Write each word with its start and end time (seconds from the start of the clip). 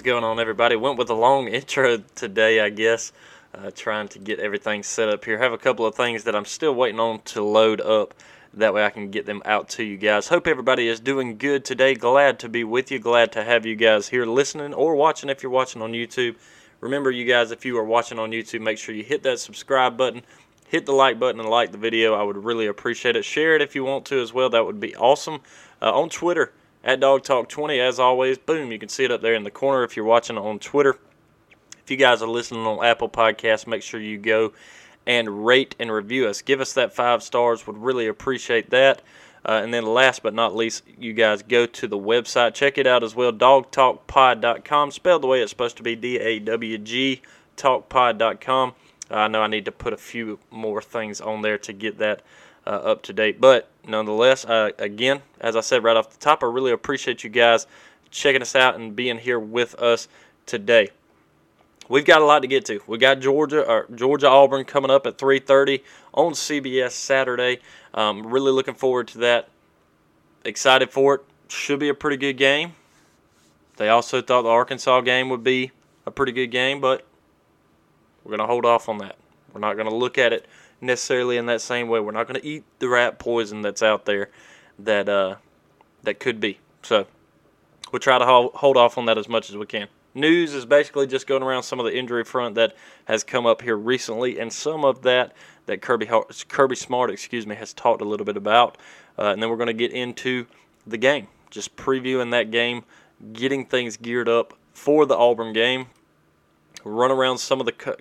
Is 0.00 0.04
going 0.04 0.24
on, 0.24 0.40
everybody? 0.40 0.76
Went 0.76 0.96
with 0.96 1.10
a 1.10 1.14
long 1.14 1.46
intro 1.48 1.98
today, 2.14 2.60
I 2.60 2.70
guess. 2.70 3.12
Uh, 3.54 3.70
trying 3.70 4.08
to 4.08 4.18
get 4.18 4.38
everything 4.38 4.82
set 4.82 5.10
up 5.10 5.26
here. 5.26 5.36
Have 5.36 5.52
a 5.52 5.58
couple 5.58 5.84
of 5.84 5.94
things 5.94 6.24
that 6.24 6.34
I'm 6.34 6.46
still 6.46 6.74
waiting 6.74 6.98
on 6.98 7.20
to 7.24 7.42
load 7.42 7.82
up. 7.82 8.14
That 8.54 8.72
way 8.72 8.82
I 8.82 8.88
can 8.88 9.10
get 9.10 9.26
them 9.26 9.42
out 9.44 9.68
to 9.70 9.84
you 9.84 9.98
guys. 9.98 10.28
Hope 10.28 10.46
everybody 10.46 10.88
is 10.88 11.00
doing 11.00 11.36
good 11.36 11.66
today. 11.66 11.94
Glad 11.94 12.38
to 12.38 12.48
be 12.48 12.64
with 12.64 12.90
you. 12.90 12.98
Glad 12.98 13.30
to 13.32 13.44
have 13.44 13.66
you 13.66 13.76
guys 13.76 14.08
here 14.08 14.24
listening 14.24 14.72
or 14.72 14.94
watching 14.94 15.28
if 15.28 15.42
you're 15.42 15.52
watching 15.52 15.82
on 15.82 15.92
YouTube. 15.92 16.36
Remember, 16.80 17.10
you 17.10 17.26
guys, 17.26 17.50
if 17.50 17.66
you 17.66 17.76
are 17.76 17.84
watching 17.84 18.18
on 18.18 18.30
YouTube, 18.30 18.62
make 18.62 18.78
sure 18.78 18.94
you 18.94 19.04
hit 19.04 19.22
that 19.24 19.38
subscribe 19.38 19.98
button, 19.98 20.22
hit 20.66 20.86
the 20.86 20.92
like 20.92 21.18
button, 21.18 21.40
and 21.40 21.50
like 21.50 21.72
the 21.72 21.78
video. 21.78 22.14
I 22.14 22.22
would 22.22 22.42
really 22.42 22.68
appreciate 22.68 23.16
it. 23.16 23.26
Share 23.26 23.54
it 23.54 23.60
if 23.60 23.74
you 23.74 23.84
want 23.84 24.06
to 24.06 24.22
as 24.22 24.32
well. 24.32 24.48
That 24.48 24.64
would 24.64 24.80
be 24.80 24.96
awesome. 24.96 25.42
Uh, 25.82 25.92
on 25.92 26.08
Twitter, 26.08 26.54
at 26.82 27.00
Dawg 27.00 27.22
Talk 27.22 27.48
20, 27.48 27.78
as 27.78 27.98
always, 27.98 28.38
boom, 28.38 28.72
you 28.72 28.78
can 28.78 28.88
see 28.88 29.04
it 29.04 29.10
up 29.10 29.20
there 29.20 29.34
in 29.34 29.44
the 29.44 29.50
corner 29.50 29.84
if 29.84 29.96
you're 29.96 30.04
watching 30.04 30.38
on 30.38 30.58
Twitter. 30.58 30.98
If 31.82 31.90
you 31.90 31.96
guys 31.96 32.22
are 32.22 32.28
listening 32.28 32.66
on 32.66 32.84
Apple 32.84 33.08
Podcasts, 33.08 33.66
make 33.66 33.82
sure 33.82 34.00
you 34.00 34.18
go 34.18 34.52
and 35.06 35.44
rate 35.44 35.74
and 35.78 35.90
review 35.90 36.28
us. 36.28 36.42
Give 36.42 36.60
us 36.60 36.72
that 36.74 36.94
five 36.94 37.22
stars. 37.22 37.66
Would 37.66 37.78
really 37.78 38.06
appreciate 38.06 38.70
that. 38.70 39.02
Uh, 39.44 39.60
and 39.62 39.72
then 39.72 39.84
last 39.86 40.22
but 40.22 40.34
not 40.34 40.54
least, 40.54 40.84
you 40.98 41.12
guys 41.14 41.42
go 41.42 41.64
to 41.64 41.88
the 41.88 41.98
website. 41.98 42.54
Check 42.54 42.76
it 42.76 42.86
out 42.86 43.02
as 43.02 43.14
well, 43.14 43.32
dawgtalkpod.com, 43.32 44.90
spelled 44.90 45.22
the 45.22 45.26
way 45.26 45.40
it's 45.40 45.50
supposed 45.50 45.78
to 45.78 45.82
be, 45.82 45.96
D-A-W-G, 45.96 47.22
talkpod.com. 47.56 48.74
I 49.10 49.28
know 49.28 49.42
I 49.42 49.46
need 49.46 49.64
to 49.64 49.72
put 49.72 49.92
a 49.92 49.96
few 49.96 50.38
more 50.50 50.82
things 50.82 51.20
on 51.20 51.40
there 51.42 51.58
to 51.58 51.72
get 51.72 51.98
that 51.98 52.22
uh, 52.66 52.70
up 52.70 53.02
to 53.04 53.12
date. 53.12 53.40
But 53.40 53.69
nonetheless, 53.86 54.44
uh, 54.44 54.70
again, 54.78 55.22
as 55.40 55.56
I 55.56 55.60
said 55.60 55.84
right 55.84 55.96
off 55.96 56.10
the 56.10 56.18
top, 56.18 56.42
I 56.42 56.46
really 56.46 56.72
appreciate 56.72 57.24
you 57.24 57.30
guys 57.30 57.66
checking 58.10 58.42
us 58.42 58.56
out 58.56 58.74
and 58.74 58.94
being 58.94 59.18
here 59.18 59.38
with 59.38 59.74
us 59.76 60.08
today 60.46 60.90
we've 61.90 62.06
got 62.06 62.22
a 62.22 62.24
lot 62.24 62.40
to 62.40 62.48
get 62.48 62.64
to. 62.66 62.80
We 62.86 62.96
got 62.96 63.20
Georgia 63.20 63.68
or 63.68 63.86
Georgia 63.94 64.28
Auburn 64.28 64.64
coming 64.64 64.90
up 64.90 65.06
at 65.06 65.18
3:30 65.18 65.82
on 66.14 66.32
CBS 66.32 66.92
Saturday. 66.92 67.58
Um, 67.92 68.26
really 68.26 68.52
looking 68.52 68.74
forward 68.74 69.08
to 69.08 69.18
that. 69.18 69.48
Excited 70.44 70.90
for 70.90 71.16
it. 71.16 71.20
Should 71.48 71.80
be 71.80 71.90
a 71.90 71.94
pretty 71.94 72.16
good 72.16 72.38
game. 72.38 72.74
They 73.76 73.88
also 73.90 74.22
thought 74.22 74.42
the 74.42 74.48
Arkansas 74.48 75.02
game 75.02 75.28
would 75.28 75.42
be 75.44 75.72
a 76.06 76.10
pretty 76.10 76.32
good 76.32 76.46
game, 76.46 76.80
but 76.80 77.04
we're 78.22 78.30
going 78.30 78.40
to 78.40 78.46
hold 78.46 78.64
off 78.64 78.88
on 78.88 78.98
that. 78.98 79.16
We're 79.52 79.60
not 79.60 79.74
going 79.74 79.88
to 79.88 79.94
look 79.94 80.16
at 80.16 80.32
it 80.32 80.46
necessarily 80.80 81.36
in 81.36 81.46
that 81.46 81.60
same 81.60 81.88
way. 81.88 82.00
We're 82.00 82.12
not 82.12 82.26
going 82.26 82.40
to 82.40 82.46
eat 82.46 82.64
the 82.78 82.88
rat 82.88 83.18
poison 83.18 83.62
that's 83.62 83.82
out 83.82 84.04
there 84.04 84.30
that 84.78 85.08
uh, 85.08 85.36
that 86.02 86.20
could 86.20 86.40
be. 86.40 86.58
So 86.82 87.06
we'll 87.92 88.00
try 88.00 88.18
to 88.18 88.26
hold 88.26 88.76
off 88.76 88.98
on 88.98 89.06
that 89.06 89.18
as 89.18 89.28
much 89.28 89.50
as 89.50 89.56
we 89.56 89.66
can 89.66 89.88
news 90.14 90.54
is 90.54 90.66
basically 90.66 91.06
just 91.06 91.26
going 91.26 91.42
around 91.42 91.62
some 91.62 91.78
of 91.78 91.86
the 91.86 91.96
injury 91.96 92.24
front 92.24 92.54
that 92.56 92.74
has 93.04 93.24
come 93.24 93.46
up 93.46 93.62
here 93.62 93.76
recently, 93.76 94.38
and 94.38 94.52
some 94.52 94.84
of 94.84 95.02
that 95.02 95.34
that 95.66 95.82
Kirby 95.82 96.08
Kirby 96.48 96.76
Smart, 96.76 97.10
excuse 97.10 97.46
me, 97.46 97.54
has 97.54 97.72
talked 97.72 98.02
a 98.02 98.04
little 98.04 98.26
bit 98.26 98.36
about, 98.36 98.76
uh, 99.18 99.26
and 99.26 99.42
then 99.42 99.50
we're 99.50 99.56
going 99.56 99.66
to 99.68 99.72
get 99.72 99.92
into 99.92 100.46
the 100.86 100.98
game, 100.98 101.28
just 101.50 101.76
previewing 101.76 102.30
that 102.32 102.50
game, 102.50 102.84
getting 103.32 103.64
things 103.66 103.96
geared 103.96 104.28
up 104.28 104.54
for 104.72 105.06
the 105.06 105.16
Auburn 105.16 105.52
game, 105.52 105.86
run 106.84 107.10
around 107.10 107.38
some 107.38 107.60
of 107.60 107.66
the 107.66 107.72
co- 107.72 107.96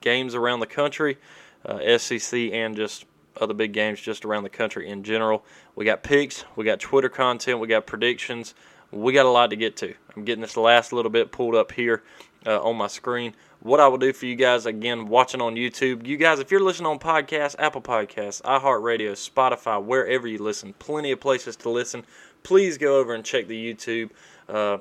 games 0.00 0.34
around 0.34 0.60
the 0.60 0.66
country, 0.66 1.18
uh, 1.64 1.98
SEC 1.98 2.52
and 2.52 2.76
just 2.76 3.06
other 3.40 3.54
big 3.54 3.72
games 3.72 4.00
just 4.00 4.24
around 4.24 4.42
the 4.42 4.50
country 4.50 4.88
in 4.88 5.02
general. 5.02 5.44
We 5.74 5.84
got 5.84 6.02
picks, 6.02 6.44
we 6.56 6.64
got 6.64 6.80
Twitter 6.80 7.08
content, 7.08 7.60
we 7.60 7.68
got 7.68 7.86
predictions 7.86 8.54
we 8.92 9.12
got 9.12 9.26
a 9.26 9.30
lot 9.30 9.50
to 9.50 9.56
get 9.56 9.76
to. 9.78 9.94
I'm 10.16 10.24
getting 10.24 10.42
this 10.42 10.56
last 10.56 10.92
little 10.92 11.10
bit 11.10 11.30
pulled 11.32 11.54
up 11.54 11.72
here 11.72 12.02
uh, 12.46 12.60
on 12.62 12.76
my 12.76 12.88
screen. 12.88 13.34
What 13.60 13.78
I 13.78 13.88
will 13.88 13.98
do 13.98 14.12
for 14.12 14.26
you 14.26 14.36
guys, 14.36 14.66
again, 14.66 15.06
watching 15.06 15.40
on 15.40 15.54
YouTube, 15.54 16.06
you 16.06 16.16
guys, 16.16 16.38
if 16.38 16.50
you're 16.50 16.62
listening 16.62 16.86
on 16.86 16.98
podcasts, 16.98 17.54
Apple 17.58 17.82
Podcasts, 17.82 18.40
iHeartRadio, 18.42 19.12
Spotify, 19.12 19.82
wherever 19.82 20.26
you 20.26 20.38
listen, 20.38 20.72
plenty 20.78 21.12
of 21.12 21.20
places 21.20 21.56
to 21.56 21.70
listen. 21.70 22.04
Please 22.42 22.78
go 22.78 22.98
over 22.98 23.14
and 23.14 23.24
check 23.24 23.46
the 23.48 23.74
YouTube. 23.74 24.10
Uh, 24.48 24.78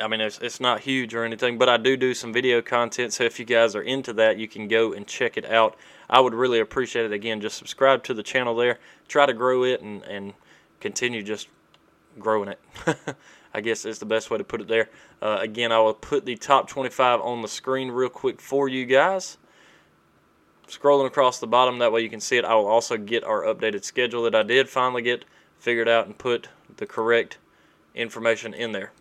I 0.00 0.08
mean, 0.08 0.20
it's, 0.20 0.38
it's 0.38 0.60
not 0.60 0.80
huge 0.80 1.14
or 1.14 1.24
anything, 1.24 1.58
but 1.58 1.68
I 1.68 1.76
do 1.76 1.96
do 1.96 2.14
some 2.14 2.32
video 2.32 2.60
content. 2.60 3.12
So 3.12 3.24
if 3.24 3.38
you 3.38 3.44
guys 3.44 3.74
are 3.74 3.82
into 3.82 4.12
that, 4.14 4.38
you 4.38 4.48
can 4.48 4.68
go 4.68 4.92
and 4.92 5.06
check 5.06 5.36
it 5.36 5.44
out. 5.44 5.76
I 6.08 6.20
would 6.20 6.34
really 6.34 6.60
appreciate 6.60 7.06
it. 7.06 7.12
Again, 7.12 7.40
just 7.40 7.56
subscribe 7.56 8.04
to 8.04 8.14
the 8.14 8.22
channel 8.22 8.54
there. 8.54 8.78
Try 9.08 9.26
to 9.26 9.32
grow 9.32 9.64
it 9.64 9.80
and, 9.80 10.02
and 10.04 10.34
continue 10.80 11.22
just 11.22 11.48
growing 12.18 12.48
it. 12.48 12.60
I 13.54 13.60
guess 13.62 13.86
is 13.86 13.98
the 13.98 14.06
best 14.06 14.30
way 14.30 14.36
to 14.36 14.44
put 14.44 14.60
it 14.60 14.68
there. 14.68 14.90
Uh, 15.22 15.38
again, 15.40 15.72
I 15.72 15.78
will 15.78 15.94
put 15.94 16.26
the 16.26 16.36
top 16.36 16.68
25 16.68 17.22
on 17.22 17.40
the 17.40 17.48
screen 17.48 17.90
real 17.90 18.10
quick 18.10 18.40
for 18.40 18.68
you 18.68 18.84
guys. 18.84 19.38
Scrolling 20.68 21.06
across 21.06 21.38
the 21.38 21.46
bottom, 21.46 21.78
that 21.78 21.90
way 21.90 22.02
you 22.02 22.10
can 22.10 22.20
see 22.20 22.36
it. 22.36 22.44
I 22.44 22.54
will 22.54 22.66
also 22.66 22.98
get 22.98 23.24
our 23.24 23.42
updated 23.44 23.84
schedule 23.84 24.24
that 24.24 24.34
I 24.34 24.42
did 24.42 24.68
finally 24.68 25.00
get 25.00 25.24
figured 25.58 25.88
out 25.88 26.06
and 26.06 26.18
put 26.18 26.48
the 26.76 26.86
correct 26.86 27.38
information 27.94 28.52
in 28.52 28.72
there. 28.72 28.92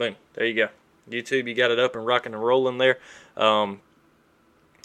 Boom, 0.00 0.16
there 0.32 0.46
you 0.46 0.54
go. 0.54 0.68
YouTube, 1.10 1.46
you 1.46 1.54
got 1.54 1.70
it 1.70 1.78
up 1.78 1.94
and 1.94 2.06
rocking 2.06 2.32
and 2.32 2.42
rolling 2.42 2.78
there. 2.78 2.98
Um, 3.36 3.82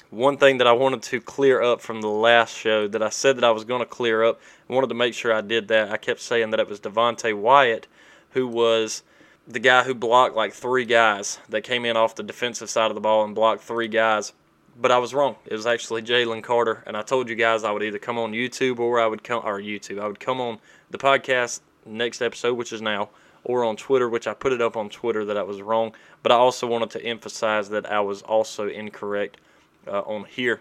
one 0.10 0.36
thing 0.36 0.58
that 0.58 0.68
I 0.68 0.74
wanted 0.74 1.04
to 1.04 1.22
clear 1.22 1.62
up 1.62 1.80
from 1.80 2.02
the 2.02 2.10
last 2.10 2.54
show 2.54 2.90
that 2.90 3.02
I 3.02 3.08
said 3.08 3.38
that 3.38 3.46
I 3.46 3.52
was 3.52 3.64
going 3.64 3.80
to 3.80 3.86
clear 3.86 4.26
up, 4.26 4.42
I 4.70 4.74
wanted 4.74 4.88
to 4.88 4.94
make 4.94 5.14
sure 5.14 5.32
I 5.32 5.40
did 5.40 5.70
that. 5.70 5.90
I 5.90 5.96
kept 5.96 6.20
saying 6.20 6.50
that 6.50 6.60
it 6.60 6.68
was 6.68 6.82
Devonte 6.82 7.34
Wyatt 7.34 7.88
who 8.32 8.46
was 8.46 9.04
the 9.48 9.60
guy 9.60 9.84
who 9.84 9.94
blocked 9.94 10.36
like 10.36 10.52
three 10.52 10.84
guys 10.84 11.40
that 11.48 11.62
came 11.62 11.86
in 11.86 11.96
off 11.96 12.16
the 12.16 12.24
defensive 12.24 12.70
side 12.70 12.92
of 12.92 12.96
the 12.96 13.00
ball 13.00 13.24
and 13.24 13.34
blocked 13.34 13.64
three 13.64 13.88
guys. 13.88 14.34
But 14.78 14.92
I 14.92 14.98
was 14.98 15.14
wrong. 15.14 15.38
It 15.46 15.54
was 15.54 15.66
actually 15.66 16.02
Jalen 16.02 16.44
Carter, 16.44 16.84
and 16.86 16.98
I 16.98 17.04
told 17.04 17.30
you 17.30 17.36
guys 17.36 17.64
I 17.64 17.72
would 17.72 17.84
either 17.84 18.00
come 18.00 18.20
on 18.20 18.34
YouTube 18.34 18.80
or 18.80 19.00
I 19.00 19.08
would 19.08 19.24
come 19.24 19.44
or 19.46 19.62
YouTube. 19.62 20.02
I 20.02 20.08
would 20.08 20.20
come 20.20 20.42
on 20.42 20.60
the 20.92 20.98
podcast 20.98 21.62
next 21.86 22.22
episode, 22.22 22.56
which 22.56 22.74
is 22.74 22.82
now, 22.82 23.12
or 23.46 23.64
on 23.64 23.78
Twitter, 23.78 24.10
which 24.10 24.28
I 24.28 24.34
put 24.34 24.52
it 24.52 24.62
up 24.62 24.76
on 24.76 24.90
Twitter 24.90 25.24
that 25.26 25.38
I 25.38 25.44
was 25.44 25.62
wrong. 25.62 25.94
But 26.24 26.32
I 26.32 26.36
also 26.36 26.68
wanted 26.68 26.90
to 26.92 27.04
emphasize 27.06 27.70
that 27.70 27.90
I 27.90 28.02
was 28.02 28.22
also 28.24 28.68
incorrect 28.68 29.38
uh, 29.88 30.02
on 30.02 30.26
here 30.26 30.60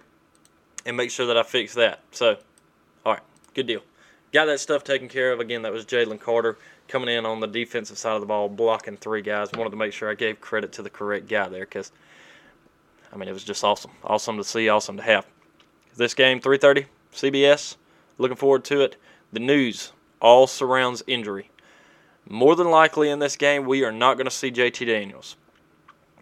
and 0.87 0.97
make 0.97 1.11
sure 1.11 1.27
that 1.27 1.37
I 1.37 1.43
fix 1.43 1.75
that. 1.75 2.01
So, 2.13 2.37
all 3.05 3.15
right, 3.15 3.23
good 3.55 3.67
deal. 3.67 3.81
Got 4.33 4.47
that 4.47 4.61
stuff 4.61 4.85
taken 4.85 5.09
care 5.09 5.33
of. 5.33 5.41
Again, 5.41 5.63
that 5.63 5.73
was 5.73 5.87
Jalen 5.87 6.21
Carter 6.21 6.59
coming 6.89 7.09
in 7.09 7.25
on 7.25 7.41
the 7.41 7.47
defensive 7.47 7.97
side 7.97 8.15
of 8.15 8.21
the 8.21 8.27
ball, 8.27 8.49
blocking 8.49 8.97
three 8.97 9.23
guys. 9.23 9.51
Wanted 9.53 9.71
to 9.71 9.77
make 9.77 9.93
sure 9.93 10.11
I 10.11 10.15
gave 10.15 10.41
credit 10.41 10.73
to 10.73 10.83
the 10.83 10.91
correct 10.91 11.29
guy 11.29 11.49
there 11.49 11.61
because, 11.61 11.91
I 13.13 13.17
mean, 13.17 13.29
it 13.29 13.33
was 13.33 13.45
just 13.45 13.65
awesome. 13.65 13.93
Awesome 14.03 14.37
to 14.37 14.45
see, 14.45 14.69
awesome 14.69 14.99
to 14.99 15.03
have. 15.03 15.27
This 15.97 16.15
game, 16.15 16.41
3.30, 16.41 16.87
CBS. 17.15 17.77
Looking 18.19 18.37
forward 18.37 18.65
to 18.65 18.81
it. 18.81 18.97
The 19.33 19.41
news 19.41 19.93
all 20.21 20.47
surrounds 20.47 21.03
injury. 21.07 21.51
More 22.29 22.57
than 22.57 22.71
likely 22.71 23.11
in 23.11 23.19
this 23.19 23.37
game, 23.37 23.67
we 23.67 23.85
are 23.85 23.93
not 23.93 24.15
going 24.15 24.25
to 24.27 24.31
see 24.31 24.51
JT 24.51 24.87
Daniels. 24.87 25.37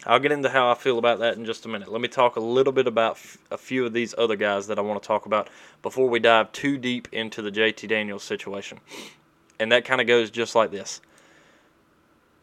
I'll 0.05 0.19
get 0.19 0.33
into 0.33 0.49
how 0.49 0.69
I 0.71 0.75
feel 0.75 0.99
about 0.99 1.21
that 1.21 1.37
in 1.37 1.45
just 1.45 1.65
a 1.65 1.69
minute. 1.69 1.91
Let 1.91 2.01
me 2.01 2.09
talk 2.09 2.35
a 2.35 2.41
little 2.41 2.73
bit 2.73 2.89
about 2.89 3.13
f- 3.13 3.39
a 3.53 3.59
few 3.59 3.87
of 3.87 3.93
these 3.93 4.15
other 4.19 4.35
guys 4.35 4.67
that 4.67 4.79
I 4.79 4.83
want 4.83 5.01
to 5.01 5.07
talk 5.07 5.27
about 5.27 5.49
before 5.81 6.09
we 6.09 6.19
dive 6.19 6.51
too 6.51 6.77
deep 6.77 7.07
into 7.13 7.41
the 7.41 7.53
JT 7.53 7.89
Daniels 7.89 8.25
situation. 8.25 8.81
And 9.61 9.71
that 9.71 9.85
kind 9.85 10.01
of 10.01 10.09
goes 10.09 10.31
just 10.31 10.57
like 10.57 10.73
this. 10.73 11.01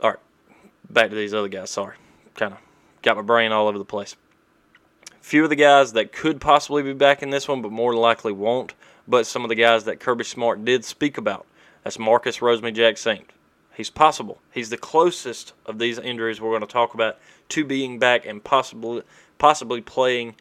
All 0.01 0.11
right, 0.11 0.19
back 0.89 1.09
to 1.09 1.15
these 1.17 1.33
other 1.33 1.49
guys. 1.49 1.69
Sorry, 1.69 1.97
kind 2.35 2.53
of 2.53 2.59
got 3.01 3.17
my 3.17 3.23
brain 3.23 3.51
all 3.51 3.67
over 3.67 3.77
the 3.77 3.83
place. 3.83 4.15
Few 5.19 5.43
of 5.43 5.49
the 5.49 5.57
guys 5.57 5.91
that 5.93 6.13
could 6.13 6.39
possibly 6.39 6.81
be 6.81 6.93
back 6.93 7.21
in 7.21 7.29
this 7.29 7.49
one, 7.49 7.61
but 7.61 7.73
more 7.73 7.93
likely 7.93 8.31
won't. 8.31 8.73
But 9.05 9.27
some 9.27 9.43
of 9.43 9.49
the 9.49 9.55
guys 9.55 9.83
that 9.83 9.99
Kirby 9.99 10.23
Smart 10.23 10.63
did 10.63 10.85
speak 10.85 11.17
about. 11.17 11.45
That's 11.83 11.99
Marcus 11.99 12.37
Rosemy-Jacksaint. 12.37 13.25
He's 13.79 13.89
possible. 13.89 14.41
He's 14.51 14.69
the 14.69 14.75
closest 14.75 15.53
of 15.65 15.79
these 15.79 15.97
injuries 15.97 16.41
we're 16.41 16.49
going 16.49 16.59
to 16.59 16.67
talk 16.67 16.93
about 16.93 17.17
to 17.47 17.63
being 17.63 17.97
back 17.97 18.25
and 18.25 18.43
possibly 18.43 19.03
possibly 19.37 19.79
playing 19.79 20.35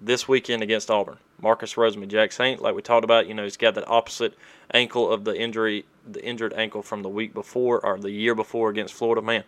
this 0.00 0.26
weekend 0.26 0.62
against 0.62 0.90
Auburn. 0.90 1.18
Marcus 1.42 1.74
Rosemy-Jacksaint, 1.74 2.62
like 2.62 2.74
we 2.74 2.80
talked 2.80 3.04
about, 3.04 3.26
you 3.26 3.34
know, 3.34 3.44
he's 3.44 3.58
got 3.58 3.74
that 3.74 3.86
opposite 3.86 4.32
ankle 4.72 5.12
of 5.12 5.24
the 5.24 5.38
injury, 5.38 5.84
the 6.10 6.24
injured 6.24 6.54
ankle 6.54 6.80
from 6.80 7.02
the 7.02 7.10
week 7.10 7.34
before 7.34 7.84
or 7.84 7.98
the 7.98 8.10
year 8.10 8.34
before 8.34 8.70
against 8.70 8.94
Florida. 8.94 9.20
Man, 9.20 9.44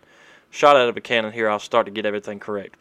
shot 0.51 0.75
out 0.75 0.87
of 0.87 0.95
a 0.95 1.01
cannon 1.01 1.31
here. 1.31 1.49
I'll 1.49 1.57
start 1.57 1.87
to 1.87 1.91
get 1.91 2.05
everything 2.05 2.39
correct. 2.39 2.75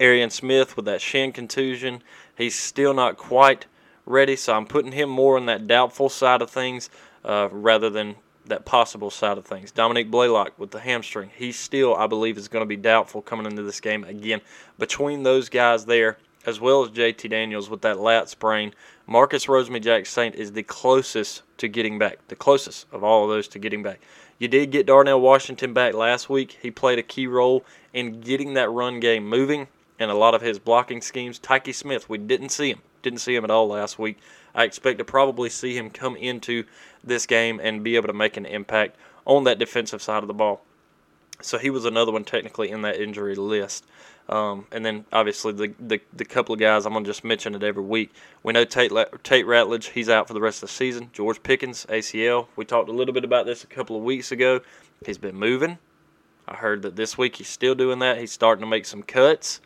Arian 0.00 0.30
Smith 0.30 0.74
with 0.74 0.86
that 0.86 1.02
shin 1.02 1.32
contusion, 1.32 2.02
he's 2.34 2.58
still 2.58 2.94
not 2.94 3.18
quite 3.18 3.66
ready, 4.06 4.36
so 4.36 4.54
I'm 4.54 4.64
putting 4.64 4.92
him 4.92 5.10
more 5.10 5.36
on 5.36 5.44
that 5.44 5.66
doubtful 5.66 6.08
side 6.08 6.40
of 6.40 6.48
things 6.48 6.88
uh, 7.26 7.50
rather 7.52 7.90
than 7.90 8.16
that 8.50 8.64
possible 8.64 9.10
side 9.10 9.38
of 9.38 9.46
things. 9.46 9.70
Dominick 9.70 10.10
Blaylock 10.10 10.58
with 10.58 10.70
the 10.70 10.80
hamstring, 10.80 11.30
he 11.34 11.50
still, 11.50 11.94
I 11.94 12.06
believe, 12.06 12.38
is 12.38 12.48
going 12.48 12.62
to 12.62 12.68
be 12.68 12.76
doubtful 12.76 13.22
coming 13.22 13.46
into 13.46 13.62
this 13.62 13.80
game. 13.80 14.04
Again, 14.04 14.40
between 14.78 15.22
those 15.22 15.48
guys 15.48 15.86
there, 15.86 16.18
as 16.46 16.60
well 16.60 16.82
as 16.82 16.90
JT 16.90 17.28
Daniels 17.30 17.68
with 17.68 17.82
that 17.82 17.98
lat 17.98 18.28
sprain. 18.28 18.72
Marcus 19.06 19.46
Rosemy-Jacksaint 19.46 20.34
is 20.34 20.52
the 20.52 20.62
closest 20.62 21.42
to 21.58 21.68
getting 21.68 21.98
back, 21.98 22.18
the 22.28 22.36
closest 22.36 22.86
of 22.92 23.04
all 23.04 23.24
of 23.24 23.30
those 23.30 23.48
to 23.48 23.58
getting 23.58 23.82
back. 23.82 24.00
You 24.38 24.48
did 24.48 24.70
get 24.70 24.86
Darnell 24.86 25.20
Washington 25.20 25.74
back 25.74 25.92
last 25.94 26.30
week. 26.30 26.58
He 26.62 26.70
played 26.70 26.98
a 26.98 27.02
key 27.02 27.26
role 27.26 27.64
in 27.92 28.20
getting 28.20 28.54
that 28.54 28.70
run 28.70 29.00
game 29.00 29.28
moving 29.28 29.68
and 29.98 30.10
a 30.10 30.14
lot 30.14 30.34
of 30.34 30.40
his 30.40 30.58
blocking 30.58 31.02
schemes. 31.02 31.38
Tykee 31.38 31.74
Smith, 31.74 32.08
we 32.08 32.16
didn't 32.16 32.48
see 32.48 32.70
him. 32.70 32.80
Didn't 33.02 33.20
see 33.20 33.34
him 33.34 33.44
at 33.44 33.50
all 33.50 33.68
last 33.68 33.98
week. 33.98 34.18
I 34.54 34.64
expect 34.64 34.98
to 34.98 35.04
probably 35.04 35.48
see 35.48 35.76
him 35.76 35.90
come 35.90 36.16
into 36.16 36.64
this 37.02 37.26
game 37.26 37.60
and 37.62 37.84
be 37.84 37.96
able 37.96 38.08
to 38.08 38.12
make 38.12 38.36
an 38.36 38.46
impact 38.46 38.96
on 39.24 39.44
that 39.44 39.58
defensive 39.58 40.02
side 40.02 40.22
of 40.22 40.28
the 40.28 40.34
ball. 40.34 40.62
So 41.42 41.58
he 41.58 41.70
was 41.70 41.84
another 41.84 42.12
one 42.12 42.24
technically 42.24 42.70
in 42.70 42.82
that 42.82 43.00
injury 43.00 43.34
list. 43.34 43.84
Um, 44.28 44.66
and 44.70 44.84
then 44.84 45.06
obviously 45.12 45.52
the, 45.52 45.74
the, 45.80 46.00
the 46.12 46.24
couple 46.24 46.52
of 46.52 46.60
guys 46.60 46.86
I'm 46.86 46.92
gonna 46.92 47.04
just 47.04 47.24
mention 47.24 47.54
it 47.54 47.62
every 47.62 47.82
week. 47.82 48.12
We 48.42 48.52
know 48.52 48.64
Tate 48.64 48.92
Tate 49.24 49.46
Ratledge 49.46 49.90
he's 49.90 50.08
out 50.08 50.28
for 50.28 50.34
the 50.34 50.40
rest 50.40 50.62
of 50.62 50.68
the 50.68 50.74
season. 50.74 51.10
George 51.12 51.42
Pickens 51.42 51.86
ACL. 51.88 52.46
We 52.54 52.64
talked 52.64 52.88
a 52.88 52.92
little 52.92 53.14
bit 53.14 53.24
about 53.24 53.46
this 53.46 53.64
a 53.64 53.66
couple 53.66 53.96
of 53.96 54.02
weeks 54.02 54.30
ago. 54.30 54.60
He's 55.04 55.18
been 55.18 55.34
moving. 55.34 55.78
I 56.46 56.54
heard 56.54 56.82
that 56.82 56.96
this 56.96 57.18
week 57.18 57.36
he's 57.36 57.48
still 57.48 57.74
doing 57.74 57.98
that. 58.00 58.18
He's 58.18 58.32
starting 58.32 58.60
to 58.60 58.68
make 58.68 58.86
some 58.86 59.02
cuts. 59.02 59.60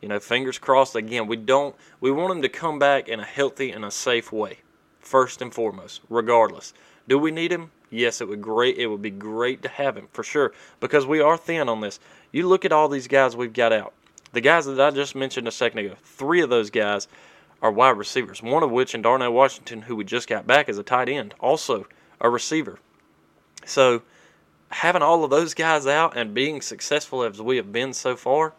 You 0.00 0.08
know, 0.08 0.20
fingers 0.20 0.58
crossed. 0.58 0.94
Again, 0.94 1.26
we 1.26 1.36
don't 1.36 1.74
we 2.00 2.10
want 2.10 2.32
him 2.32 2.42
to 2.42 2.48
come 2.48 2.78
back 2.78 3.08
in 3.08 3.20
a 3.20 3.24
healthy 3.24 3.70
and 3.70 3.84
a 3.84 3.90
safe 3.90 4.32
way, 4.32 4.58
first 5.00 5.42
and 5.42 5.52
foremost, 5.52 6.02
regardless. 6.08 6.72
Do 7.08 7.18
we 7.18 7.30
need 7.30 7.52
him? 7.52 7.70
Yes, 7.90 8.20
it 8.20 8.28
would 8.28 8.42
great. 8.42 8.76
It 8.76 8.86
would 8.86 9.02
be 9.02 9.10
great 9.10 9.62
to 9.62 9.68
have 9.68 9.96
him 9.96 10.08
for 10.12 10.22
sure 10.22 10.52
because 10.78 11.06
we 11.06 11.20
are 11.20 11.36
thin 11.36 11.68
on 11.68 11.80
this. 11.80 11.98
You 12.32 12.46
look 12.46 12.64
at 12.64 12.72
all 12.72 12.88
these 12.88 13.08
guys 13.08 13.34
we've 13.34 13.52
got 13.52 13.72
out. 13.72 13.94
The 14.32 14.42
guys 14.42 14.66
that 14.66 14.80
I 14.80 14.90
just 14.90 15.14
mentioned 15.14 15.48
a 15.48 15.52
second 15.52 15.78
ago, 15.78 15.94
three 16.02 16.42
of 16.42 16.50
those 16.50 16.70
guys 16.70 17.08
are 17.62 17.72
wide 17.72 17.96
receivers. 17.96 18.42
One 18.42 18.62
of 18.62 18.70
which, 18.70 18.94
in 18.94 19.02
Darnell 19.02 19.32
Washington, 19.32 19.82
who 19.82 19.96
we 19.96 20.04
just 20.04 20.28
got 20.28 20.46
back 20.46 20.68
as 20.68 20.78
a 20.78 20.82
tight 20.82 21.08
end, 21.08 21.34
also 21.40 21.86
a 22.20 22.28
receiver. 22.28 22.78
So 23.64 24.02
having 24.70 25.02
all 25.02 25.24
of 25.24 25.30
those 25.30 25.54
guys 25.54 25.86
out 25.86 26.16
and 26.16 26.34
being 26.34 26.60
successful 26.60 27.22
as 27.22 27.40
we 27.40 27.56
have 27.56 27.72
been 27.72 27.92
so 27.94 28.16
far 28.16 28.52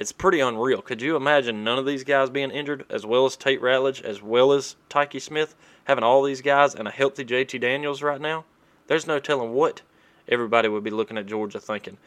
it's 0.00 0.12
pretty 0.12 0.40
unreal. 0.40 0.80
Could 0.80 1.02
you 1.02 1.14
imagine 1.14 1.62
none 1.62 1.78
of 1.78 1.84
these 1.84 2.04
guys 2.04 2.30
being 2.30 2.50
injured, 2.50 2.86
as 2.88 3.04
well 3.04 3.26
as 3.26 3.36
Tate 3.36 3.60
Ratledge, 3.60 4.02
as 4.02 4.22
well 4.22 4.50
as 4.50 4.76
Tykee 4.88 5.20
Smith, 5.20 5.54
having 5.84 6.02
all 6.02 6.22
these 6.22 6.40
guys 6.40 6.74
and 6.74 6.88
a 6.88 6.90
healthy 6.90 7.22
JT 7.22 7.60
Daniels 7.60 8.02
right 8.02 8.20
now? 8.20 8.46
There's 8.86 9.06
no 9.06 9.18
telling 9.18 9.52
what 9.52 9.82
everybody 10.26 10.70
would 10.70 10.82
be 10.82 10.90
looking 10.90 11.18
at 11.18 11.26
Georgia 11.26 11.60
thinking. 11.60 11.98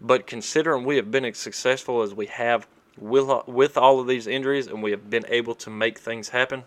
But 0.00 0.26
considering 0.26 0.84
we 0.84 0.96
have 0.96 1.12
been 1.12 1.24
as 1.24 1.38
successful 1.38 2.02
as 2.02 2.12
we 2.12 2.26
have 2.26 2.66
with, 2.98 3.30
with 3.46 3.78
all 3.78 4.00
of 4.00 4.08
these 4.08 4.26
injuries 4.26 4.66
and 4.66 4.82
we 4.82 4.90
have 4.90 5.08
been 5.08 5.24
able 5.28 5.54
to 5.54 5.70
make 5.70 6.00
things 6.00 6.30
happen, 6.30 6.64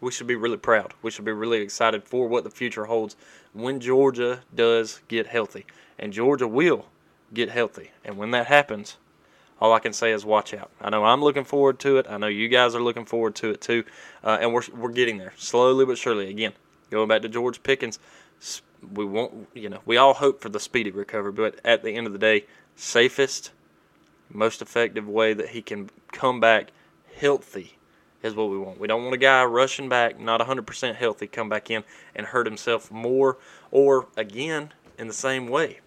we 0.00 0.12
should 0.12 0.28
be 0.28 0.36
really 0.36 0.58
proud. 0.58 0.94
We 1.02 1.10
should 1.10 1.24
be 1.24 1.32
really 1.32 1.58
excited 1.58 2.04
for 2.04 2.28
what 2.28 2.44
the 2.44 2.50
future 2.50 2.84
holds 2.84 3.16
when 3.52 3.80
Georgia 3.80 4.42
does 4.54 5.00
get 5.08 5.26
healthy. 5.26 5.66
And 5.98 6.12
Georgia 6.12 6.46
will 6.46 6.86
get 7.34 7.48
healthy. 7.48 7.90
And 8.04 8.16
when 8.16 8.30
that 8.30 8.46
happens, 8.46 8.96
all 9.60 9.72
I 9.72 9.78
can 9.78 9.92
say 9.92 10.12
is 10.12 10.24
watch 10.24 10.52
out. 10.52 10.70
I 10.80 10.90
know 10.90 11.04
I'm 11.04 11.22
looking 11.22 11.44
forward 11.44 11.78
to 11.80 11.98
it. 11.98 12.06
I 12.08 12.18
know 12.18 12.26
you 12.26 12.48
guys 12.48 12.74
are 12.74 12.82
looking 12.82 13.06
forward 13.06 13.34
to 13.36 13.50
it 13.50 13.60
too, 13.60 13.84
uh, 14.22 14.38
and 14.40 14.52
we're 14.52 14.62
we're 14.74 14.92
getting 14.92 15.18
there 15.18 15.32
slowly 15.36 15.84
but 15.84 15.98
surely. 15.98 16.28
Again, 16.28 16.52
going 16.90 17.08
back 17.08 17.22
to 17.22 17.28
George 17.28 17.62
Pickens, 17.62 17.98
we 18.92 19.04
won't. 19.04 19.48
You 19.54 19.70
know, 19.70 19.80
we 19.86 19.96
all 19.96 20.14
hope 20.14 20.40
for 20.40 20.50
the 20.50 20.60
speedy 20.60 20.90
recovery, 20.90 21.32
but 21.32 21.58
at 21.64 21.82
the 21.82 21.92
end 21.92 22.06
of 22.06 22.12
the 22.12 22.18
day, 22.18 22.44
safest, 22.74 23.50
most 24.30 24.60
effective 24.60 25.08
way 25.08 25.32
that 25.32 25.50
he 25.50 25.62
can 25.62 25.88
come 26.12 26.38
back 26.38 26.70
healthy 27.16 27.78
is 28.22 28.34
what 28.34 28.50
we 28.50 28.58
want. 28.58 28.78
We 28.78 28.88
don't 28.88 29.04
want 29.04 29.14
a 29.14 29.18
guy 29.18 29.44
rushing 29.44 29.88
back, 29.88 30.18
not 30.18 30.40
100% 30.40 30.96
healthy, 30.96 31.26
come 31.26 31.48
back 31.48 31.70
in 31.70 31.84
and 32.14 32.26
hurt 32.26 32.46
himself 32.46 32.90
more, 32.90 33.38
or 33.70 34.08
again 34.16 34.72
in 34.98 35.06
the 35.06 35.14
same 35.14 35.48
way. 35.48 35.80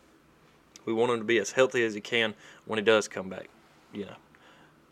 We 0.86 0.94
want 0.94 1.12
him 1.12 1.20
to 1.20 1.26
be 1.26 1.38
as 1.38 1.52
healthy 1.52 1.84
as 1.84 1.94
he 1.94 2.02
can 2.02 2.34
when 2.66 2.80
he 2.80 2.86
does 2.86 3.08
come 3.08 3.30
back 3.30 3.50
you 3.94 4.06
know, 4.06 4.16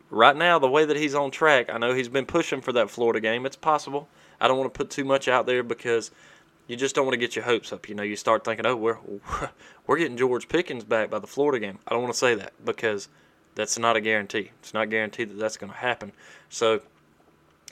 right 0.10 0.36
now 0.36 0.60
the 0.60 0.70
way 0.70 0.86
that 0.86 0.98
he's 0.98 1.16
on 1.16 1.32
track, 1.32 1.70
I 1.70 1.78
know 1.78 1.94
he's 1.94 2.10
been 2.10 2.26
pushing 2.26 2.62
for 2.62 2.72
that 2.74 2.90
Florida 2.90 3.20
game. 3.20 3.46
It's 3.46 3.56
possible. 3.56 4.08
I 4.40 4.48
don't 4.48 4.58
want 4.58 4.74
to 4.74 4.78
put 4.78 4.90
too 4.90 5.04
much 5.04 5.28
out 5.28 5.46
there 5.46 5.64
because 5.64 6.12
you 6.68 6.76
just 6.76 6.96
don't 6.96 7.06
want 7.06 7.14
to 7.14 7.20
get 7.20 7.36
your 7.36 7.46
hopes 7.46 7.72
up. 7.72 7.90
You 7.90 7.96
know, 7.96 8.04
you 8.04 8.16
start 8.16 8.44
thinking, 8.44 8.66
oh, 8.66 8.76
we're 8.76 8.98
we're 9.88 9.98
getting 9.98 10.18
George 10.18 10.48
Pickens 10.48 10.84
back 10.84 11.10
by 11.10 11.20
the 11.20 11.28
Florida 11.28 11.66
game. 11.66 11.80
I 11.88 11.94
don't 11.94 12.04
want 12.04 12.14
to 12.14 12.20
say 12.20 12.36
that 12.36 12.54
because 12.64 13.10
that's 13.56 13.80
not 13.80 13.96
a 13.96 14.02
guarantee. 14.02 14.52
It's 14.60 14.74
not 14.74 14.90
guaranteed 14.90 15.30
that 15.30 15.40
that's 15.40 15.58
going 15.58 15.72
to 15.72 15.78
happen. 15.78 16.12
So 16.50 16.82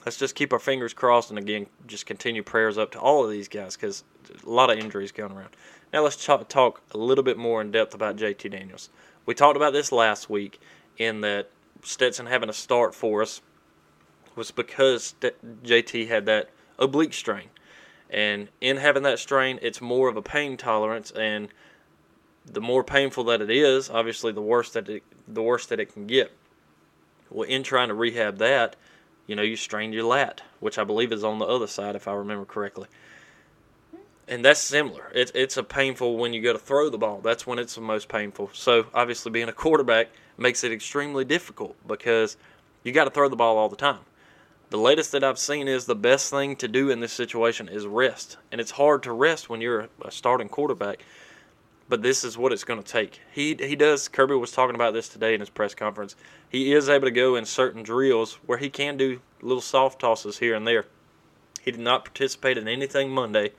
let's 0.06 0.18
just 0.18 0.36
keep 0.36 0.54
our 0.54 0.60
fingers 0.60 0.94
crossed 0.94 1.30
and 1.30 1.39
again 1.39 1.68
just 1.88 2.06
continue 2.06 2.44
prayers 2.44 2.78
up 2.78 2.92
to 2.92 3.00
all 3.00 3.24
of 3.24 3.31
these 3.31 3.48
guys 3.48 3.75
because 3.75 4.04
a 4.45 4.50
lot 4.50 4.71
of 4.71 4.80
injuries 4.80 5.12
going 5.12 5.31
around. 5.31 5.50
Now 5.94 6.04
let's 6.04 6.24
talk 6.25 6.81
a 6.92 6.98
little 6.98 7.24
bit 7.24 7.38
more 7.38 7.62
in 7.62 7.71
depth 7.71 7.94
about 7.94 8.18
JT 8.18 8.51
Daniels. 8.51 8.89
We 9.25 9.33
talked 9.33 9.56
about 9.56 9.74
this 9.74 9.92
last 9.92 10.30
week, 10.30 10.60
in 10.97 11.21
that 11.21 11.50
Stetson 11.83 12.25
having 12.25 12.50
a 12.50 12.53
start 12.53 12.95
for 12.95 13.21
us 13.21 13.42
was 14.36 14.51
because 14.51 15.15
JT 15.21 16.07
had 16.07 16.25
that 16.25 16.50
oblique 16.77 17.13
strain. 17.13 17.50
And 18.09 18.50
in 18.62 18.77
having 18.77 19.03
that 19.03 19.19
strain, 19.19 19.59
it's 19.62 19.81
more 19.81 20.09
of 20.09 20.18
a 20.18 20.21
pain 20.21 20.57
tolerance, 20.57 21.12
and 21.12 21.50
the 22.45 22.62
more 22.62 22.83
painful 22.83 23.24
that 23.25 23.42
it 23.42 23.50
is, 23.50 23.89
obviously, 23.89 24.31
the 24.31 24.42
worse 24.42 24.71
that 24.71 24.88
it, 24.89 25.03
the 25.27 25.42
worse 25.42 25.65
that 25.68 25.80
it 25.80 25.94
can 25.94 26.06
get. 26.06 26.31
Well, 27.30 27.47
in 27.47 27.63
trying 27.63 27.88
to 27.88 27.95
rehab 27.95 28.38
that, 28.38 28.75
you 29.25 29.36
know, 29.36 29.42
you 29.42 29.56
strained 29.56 29.94
your 29.94 30.03
lat, 30.03 30.44
which 30.59 30.77
I 30.77 30.83
believe 30.83 31.12
is 31.12 31.24
on 31.24 31.39
the 31.39 31.45
other 31.45 31.65
side, 31.65 31.95
if 31.95 32.07
I 32.07 32.13
remember 32.13 32.45
correctly 32.45 32.88
and 34.27 34.44
that's 34.44 34.60
similar. 34.60 35.12
It's 35.13 35.31
it's 35.36 35.57
a 35.57 35.63
painful 35.63 36.18
when 36.18 36.33
you 36.33 36.42
go 36.42 36.54
to 36.54 36.60
throw 36.60 36.89
the 36.89 36.98
ball. 36.98 37.22
That's 37.22 37.45
when 37.45 37.60
it's 37.60 37.75
the 37.75 37.81
most 37.81 38.07
painful. 38.07 38.50
So 38.54 38.88
obviously, 38.94 39.31
being 39.31 39.50
a 39.50 39.54
quarterback 39.54 40.10
makes 40.38 40.63
it 40.63 40.72
extremely 40.72 41.25
difficult 41.25 41.75
because 41.88 42.38
you 42.83 42.92
got 42.92 43.06
to 43.06 43.12
throw 43.12 43.30
the 43.30 43.36
ball 43.36 43.57
all 43.57 43.69
the 43.69 43.75
time. 43.75 44.00
The 44.72 44.77
latest 44.77 45.12
that 45.12 45.24
I've 45.24 45.38
seen 45.38 45.68
is 45.68 45.86
the 45.86 45.95
best 45.95 46.31
thing 46.31 46.56
to 46.57 46.68
do 46.68 46.89
in 46.89 47.00
this 47.00 47.13
situation 47.13 47.69
is 47.69 47.85
rest, 47.85 48.38
and 48.52 48.59
it's 48.59 48.71
hard 48.71 49.04
to 49.04 49.11
rest 49.11 49.50
when 49.50 49.61
you're 49.61 49.88
a 50.04 50.11
starting 50.11 50.50
quarterback. 50.50 51.04
But 51.88 52.02
this 52.02 52.23
is 52.23 52.35
what 52.35 52.52
it's 52.52 52.64
going 52.64 52.81
to 52.81 52.92
take. 52.92 53.21
He 53.31 53.56
he 53.59 53.76
does. 53.76 54.07
Kirby 54.07 54.35
was 54.35 54.52
talking 54.52 54.76
about 54.76 54.94
this 54.94 55.07
today 55.07 55.35
in 55.35 55.40
his 55.40 55.52
press 55.52 55.76
conference. 55.76 56.16
He 56.50 56.73
is 56.73 56.90
able 56.90 57.06
to 57.06 57.11
go 57.11 57.35
in 57.35 57.45
certain 57.45 57.83
drills 57.83 58.40
where 58.47 58.57
he 58.57 58.71
can 58.71 58.97
do 58.97 59.21
little 59.42 59.61
soft 59.61 60.00
tosses 60.00 60.40
here 60.40 60.56
and 60.56 60.66
there. 60.66 60.85
He 61.61 61.71
did 61.71 61.80
not 61.80 62.06
participate 62.06 62.57
in 62.57 62.68
anything 62.68 63.11
Monday 63.11 63.52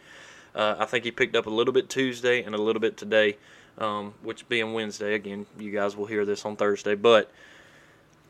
uh, 0.57 0.77
I 0.79 0.87
think 0.87 1.05
he 1.05 1.11
picked 1.11 1.37
up 1.37 1.47
a 1.47 1.51
little 1.51 1.73
bit 1.73 1.89
Tuesday 1.89 2.43
and 2.43 2.55
a 2.55 2.59
little 2.59 2.81
bit 2.81 2.97
today, 2.97 3.37
um, 3.79 4.15
which 4.23 4.49
being 4.49 4.73
Wednesday. 4.73 5.15
Again, 5.15 5.47
you 5.59 5.71
guys 5.71 5.97
will 5.97 6.07
hear 6.07 6.25
this 6.25 6.47
on 6.47 6.57
Thursday. 6.57 6.95
But 6.95 7.31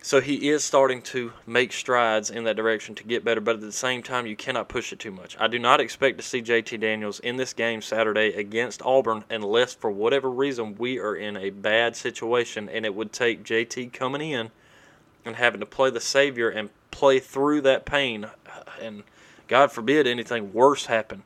so 0.02 0.20
he 0.20 0.50
is 0.50 0.64
starting 0.64 1.02
to 1.02 1.32
make 1.46 1.72
strides 1.72 2.30
in 2.30 2.44
that 2.44 2.56
direction 2.56 2.96
to 2.96 3.04
get 3.04 3.24
better, 3.24 3.40
but 3.40 3.56
at 3.56 3.60
the 3.60 3.72
same 3.72 4.02
time, 4.02 4.26
you 4.26 4.36
cannot 4.36 4.68
push 4.68 4.92
it 4.92 4.98
too 4.98 5.12
much. 5.12 5.36
I 5.38 5.46
do 5.46 5.58
not 5.58 5.80
expect 5.80 6.18
to 6.18 6.24
see 6.24 6.42
JT 6.42 6.80
Daniels 6.80 7.20
in 7.20 7.36
this 7.36 7.52
game 7.52 7.80
Saturday 7.80 8.32
against 8.34 8.82
Auburn 8.82 9.24
unless, 9.30 9.74
for 9.74 9.90
whatever 9.90 10.28
reason, 10.28 10.76
we 10.76 10.98
are 10.98 11.14
in 11.14 11.36
a 11.36 11.50
bad 11.50 11.96
situation 11.96 12.68
and 12.68 12.84
it 12.84 12.94
would 12.94 13.12
take 13.12 13.44
JT 13.44 13.92
coming 13.92 14.30
in 14.30 14.50
and 15.24 15.36
having 15.36 15.60
to 15.60 15.66
play 15.66 15.90
the 15.90 16.00
savior 16.00 16.48
and 16.48 16.70
play 16.90 17.20
through 17.20 17.60
that 17.60 17.84
pain 17.84 18.26
and 18.80 19.04
God 19.48 19.70
forbid 19.70 20.06
anything 20.06 20.52
worse 20.52 20.86
happen. 20.86 21.22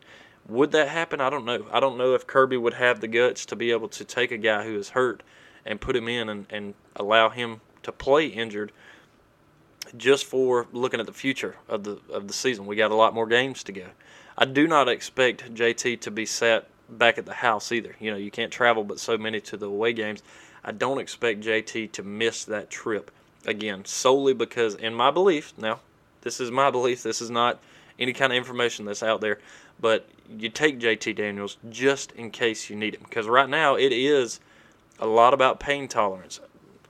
Would 0.48 0.72
that 0.72 0.88
happen? 0.88 1.20
I 1.20 1.30
don't 1.30 1.44
know. 1.44 1.66
I 1.70 1.80
don't 1.80 1.96
know 1.96 2.14
if 2.14 2.26
Kirby 2.26 2.56
would 2.56 2.74
have 2.74 3.00
the 3.00 3.08
guts 3.08 3.46
to 3.46 3.56
be 3.56 3.70
able 3.70 3.88
to 3.88 4.04
take 4.04 4.32
a 4.32 4.38
guy 4.38 4.64
who 4.64 4.76
is 4.76 4.90
hurt 4.90 5.22
and 5.64 5.80
put 5.80 5.94
him 5.94 6.08
in 6.08 6.28
and, 6.28 6.46
and 6.50 6.74
allow 6.96 7.28
him 7.28 7.60
to 7.82 7.92
play 7.92 8.26
injured 8.26 8.72
just 9.96 10.24
for 10.24 10.66
looking 10.72 11.00
at 11.00 11.06
the 11.06 11.12
future 11.12 11.56
of 11.68 11.84
the 11.84 11.98
of 12.12 12.26
the 12.26 12.34
season. 12.34 12.66
We 12.66 12.76
got 12.76 12.90
a 12.90 12.96
lot 12.96 13.14
more 13.14 13.26
games 13.26 13.62
to 13.64 13.72
go. 13.72 13.86
I 14.36 14.44
do 14.44 14.66
not 14.66 14.88
expect 14.88 15.54
JT 15.54 16.00
to 16.00 16.10
be 16.10 16.26
sat 16.26 16.66
back 16.88 17.18
at 17.18 17.26
the 17.26 17.34
house 17.34 17.72
either. 17.72 17.94
You 18.00 18.10
know, 18.10 18.16
you 18.16 18.30
can't 18.30 18.52
travel 18.52 18.84
but 18.84 18.98
so 18.98 19.18
many 19.18 19.40
to 19.42 19.56
the 19.56 19.66
away 19.66 19.92
games. 19.92 20.22
I 20.64 20.72
don't 20.72 20.98
expect 20.98 21.40
JT 21.40 21.92
to 21.92 22.02
miss 22.02 22.44
that 22.44 22.70
trip 22.70 23.10
again 23.46 23.84
solely 23.84 24.34
because 24.34 24.74
in 24.74 24.94
my 24.94 25.10
belief, 25.10 25.54
now 25.56 25.80
this 26.22 26.40
is 26.40 26.50
my 26.50 26.70
belief, 26.76 27.02
this 27.02 27.20
is 27.20 27.30
not 27.30 27.60
any 27.98 28.12
kind 28.12 28.32
of 28.32 28.36
information 28.36 28.84
that's 28.84 29.02
out 29.02 29.20
there. 29.20 29.38
But 29.80 30.08
you 30.28 30.48
take 30.48 30.78
JT 30.78 31.16
Daniels 31.16 31.56
just 31.68 32.12
in 32.12 32.30
case 32.30 32.70
you 32.70 32.76
need 32.76 32.94
him. 32.94 33.02
Because 33.04 33.26
right 33.26 33.48
now 33.48 33.76
it 33.76 33.92
is 33.92 34.40
a 34.98 35.06
lot 35.06 35.34
about 35.34 35.60
pain 35.60 35.88
tolerance. 35.88 36.40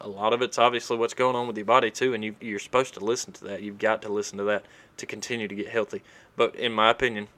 A 0.00 0.08
lot 0.08 0.32
of 0.32 0.42
it's 0.42 0.58
obviously 0.58 0.96
what's 0.96 1.14
going 1.14 1.36
on 1.36 1.46
with 1.46 1.56
your 1.56 1.66
body 1.66 1.90
too, 1.90 2.14
and 2.14 2.24
you, 2.24 2.34
you're 2.40 2.58
supposed 2.58 2.94
to 2.94 3.04
listen 3.04 3.32
to 3.34 3.44
that. 3.44 3.62
You've 3.62 3.78
got 3.78 4.02
to 4.02 4.08
listen 4.08 4.38
to 4.38 4.44
that 4.44 4.64
to 4.96 5.06
continue 5.06 5.46
to 5.46 5.54
get 5.54 5.68
healthy. 5.68 6.02
But 6.36 6.54
in 6.56 6.72
my 6.72 6.90
opinion, 6.90 7.28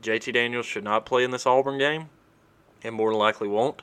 JT 0.00 0.32
Daniels 0.32 0.66
should 0.66 0.84
not 0.84 1.06
play 1.06 1.24
in 1.24 1.30
this 1.30 1.46
Auburn 1.46 1.78
game, 1.78 2.08
and 2.82 2.94
more 2.94 3.10
than 3.10 3.18
likely 3.18 3.48
won't. 3.48 3.82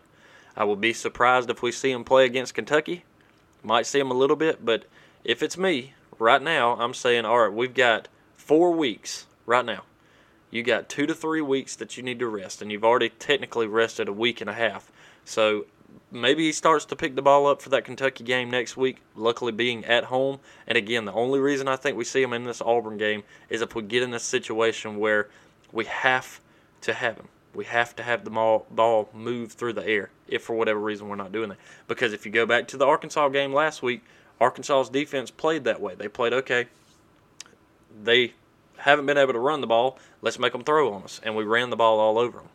I 0.56 0.64
will 0.64 0.76
be 0.76 0.94
surprised 0.94 1.50
if 1.50 1.62
we 1.62 1.72
see 1.72 1.92
him 1.92 2.04
play 2.04 2.26
against 2.26 2.54
Kentucky. 2.54 3.04
Might 3.64 3.86
see 3.86 4.00
him 4.00 4.12
a 4.12 4.16
little 4.16 4.36
bit, 4.36 4.64
but 4.64 4.86
if 5.24 5.42
it's 5.42 5.58
me, 5.58 5.94
right 6.20 6.42
now, 6.42 6.74
I'm 6.74 6.94
saying, 6.94 7.26
all 7.26 7.40
right, 7.40 7.54
we've 7.54 7.74
got 7.74 8.08
four 8.36 8.72
weeks 8.72 9.26
right 9.46 9.66
now. 9.66 9.84
You 10.54 10.62
got 10.62 10.88
two 10.88 11.08
to 11.08 11.16
three 11.16 11.42
weeks 11.42 11.76
that 11.78 11.98
you 11.98 12.04
need 12.04 12.20
to 12.20 12.28
rest, 12.28 12.62
and 12.62 12.72
you've 12.72 12.84
already 12.84 13.10
technically 13.10 13.66
rested 13.66 14.08
a 14.08 14.14
week 14.14 14.40
and 14.40 14.48
a 14.48 14.54
half. 14.54 14.92
So 15.26 15.66
maybe 16.12 16.44
he 16.44 16.52
starts 16.52 16.86
to 16.86 16.96
pick 16.96 17.16
the 17.16 17.24
ball 17.24 17.48
up 17.48 17.60
for 17.60 17.70
that 17.70 17.86
Kentucky 17.86 18.24
game 18.24 18.52
next 18.52 18.78
week, 18.78 19.02
luckily 19.16 19.52
being 19.52 19.84
at 19.86 20.04
home. 20.04 20.40
And 20.68 20.78
again, 20.78 21.06
the 21.06 21.12
only 21.12 21.40
reason 21.40 21.68
I 21.68 21.76
think 21.76 21.98
we 21.98 22.04
see 22.04 22.22
him 22.22 22.34
in 22.34 22.44
this 22.44 22.62
Auburn 22.62 22.98
game 22.98 23.24
is 23.50 23.64
if 23.64 23.74
we 23.74 23.82
get 23.82 24.04
in 24.04 24.14
a 24.14 24.20
situation 24.20 25.00
where 25.00 25.28
we 25.72 25.86
have 25.86 26.40
to 26.82 26.94
have 26.94 27.18
him. 27.18 27.30
We 27.56 27.66
have 27.66 27.96
to 27.96 28.04
have 28.04 28.24
the 28.24 28.30
ball 28.30 29.10
move 29.12 29.54
through 29.54 29.74
the 29.74 29.88
air 29.88 30.12
if 30.28 30.44
for 30.44 30.56
whatever 30.56 30.80
reason 30.80 31.10
we're 31.10 31.16
not 31.16 31.32
doing 31.32 31.50
that. 31.50 31.58
Because 31.88 32.14
if 32.14 32.28
you 32.28 32.32
go 32.32 32.46
back 32.46 32.68
to 32.68 32.78
the 32.78 32.86
Arkansas 32.86 33.30
game 33.30 33.54
last 33.54 33.82
week, 33.82 34.04
Arkansas's 34.40 34.90
defense 34.90 35.32
played 35.32 35.64
that 35.64 35.82
way. 35.82 35.96
They 35.96 36.10
played 36.10 36.34
okay. 36.34 36.68
They 38.04 38.34
haven't 38.84 39.06
been 39.06 39.18
able 39.18 39.32
to 39.32 39.40
run 39.40 39.62
the 39.62 39.68
ball. 39.68 39.98
Let's 40.22 40.38
make 40.38 40.52
them 40.52 40.64
throw 40.64 40.94
on 40.94 41.04
us. 41.04 41.22
And 41.24 41.38
we 41.38 41.46
ran 41.46 41.70
the 41.70 41.78
ball 41.78 42.02
all 42.02 42.20
over 42.20 42.40
them. 42.40 42.50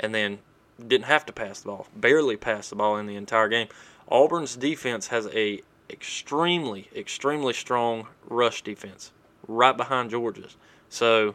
And 0.00 0.14
then 0.14 0.38
didn't 0.78 1.04
have 1.04 1.26
to 1.26 1.34
pass 1.34 1.60
the 1.60 1.68
ball. 1.68 1.86
Barely 1.94 2.36
passed 2.36 2.70
the 2.70 2.76
ball 2.76 2.96
in 2.96 3.06
the 3.06 3.16
entire 3.16 3.48
game. 3.48 3.68
Auburn's 4.08 4.56
defense 4.56 5.08
has 5.08 5.26
a 5.34 5.60
extremely, 5.90 6.88
extremely 6.96 7.52
strong 7.52 8.08
rush 8.26 8.62
defense 8.62 9.12
right 9.46 9.76
behind 9.76 10.10
Georgia's. 10.10 10.56
So 10.88 11.34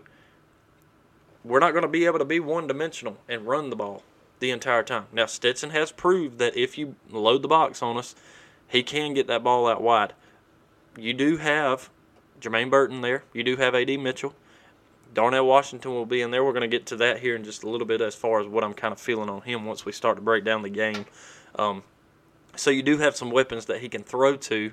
we're 1.43 1.59
not 1.59 1.71
going 1.71 1.83
to 1.83 1.87
be 1.87 2.05
able 2.05 2.19
to 2.19 2.25
be 2.25 2.39
one 2.39 2.65
dimensional 2.65 3.17
and 3.29 3.45
run 3.45 3.69
the 3.69 3.75
ball 3.75 4.01
the 4.39 4.49
entire 4.49 4.83
time. 4.83 5.05
Now, 5.11 5.27
Stetson 5.27 5.69
has 5.69 5.91
proved 5.91 6.39
that 6.39 6.57
if 6.57 6.79
you 6.79 6.95
load 7.11 7.43
the 7.43 7.47
box 7.47 7.83
on 7.83 7.95
us, 7.97 8.15
he 8.67 8.81
can 8.81 9.13
get 9.13 9.27
that 9.27 9.43
ball 9.43 9.67
out 9.67 9.83
wide. 9.83 10.13
You 10.97 11.13
do 11.13 11.37
have 11.37 11.91
Jermaine 12.41 12.69
Burton 12.69 13.01
there. 13.01 13.23
You 13.33 13.43
do 13.43 13.55
have 13.57 13.73
A.D. 13.73 13.97
Mitchell. 13.97 14.33
Darnell 15.13 15.45
Washington 15.45 15.91
will 15.91 16.05
be 16.05 16.21
in 16.21 16.31
there. 16.31 16.43
We're 16.43 16.53
going 16.53 16.61
to 16.61 16.67
get 16.67 16.85
to 16.87 16.95
that 16.97 17.19
here 17.19 17.35
in 17.35 17.43
just 17.43 17.63
a 17.63 17.69
little 17.69 17.87
bit 17.87 18.01
as 18.01 18.15
far 18.15 18.39
as 18.39 18.47
what 18.47 18.63
I'm 18.63 18.73
kind 18.73 18.91
of 18.93 18.99
feeling 18.99 19.29
on 19.29 19.41
him 19.41 19.65
once 19.65 19.85
we 19.85 19.91
start 19.91 20.15
to 20.15 20.21
break 20.21 20.45
down 20.45 20.61
the 20.61 20.69
game. 20.69 21.05
Um, 21.55 21.83
so 22.55 22.69
you 22.69 22.81
do 22.81 22.97
have 22.97 23.15
some 23.15 23.29
weapons 23.29 23.65
that 23.65 23.81
he 23.81 23.89
can 23.89 24.03
throw 24.03 24.37
to 24.37 24.71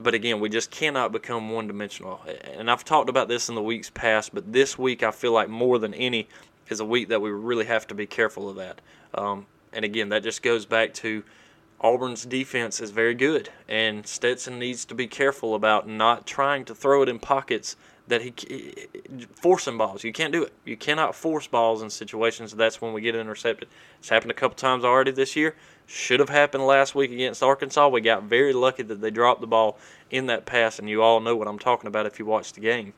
but 0.00 0.14
again, 0.14 0.40
we 0.40 0.48
just 0.48 0.70
cannot 0.70 1.12
become 1.12 1.50
one 1.50 1.66
dimensional. 1.66 2.22
And 2.44 2.70
I've 2.70 2.84
talked 2.84 3.10
about 3.10 3.28
this 3.28 3.50
in 3.50 3.54
the 3.54 3.62
weeks 3.62 3.90
past, 3.90 4.34
but 4.34 4.50
this 4.50 4.78
week 4.78 5.02
I 5.02 5.10
feel 5.10 5.32
like 5.32 5.50
more 5.50 5.78
than 5.78 5.92
any 5.92 6.26
is 6.70 6.80
a 6.80 6.84
week 6.86 7.08
that 7.10 7.20
we 7.20 7.30
really 7.30 7.66
have 7.66 7.86
to 7.88 7.94
be 7.94 8.06
careful 8.06 8.48
of 8.48 8.56
that. 8.56 8.80
Um, 9.12 9.46
and 9.74 9.84
again, 9.84 10.08
that 10.08 10.22
just 10.22 10.42
goes 10.42 10.64
back 10.64 10.94
to 10.94 11.22
Auburn's 11.80 12.26
defense 12.26 12.80
is 12.80 12.90
very 12.90 13.14
good, 13.14 13.48
and 13.68 14.06
Stetson 14.06 14.58
needs 14.58 14.84
to 14.84 14.94
be 14.94 15.06
careful 15.06 15.54
about 15.54 15.88
not 15.88 16.26
trying 16.26 16.64
to 16.66 16.74
throw 16.74 17.02
it 17.02 17.08
in 17.08 17.18
pockets 17.18 17.76
that 18.06 18.22
he 18.22 18.34
forcing 19.34 19.78
balls. 19.78 20.04
You 20.04 20.12
can't 20.12 20.32
do 20.32 20.42
it. 20.42 20.52
You 20.64 20.76
cannot 20.76 21.14
force 21.14 21.46
balls 21.46 21.80
in 21.80 21.88
situations. 21.88 22.52
That's 22.52 22.82
when 22.82 22.92
we 22.92 23.00
get 23.00 23.14
intercepted. 23.14 23.68
It's 23.98 24.08
happened 24.08 24.32
a 24.32 24.34
couple 24.34 24.56
times 24.56 24.84
already 24.84 25.12
this 25.12 25.36
year. 25.36 25.54
Should 25.86 26.20
have 26.20 26.28
happened 26.28 26.66
last 26.66 26.94
week 26.94 27.12
against 27.12 27.42
Arkansas. 27.42 27.88
We 27.88 28.00
got 28.00 28.24
very 28.24 28.52
lucky 28.52 28.82
that 28.82 29.00
they 29.00 29.10
dropped 29.10 29.40
the 29.40 29.46
ball 29.46 29.78
in 30.10 30.26
that 30.26 30.44
pass, 30.44 30.78
and 30.78 30.88
you 30.88 31.02
all 31.02 31.20
know 31.20 31.36
what 31.36 31.48
I'm 31.48 31.58
talking 31.58 31.88
about 31.88 32.04
if 32.04 32.18
you 32.18 32.26
watch 32.26 32.52
the 32.52 32.60
game. 32.60 32.92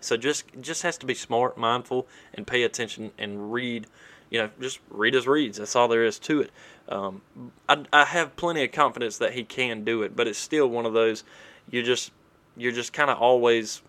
So 0.00 0.16
just 0.16 0.44
just 0.60 0.82
has 0.82 0.98
to 0.98 1.06
be 1.06 1.14
smart, 1.14 1.56
mindful, 1.56 2.06
and 2.34 2.46
pay 2.46 2.64
attention 2.64 3.12
and 3.16 3.52
read. 3.52 3.86
You 4.30 4.40
know, 4.40 4.50
just 4.60 4.80
read 4.90 5.14
his 5.14 5.26
reads. 5.26 5.58
That's 5.58 5.76
all 5.76 5.86
there 5.86 6.04
is 6.04 6.18
to 6.20 6.40
it. 6.40 6.50
Um, 6.88 7.22
I, 7.68 7.84
I 7.92 8.04
have 8.04 8.36
plenty 8.36 8.62
of 8.64 8.72
confidence 8.72 9.18
that 9.18 9.32
he 9.32 9.44
can 9.44 9.84
do 9.84 10.02
it, 10.02 10.14
but 10.14 10.28
it's 10.28 10.38
still 10.38 10.68
one 10.68 10.86
of 10.86 10.92
those. 10.92 11.24
You 11.70 11.82
just 11.82 12.12
you're 12.56 12.72
just 12.72 12.92
kind 12.92 13.10
of 13.10 13.18
always 13.18 13.82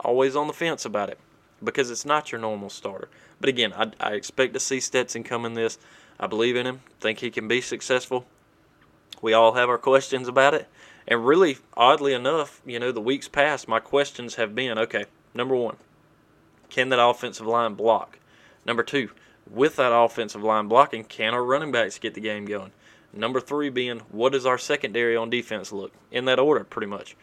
always 0.00 0.36
on 0.36 0.46
the 0.46 0.52
fence 0.52 0.84
about 0.84 1.10
it 1.10 1.18
because 1.62 1.90
it's 1.90 2.04
not 2.04 2.30
your 2.30 2.40
normal 2.40 2.70
starter. 2.70 3.08
But 3.40 3.48
again, 3.48 3.72
I, 3.72 3.90
I 4.00 4.12
expect 4.12 4.54
to 4.54 4.60
see 4.60 4.80
Stetson 4.80 5.24
come 5.24 5.44
in 5.44 5.54
this. 5.54 5.78
I 6.20 6.26
believe 6.26 6.56
in 6.56 6.66
him, 6.66 6.80
think 7.00 7.18
he 7.18 7.30
can 7.30 7.48
be 7.48 7.60
successful. 7.60 8.26
We 9.20 9.32
all 9.32 9.54
have 9.54 9.68
our 9.68 9.78
questions 9.78 10.28
about 10.28 10.54
it. 10.54 10.68
And 11.06 11.26
really, 11.26 11.58
oddly 11.76 12.12
enough, 12.12 12.60
you 12.66 12.78
know, 12.78 12.92
the 12.92 13.00
weeks 13.00 13.28
past, 13.28 13.66
my 13.66 13.80
questions 13.80 14.34
have 14.34 14.54
been 14.54 14.78
okay, 14.78 15.06
number 15.34 15.56
one, 15.56 15.76
can 16.68 16.90
that 16.90 17.02
offensive 17.02 17.46
line 17.46 17.74
block? 17.74 18.18
Number 18.66 18.82
two, 18.82 19.10
with 19.50 19.76
that 19.76 19.94
offensive 19.94 20.42
line 20.42 20.68
blocking, 20.68 21.04
can 21.04 21.34
our 21.34 21.44
running 21.44 21.72
backs 21.72 21.98
get 21.98 22.14
the 22.14 22.20
game 22.20 22.44
going? 22.44 22.72
Number 23.12 23.40
three 23.40 23.70
being, 23.70 24.00
what 24.10 24.32
does 24.32 24.46
our 24.46 24.58
secondary 24.58 25.16
on 25.16 25.30
defense 25.30 25.72
look? 25.72 25.92
In 26.10 26.26
that 26.26 26.38
order, 26.38 26.64
pretty 26.64 26.86
much. 26.86 27.16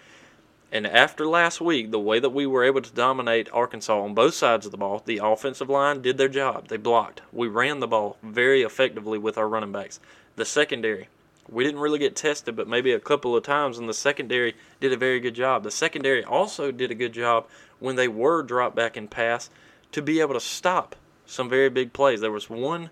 And 0.71 0.87
after 0.87 1.27
last 1.27 1.61
week, 1.61 1.91
the 1.91 1.99
way 1.99 2.19
that 2.19 2.31
we 2.31 2.45
were 2.45 2.63
able 2.63 2.81
to 2.81 2.91
dominate 2.91 3.47
Arkansas 3.53 4.01
on 4.01 4.13
both 4.13 4.33
sides 4.33 4.65
of 4.65 4.71
the 4.71 4.77
ball, 4.77 5.01
the 5.05 5.21
offensive 5.23 5.69
line 5.69 6.01
did 6.01 6.17
their 6.17 6.27
job. 6.27 6.67
They 6.67 6.77
blocked. 6.77 7.21
We 7.31 7.47
ran 7.47 7.79
the 7.79 7.87
ball 7.87 8.17
very 8.23 8.63
effectively 8.63 9.17
with 9.17 9.37
our 9.37 9.47
running 9.47 9.71
backs. 9.71 9.99
The 10.35 10.43
secondary, 10.43 11.07
we 11.47 11.63
didn't 11.63 11.79
really 11.79 11.99
get 11.99 12.15
tested, 12.15 12.55
but 12.55 12.67
maybe 12.67 12.91
a 12.91 12.99
couple 12.99 13.35
of 13.35 13.43
times, 13.43 13.77
and 13.77 13.87
the 13.87 13.93
secondary 13.93 14.55
did 14.81 14.91
a 14.91 14.97
very 14.97 15.19
good 15.19 15.35
job. 15.35 15.63
The 15.63 15.71
secondary 15.71 16.23
also 16.23 16.71
did 16.71 16.91
a 16.91 16.95
good 16.95 17.13
job 17.13 17.45
when 17.79 17.95
they 17.95 18.07
were 18.07 18.41
dropped 18.41 18.75
back 18.75 18.97
and 18.97 19.09
pass 19.09 19.49
to 19.91 20.01
be 20.01 20.19
able 20.19 20.33
to 20.33 20.39
stop 20.39 20.95
some 21.25 21.49
very 21.49 21.69
big 21.69 21.93
plays. 21.93 22.21
There 22.21 22.31
was 22.31 22.49
one 22.49 22.89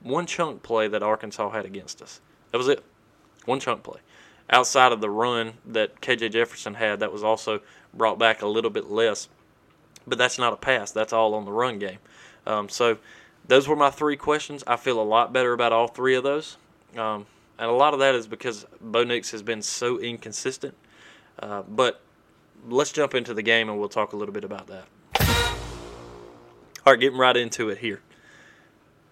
one 0.00 0.26
chunk 0.26 0.62
play 0.62 0.86
that 0.88 1.02
Arkansas 1.02 1.50
had 1.50 1.64
against 1.64 2.00
us. 2.00 2.20
That 2.52 2.58
was 2.58 2.68
it. 2.68 2.84
One 3.44 3.60
chunk 3.60 3.82
play 3.82 4.00
outside 4.50 4.92
of 4.92 5.00
the 5.00 5.10
run 5.10 5.54
that 5.66 6.00
KJ 6.00 6.32
Jefferson 6.32 6.74
had, 6.74 7.00
that 7.00 7.12
was 7.12 7.22
also 7.22 7.60
brought 7.92 8.18
back 8.18 8.42
a 8.42 8.46
little 8.46 8.70
bit 8.70 8.90
less. 8.90 9.28
But 10.06 10.18
that's 10.18 10.38
not 10.38 10.52
a 10.52 10.56
pass. 10.56 10.90
That's 10.90 11.12
all 11.12 11.34
on 11.34 11.44
the 11.44 11.52
run 11.52 11.78
game. 11.78 11.98
Um, 12.46 12.68
so 12.68 12.98
those 13.46 13.68
were 13.68 13.76
my 13.76 13.90
three 13.90 14.16
questions. 14.16 14.64
I 14.66 14.76
feel 14.76 15.00
a 15.00 15.04
lot 15.04 15.32
better 15.32 15.52
about 15.52 15.72
all 15.72 15.88
three 15.88 16.14
of 16.14 16.24
those. 16.24 16.56
Um, 16.96 17.26
and 17.58 17.68
a 17.68 17.74
lot 17.74 17.92
of 17.92 18.00
that 18.00 18.14
is 18.14 18.26
because 18.26 18.64
Bo 18.80 19.04
Nix 19.04 19.30
has 19.32 19.42
been 19.42 19.60
so 19.60 19.98
inconsistent. 19.98 20.74
Uh, 21.38 21.62
but 21.62 22.00
let's 22.68 22.90
jump 22.90 23.14
into 23.14 23.34
the 23.34 23.42
game 23.42 23.68
and 23.68 23.78
we'll 23.78 23.88
talk 23.88 24.12
a 24.12 24.16
little 24.16 24.32
bit 24.32 24.44
about 24.44 24.66
that. 24.68 24.86
All 26.88 26.92
right, 26.92 27.00
getting 27.00 27.18
right 27.18 27.36
into 27.36 27.68
it 27.68 27.76
here. 27.76 28.00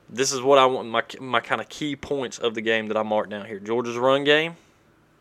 This 0.08 0.32
is 0.32 0.40
what 0.40 0.56
I 0.56 0.64
want 0.64 0.88
my 0.88 1.02
my 1.20 1.40
kind 1.40 1.60
of 1.60 1.68
key 1.68 1.94
points 1.94 2.38
of 2.38 2.54
the 2.54 2.62
game 2.62 2.86
that 2.86 2.96
I 2.96 3.02
marked 3.02 3.28
down 3.28 3.44
here. 3.44 3.58
Georgia's 3.58 3.98
run 3.98 4.24
game 4.24 4.56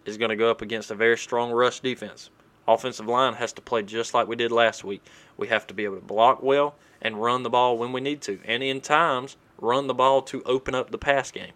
is 0.05 0.15
going 0.15 0.29
to 0.29 0.37
go 0.37 0.49
up 0.49 0.61
against 0.61 0.89
a 0.89 0.95
very 0.95 1.17
strong 1.17 1.51
rush 1.51 1.81
defense. 1.81 2.29
Offensive 2.65 3.07
line 3.07 3.33
has 3.33 3.51
to 3.51 3.61
play 3.61 3.83
just 3.83 4.13
like 4.13 4.29
we 4.29 4.37
did 4.37 4.53
last 4.53 4.85
week. 4.85 5.03
We 5.35 5.49
have 5.49 5.67
to 5.67 5.73
be 5.73 5.83
able 5.83 5.97
to 5.97 6.01
block 6.01 6.41
well 6.41 6.75
and 7.01 7.21
run 7.21 7.43
the 7.43 7.49
ball 7.49 7.77
when 7.77 7.91
we 7.91 7.99
need 7.99 8.21
to, 8.21 8.39
and 8.45 8.63
in 8.63 8.79
times 8.79 9.35
run 9.59 9.87
the 9.87 9.93
ball 9.93 10.21
to 10.21 10.41
open 10.43 10.73
up 10.73 10.91
the 10.91 10.97
pass 10.97 11.31
game, 11.31 11.55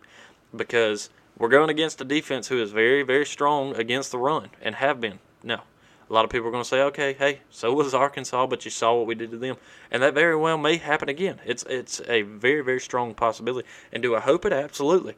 because 0.53 1.09
we're 1.37 1.47
going 1.47 1.69
against 1.69 2.01
a 2.01 2.03
defense 2.03 2.49
who 2.49 2.61
is 2.61 2.73
very, 2.73 3.03
very 3.03 3.25
strong 3.25 3.73
against 3.73 4.11
the 4.11 4.17
run 4.17 4.49
and 4.61 4.75
have 4.75 4.99
been. 4.99 5.19
Now, 5.43 5.63
a 6.09 6.13
lot 6.13 6.25
of 6.25 6.31
people 6.31 6.47
are 6.47 6.51
going 6.51 6.63
to 6.63 6.67
say, 6.69 6.81
okay, 6.81 7.13
hey, 7.13 7.41
so 7.51 7.71
was 7.73 7.93
Arkansas, 7.93 8.47
but 8.47 8.65
you 8.65 8.71
saw 8.71 8.95
what 8.95 9.05
we 9.05 9.15
did 9.15 9.31
to 9.31 9.37
them, 9.37 9.57
and 9.91 10.01
that 10.01 10.13
very 10.15 10.35
well 10.35 10.57
may 10.57 10.77
happen 10.77 11.07
again. 11.07 11.39
It's 11.45 11.63
it's 11.63 12.01
a 12.07 12.23
very, 12.23 12.61
very 12.61 12.79
strong 12.79 13.13
possibility. 13.13 13.67
And 13.91 14.01
do 14.01 14.15
I 14.15 14.19
hope 14.19 14.45
it? 14.45 14.53
Absolutely. 14.53 15.15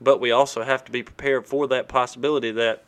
But 0.00 0.20
we 0.20 0.30
also 0.30 0.62
have 0.62 0.84
to 0.86 0.92
be 0.92 1.02
prepared 1.02 1.46
for 1.46 1.66
that 1.68 1.88
possibility 1.88 2.50
that 2.52 2.84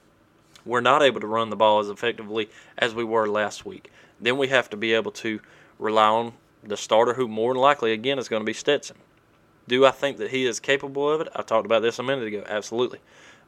we're 0.65 0.81
not 0.81 1.03
able 1.03 1.21
to 1.21 1.27
run 1.27 1.51
the 1.51 1.57
ball 1.57 1.81
as 1.81 1.91
effectively 1.91 2.49
as 2.79 2.95
we 2.95 3.05
were 3.05 3.29
last 3.29 3.67
week. 3.67 3.91
Then 4.21 4.39
we 4.39 4.49
have 4.49 4.71
to 4.71 4.77
be 4.77 4.95
able 4.95 5.13
to 5.13 5.41
rely 5.79 6.07
on 6.07 6.33
the 6.63 6.77
starter, 6.77 7.15
who 7.15 7.29
more 7.29 7.53
than 7.53 7.61
likely, 7.61 7.93
again, 7.93 8.19
is 8.19 8.29
going 8.29 8.41
to 8.41 8.47
be 8.47 8.53
Stetson. 8.53 8.97
Do 9.69 9.85
I 9.85 9.91
think 9.91 10.17
that 10.19 10.31
he 10.31 10.47
is 10.47 10.61
capable 10.61 11.11
of 11.11 11.21
it? 11.21 11.29
I 11.35 11.43
talked 11.43 11.67
about 11.67 11.83
this 11.83 11.99
a 11.99 12.03
minute 12.03 12.27
ago. 12.27 12.45
Absolutely. 12.49 13.01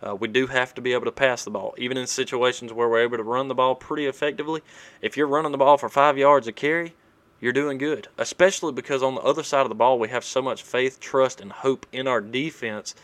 Uh, 0.03 0.15
we 0.15 0.29
do 0.29 0.47
have 0.47 0.75
to 0.75 0.81
be 0.81 0.93
able 0.93 1.05
to 1.05 1.13
pass 1.13 1.45
the 1.45 1.51
ball, 1.51 1.75
even 1.79 1.97
in 1.97 2.07
situations 2.07 2.73
where 2.73 2.89
we're 2.89 3.03
able 3.03 3.17
to 3.17 3.23
run 3.23 3.49
the 3.49 3.55
ball 3.55 3.75
pretty 3.75 4.07
effectively. 4.07 4.61
If 5.01 5.17
you're 5.17 5.27
running 5.27 5.53
the 5.53 5.59
ball 5.59 5.79
for 5.79 5.89
five 5.89 6.19
yards 6.19 6.47
a 6.47 6.53
carry, 6.53 6.95
you're 7.41 7.53
doing 7.53 7.79
good, 7.79 8.09
especially 8.19 8.73
because 8.73 9.03
on 9.03 9.15
the 9.15 9.21
other 9.21 9.43
side 9.43 9.63
of 9.63 9.69
the 9.69 9.75
ball, 9.75 9.99
we 9.99 10.09
have 10.09 10.25
so 10.25 10.41
much 10.43 10.63
faith, 10.63 11.01
trust, 11.01 11.41
and 11.41 11.53
hope 11.53 11.87
in 11.93 12.07
our 12.07 12.21
defense 12.21 12.95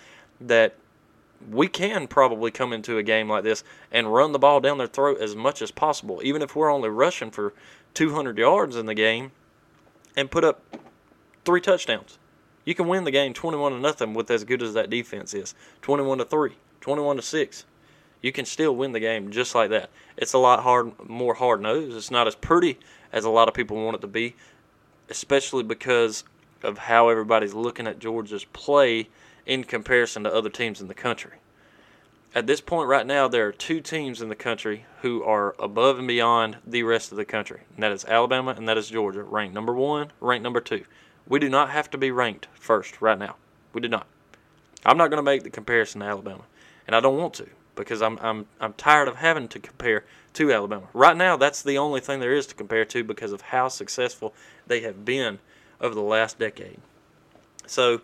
that 0.40 0.74
we 1.50 1.68
can 1.68 2.06
probably 2.06 2.50
come 2.50 2.72
into 2.72 2.98
a 2.98 3.02
game 3.02 3.28
like 3.28 3.44
this 3.44 3.64
and 3.90 4.12
run 4.12 4.32
the 4.32 4.38
ball 4.38 4.60
down 4.60 4.78
their 4.78 4.86
throat 4.86 5.20
as 5.20 5.34
much 5.34 5.62
as 5.62 5.70
possible, 5.70 6.20
even 6.22 6.42
if 6.42 6.54
we're 6.54 6.70
only 6.70 6.88
rushing 6.88 7.30
for 7.30 7.54
200 7.94 8.38
yards 8.38 8.76
in 8.76 8.86
the 8.86 8.94
game 8.94 9.32
and 10.16 10.30
put 10.30 10.44
up 10.44 10.62
three 11.44 11.60
touchdowns. 11.60 12.18
You 12.64 12.74
can 12.74 12.88
win 12.88 13.04
the 13.04 13.10
game 13.10 13.32
21 13.32 13.72
to 13.72 13.78
nothing 13.78 14.14
with 14.14 14.30
as 14.30 14.44
good 14.44 14.62
as 14.62 14.74
that 14.74 14.90
defense 14.90 15.32
is. 15.34 15.54
21 15.82 16.18
to 16.18 16.24
3, 16.24 16.52
21 16.80 17.16
to 17.16 17.22
6. 17.22 17.64
You 18.22 18.32
can 18.32 18.44
still 18.44 18.76
win 18.76 18.92
the 18.92 19.00
game 19.00 19.30
just 19.30 19.54
like 19.54 19.70
that. 19.70 19.90
It's 20.16 20.32
a 20.32 20.38
lot 20.38 20.62
hard 20.62 21.08
more 21.08 21.34
hard 21.34 21.60
nosed. 21.62 21.96
It's 21.96 22.10
not 22.10 22.26
as 22.26 22.34
pretty 22.34 22.78
as 23.12 23.24
a 23.24 23.30
lot 23.30 23.48
of 23.48 23.54
people 23.54 23.82
want 23.82 23.96
it 23.96 24.00
to 24.02 24.06
be, 24.06 24.34
especially 25.08 25.62
because 25.62 26.24
of 26.62 26.78
how 26.78 27.08
everybody's 27.08 27.54
looking 27.54 27.86
at 27.86 27.98
Georgia's 27.98 28.44
play 28.44 29.08
in 29.46 29.64
comparison 29.64 30.24
to 30.24 30.34
other 30.34 30.50
teams 30.50 30.80
in 30.80 30.88
the 30.88 30.94
country. 30.94 31.38
at 32.34 32.46
this 32.46 32.60
point 32.60 32.88
right 32.88 33.06
now, 33.06 33.26
there 33.26 33.48
are 33.48 33.52
two 33.52 33.80
teams 33.80 34.22
in 34.22 34.28
the 34.28 34.36
country 34.36 34.84
who 35.02 35.24
are 35.24 35.56
above 35.58 35.98
and 35.98 36.06
beyond 36.06 36.56
the 36.64 36.82
rest 36.84 37.10
of 37.10 37.16
the 37.16 37.24
country, 37.24 37.62
and 37.74 37.82
that 37.82 37.90
is 37.90 38.04
Alabama 38.04 38.54
and 38.56 38.68
that 38.68 38.78
is 38.78 38.88
Georgia, 38.90 39.24
ranked 39.24 39.54
number 39.54 39.74
one, 39.74 40.12
ranked 40.20 40.44
number 40.44 40.60
two. 40.60 40.84
We 41.26 41.40
do 41.40 41.48
not 41.48 41.70
have 41.70 41.90
to 41.90 41.98
be 41.98 42.10
ranked 42.12 42.46
first 42.54 43.00
right 43.00 43.18
now. 43.18 43.36
We 43.72 43.80
do 43.80 43.88
not. 43.88 44.06
I'm 44.84 44.96
not 44.96 45.10
going 45.10 45.18
to 45.18 45.22
make 45.22 45.42
the 45.42 45.50
comparison 45.50 46.00
to 46.00 46.06
Alabama, 46.06 46.44
and 46.86 46.96
I 46.96 47.00
don't 47.00 47.18
want 47.18 47.34
to 47.34 47.46
because 47.74 48.02
I'm 48.02 48.18
I'm 48.20 48.46
I'm 48.60 48.74
tired 48.74 49.08
of 49.08 49.16
having 49.16 49.48
to 49.48 49.58
compare 49.58 50.04
to 50.34 50.52
Alabama. 50.52 50.86
Right 50.92 51.16
now, 51.16 51.36
that's 51.36 51.62
the 51.62 51.78
only 51.78 52.00
thing 52.00 52.20
there 52.20 52.32
is 52.32 52.46
to 52.48 52.54
compare 52.54 52.84
to 52.84 53.02
because 53.02 53.32
of 53.32 53.40
how 53.40 53.68
successful 53.68 54.34
they 54.66 54.80
have 54.80 55.04
been 55.04 55.38
over 55.80 55.94
the 55.94 56.02
last 56.02 56.38
decade. 56.38 56.78
So 57.66 58.02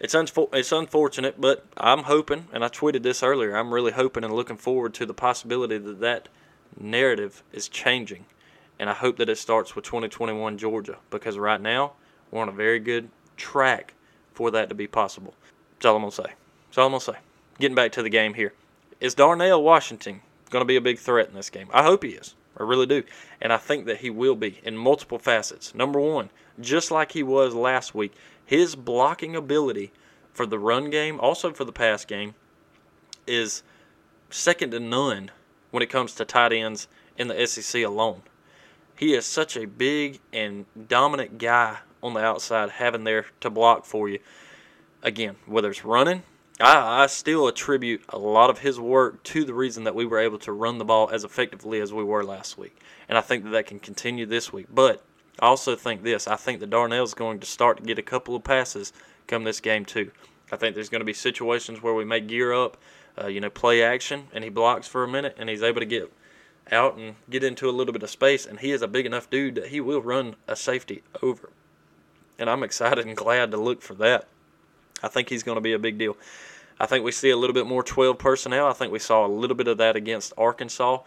it's 0.00 0.14
unfo- 0.14 0.52
it's 0.54 0.72
unfortunate, 0.72 1.40
but 1.40 1.66
I'm 1.76 2.04
hoping, 2.04 2.46
and 2.52 2.64
I 2.64 2.68
tweeted 2.68 3.02
this 3.02 3.22
earlier. 3.22 3.56
I'm 3.56 3.74
really 3.74 3.92
hoping 3.92 4.24
and 4.24 4.32
looking 4.32 4.56
forward 4.56 4.94
to 4.94 5.06
the 5.06 5.14
possibility 5.14 5.78
that 5.78 6.00
that 6.00 6.28
narrative 6.78 7.42
is 7.52 7.68
changing, 7.68 8.24
and 8.78 8.88
I 8.88 8.94
hope 8.94 9.16
that 9.18 9.28
it 9.28 9.38
starts 9.38 9.74
with 9.74 9.84
2021 9.84 10.58
Georgia 10.58 10.98
because 11.10 11.36
right 11.36 11.60
now 11.60 11.92
we're 12.30 12.42
on 12.42 12.48
a 12.48 12.52
very 12.52 12.78
good 12.78 13.10
track 13.36 13.94
for 14.32 14.50
that 14.52 14.68
to 14.68 14.74
be 14.74 14.86
possible. 14.86 15.34
That's 15.74 15.86
all 15.86 15.96
I'm 15.96 16.02
gonna 16.02 16.12
say. 16.12 16.32
That's 16.68 16.78
all 16.78 16.86
I'm 16.86 16.92
gonna 16.92 17.00
say. 17.00 17.18
Getting 17.60 17.74
back 17.74 17.92
to 17.92 18.02
the 18.02 18.10
game 18.10 18.34
here, 18.34 18.52
is 19.00 19.14
Darnell 19.14 19.62
Washington 19.62 20.20
going 20.50 20.60
to 20.60 20.66
be 20.66 20.76
a 20.76 20.80
big 20.80 20.98
threat 20.98 21.28
in 21.28 21.34
this 21.34 21.50
game? 21.50 21.68
I 21.72 21.82
hope 21.82 22.04
he 22.04 22.10
is. 22.10 22.34
I 22.56 22.62
really 22.62 22.86
do. 22.86 23.02
And 23.40 23.52
I 23.52 23.56
think 23.56 23.86
that 23.86 23.98
he 23.98 24.10
will 24.10 24.36
be 24.36 24.60
in 24.62 24.76
multiple 24.76 25.18
facets. 25.18 25.74
Number 25.74 26.00
one, 26.00 26.30
just 26.60 26.90
like 26.90 27.12
he 27.12 27.22
was 27.22 27.54
last 27.54 27.94
week, 27.94 28.12
his 28.44 28.76
blocking 28.76 29.36
ability 29.36 29.92
for 30.32 30.46
the 30.46 30.58
run 30.58 30.90
game, 30.90 31.18
also 31.20 31.52
for 31.52 31.64
the 31.64 31.72
pass 31.72 32.04
game, 32.04 32.34
is 33.26 33.62
second 34.30 34.70
to 34.70 34.80
none 34.80 35.30
when 35.70 35.82
it 35.82 35.90
comes 35.90 36.14
to 36.14 36.24
tight 36.24 36.52
ends 36.52 36.88
in 37.16 37.28
the 37.28 37.46
SEC 37.46 37.82
alone. 37.82 38.22
He 38.96 39.14
is 39.14 39.26
such 39.26 39.56
a 39.56 39.66
big 39.66 40.20
and 40.32 40.66
dominant 40.88 41.38
guy 41.38 41.78
on 42.02 42.14
the 42.14 42.20
outside, 42.20 42.70
having 42.70 43.04
there 43.04 43.26
to 43.40 43.50
block 43.50 43.84
for 43.84 44.08
you. 44.08 44.18
Again, 45.02 45.36
whether 45.46 45.70
it's 45.70 45.84
running, 45.84 46.22
I, 46.60 47.04
I 47.04 47.06
still 47.06 47.46
attribute 47.46 48.02
a 48.08 48.18
lot 48.18 48.50
of 48.50 48.58
his 48.58 48.80
work 48.80 49.22
to 49.24 49.44
the 49.44 49.54
reason 49.54 49.84
that 49.84 49.94
we 49.94 50.04
were 50.04 50.18
able 50.18 50.38
to 50.40 50.52
run 50.52 50.78
the 50.78 50.84
ball 50.84 51.08
as 51.12 51.24
effectively 51.24 51.80
as 51.80 51.92
we 51.92 52.02
were 52.02 52.24
last 52.24 52.58
week. 52.58 52.76
And 53.08 53.16
I 53.16 53.20
think 53.20 53.44
that 53.44 53.50
that 53.50 53.66
can 53.66 53.78
continue 53.78 54.26
this 54.26 54.52
week. 54.52 54.66
But 54.72 55.02
I 55.38 55.46
also 55.46 55.76
think 55.76 56.02
this 56.02 56.26
I 56.26 56.36
think 56.36 56.60
that 56.60 56.70
Darnell's 56.70 57.14
going 57.14 57.38
to 57.40 57.46
start 57.46 57.78
to 57.78 57.82
get 57.84 57.98
a 57.98 58.02
couple 58.02 58.34
of 58.34 58.44
passes 58.44 58.92
come 59.26 59.44
this 59.44 59.60
game, 59.60 59.84
too. 59.84 60.10
I 60.50 60.56
think 60.56 60.74
there's 60.74 60.88
going 60.88 61.00
to 61.00 61.04
be 61.04 61.12
situations 61.12 61.82
where 61.82 61.94
we 61.94 62.04
may 62.04 62.20
gear 62.20 62.52
up, 62.52 62.76
uh, 63.20 63.26
you 63.26 63.40
know, 63.40 63.50
play 63.50 63.82
action, 63.82 64.24
and 64.32 64.42
he 64.42 64.50
blocks 64.50 64.88
for 64.88 65.04
a 65.04 65.08
minute, 65.08 65.36
and 65.38 65.48
he's 65.48 65.62
able 65.62 65.80
to 65.80 65.86
get 65.86 66.10
out 66.72 66.96
and 66.96 67.14
get 67.30 67.44
into 67.44 67.68
a 67.68 67.72
little 67.72 67.92
bit 67.92 68.02
of 68.02 68.10
space. 68.10 68.46
And 68.46 68.60
he 68.60 68.72
is 68.72 68.82
a 68.82 68.88
big 68.88 69.06
enough 69.06 69.30
dude 69.30 69.54
that 69.56 69.68
he 69.68 69.80
will 69.80 70.02
run 70.02 70.36
a 70.48 70.56
safety 70.56 71.02
over. 71.22 71.50
And 72.38 72.48
I'm 72.48 72.62
excited 72.62 73.06
and 73.06 73.16
glad 73.16 73.50
to 73.50 73.56
look 73.56 73.82
for 73.82 73.94
that. 73.94 74.26
I 75.02 75.08
think 75.08 75.28
he's 75.28 75.42
going 75.42 75.56
to 75.56 75.62
be 75.62 75.72
a 75.72 75.78
big 75.78 75.98
deal. 75.98 76.16
I 76.80 76.86
think 76.86 77.04
we 77.04 77.12
see 77.12 77.30
a 77.30 77.36
little 77.36 77.54
bit 77.54 77.66
more 77.66 77.82
12 77.82 78.18
personnel. 78.18 78.66
I 78.66 78.72
think 78.72 78.92
we 78.92 78.98
saw 78.98 79.26
a 79.26 79.28
little 79.28 79.56
bit 79.56 79.68
of 79.68 79.78
that 79.78 79.96
against 79.96 80.32
Arkansas. 80.38 81.02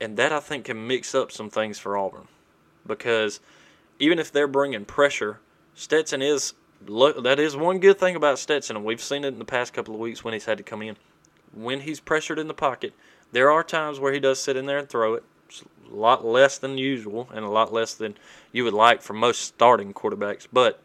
And 0.00 0.16
that, 0.16 0.32
I 0.32 0.40
think, 0.40 0.66
can 0.66 0.86
mix 0.86 1.14
up 1.14 1.32
some 1.32 1.50
things 1.50 1.78
for 1.78 1.96
Auburn. 1.96 2.28
Because 2.86 3.40
even 3.98 4.18
if 4.18 4.30
they're 4.30 4.46
bringing 4.46 4.84
pressure, 4.84 5.40
Stetson 5.74 6.22
is 6.22 6.54
that 6.86 7.40
is 7.40 7.56
one 7.56 7.80
good 7.80 7.98
thing 7.98 8.14
about 8.14 8.38
Stetson, 8.38 8.76
and 8.76 8.84
we've 8.84 9.00
seen 9.00 9.24
it 9.24 9.28
in 9.28 9.38
the 9.38 9.44
past 9.44 9.72
couple 9.72 9.94
of 9.94 10.00
weeks 10.00 10.22
when 10.22 10.32
he's 10.32 10.44
had 10.44 10.58
to 10.58 10.64
come 10.64 10.82
in. 10.82 10.96
When 11.52 11.80
he's 11.80 11.98
pressured 11.98 12.38
in 12.38 12.46
the 12.46 12.54
pocket, 12.54 12.92
there 13.32 13.50
are 13.50 13.64
times 13.64 13.98
where 13.98 14.12
he 14.12 14.20
does 14.20 14.38
sit 14.38 14.56
in 14.56 14.66
there 14.66 14.78
and 14.78 14.88
throw 14.88 15.14
it. 15.14 15.24
It's 15.48 15.64
a 15.90 15.94
lot 15.94 16.24
less 16.24 16.58
than 16.58 16.78
usual 16.78 17.28
and 17.32 17.44
a 17.44 17.48
lot 17.48 17.72
less 17.72 17.94
than 17.94 18.16
you 18.52 18.64
would 18.64 18.74
like 18.74 19.02
for 19.02 19.14
most 19.14 19.40
starting 19.42 19.92
quarterbacks, 19.92 20.46
but 20.52 20.80